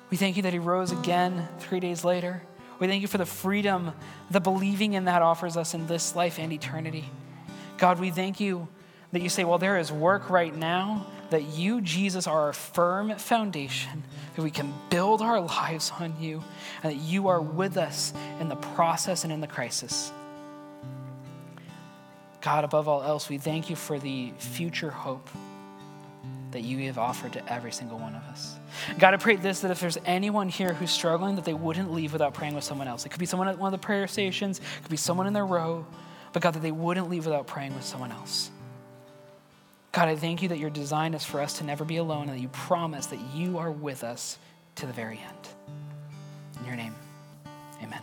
We 0.09 0.15
thank 0.15 0.37
you 0.37 0.43
that 0.43 0.53
he 0.53 0.59
rose 0.59 0.91
again 0.91 1.49
three 1.59 1.81
days 1.81 2.05
later. 2.05 2.43
We 2.79 2.87
thank 2.87 3.01
you 3.01 3.07
for 3.07 3.17
the 3.17 3.25
freedom 3.25 3.93
the 4.31 4.39
believing 4.39 4.93
in 4.93 5.05
that 5.05 5.21
offers 5.21 5.57
us 5.57 5.73
in 5.73 5.87
this 5.87 6.15
life 6.15 6.39
and 6.39 6.51
eternity. 6.51 7.09
God, 7.77 7.99
we 7.99 8.11
thank 8.11 8.39
you 8.39 8.67
that 9.11 9.21
you 9.21 9.29
say, 9.29 9.43
well, 9.43 9.57
there 9.57 9.77
is 9.77 9.91
work 9.91 10.29
right 10.29 10.55
now 10.55 11.05
that 11.29 11.43
you, 11.43 11.81
Jesus, 11.81 12.27
are 12.27 12.41
our 12.41 12.53
firm 12.53 13.15
foundation, 13.17 14.03
that 14.35 14.41
we 14.41 14.51
can 14.51 14.73
build 14.89 15.21
our 15.21 15.39
lives 15.39 15.91
on 15.99 16.19
you, 16.19 16.43
and 16.81 16.91
that 16.91 16.99
you 17.03 17.27
are 17.27 17.41
with 17.41 17.77
us 17.77 18.13
in 18.39 18.49
the 18.49 18.55
process 18.55 19.23
and 19.23 19.33
in 19.33 19.41
the 19.41 19.47
crisis. 19.47 20.11
God, 22.41 22.63
above 22.63 22.87
all 22.87 23.01
else, 23.01 23.29
we 23.29 23.37
thank 23.37 23.69
you 23.69 23.75
for 23.75 23.97
the 23.97 24.31
future 24.37 24.91
hope 24.91 25.29
that 26.53 26.61
you 26.61 26.85
have 26.87 26.97
offered 26.97 27.33
to 27.33 27.53
every 27.53 27.71
single 27.71 27.99
one 27.99 28.15
of 28.15 28.23
us. 28.23 28.55
God, 28.97 29.13
I 29.13 29.17
pray 29.17 29.35
this 29.35 29.59
that 29.61 29.71
if 29.71 29.79
there's 29.79 29.97
anyone 30.05 30.49
here 30.49 30.73
who's 30.73 30.91
struggling, 30.91 31.35
that 31.35 31.45
they 31.45 31.53
wouldn't 31.53 31.91
leave 31.91 32.13
without 32.13 32.33
praying 32.33 32.55
with 32.55 32.63
someone 32.63 32.87
else. 32.87 33.05
It 33.05 33.09
could 33.09 33.19
be 33.19 33.25
someone 33.25 33.47
at 33.47 33.57
one 33.57 33.73
of 33.73 33.79
the 33.79 33.85
prayer 33.85 34.07
stations, 34.07 34.59
it 34.59 34.81
could 34.81 34.91
be 34.91 34.97
someone 34.97 35.27
in 35.27 35.33
their 35.33 35.45
row, 35.45 35.85
but 36.31 36.41
God, 36.41 36.53
that 36.53 36.61
they 36.61 36.71
wouldn't 36.71 37.09
leave 37.09 37.25
without 37.25 37.45
praying 37.45 37.75
with 37.75 37.83
someone 37.83 38.11
else. 38.11 38.49
God, 39.91 40.07
I 40.07 40.15
thank 40.15 40.41
you 40.41 40.49
that 40.49 40.57
your 40.57 40.71
design 40.71 41.13
is 41.13 41.23
for 41.23 41.39
us 41.39 41.59
to 41.59 41.63
never 41.63 41.85
be 41.85 41.97
alone 41.97 42.23
and 42.23 42.37
that 42.37 42.41
you 42.41 42.47
promise 42.49 43.05
that 43.07 43.19
you 43.35 43.59
are 43.59 43.71
with 43.71 44.03
us 44.03 44.39
to 44.75 44.87
the 44.87 44.93
very 44.93 45.19
end. 45.19 45.47
In 46.59 46.65
your 46.65 46.75
name, 46.75 46.95
amen. 47.81 48.01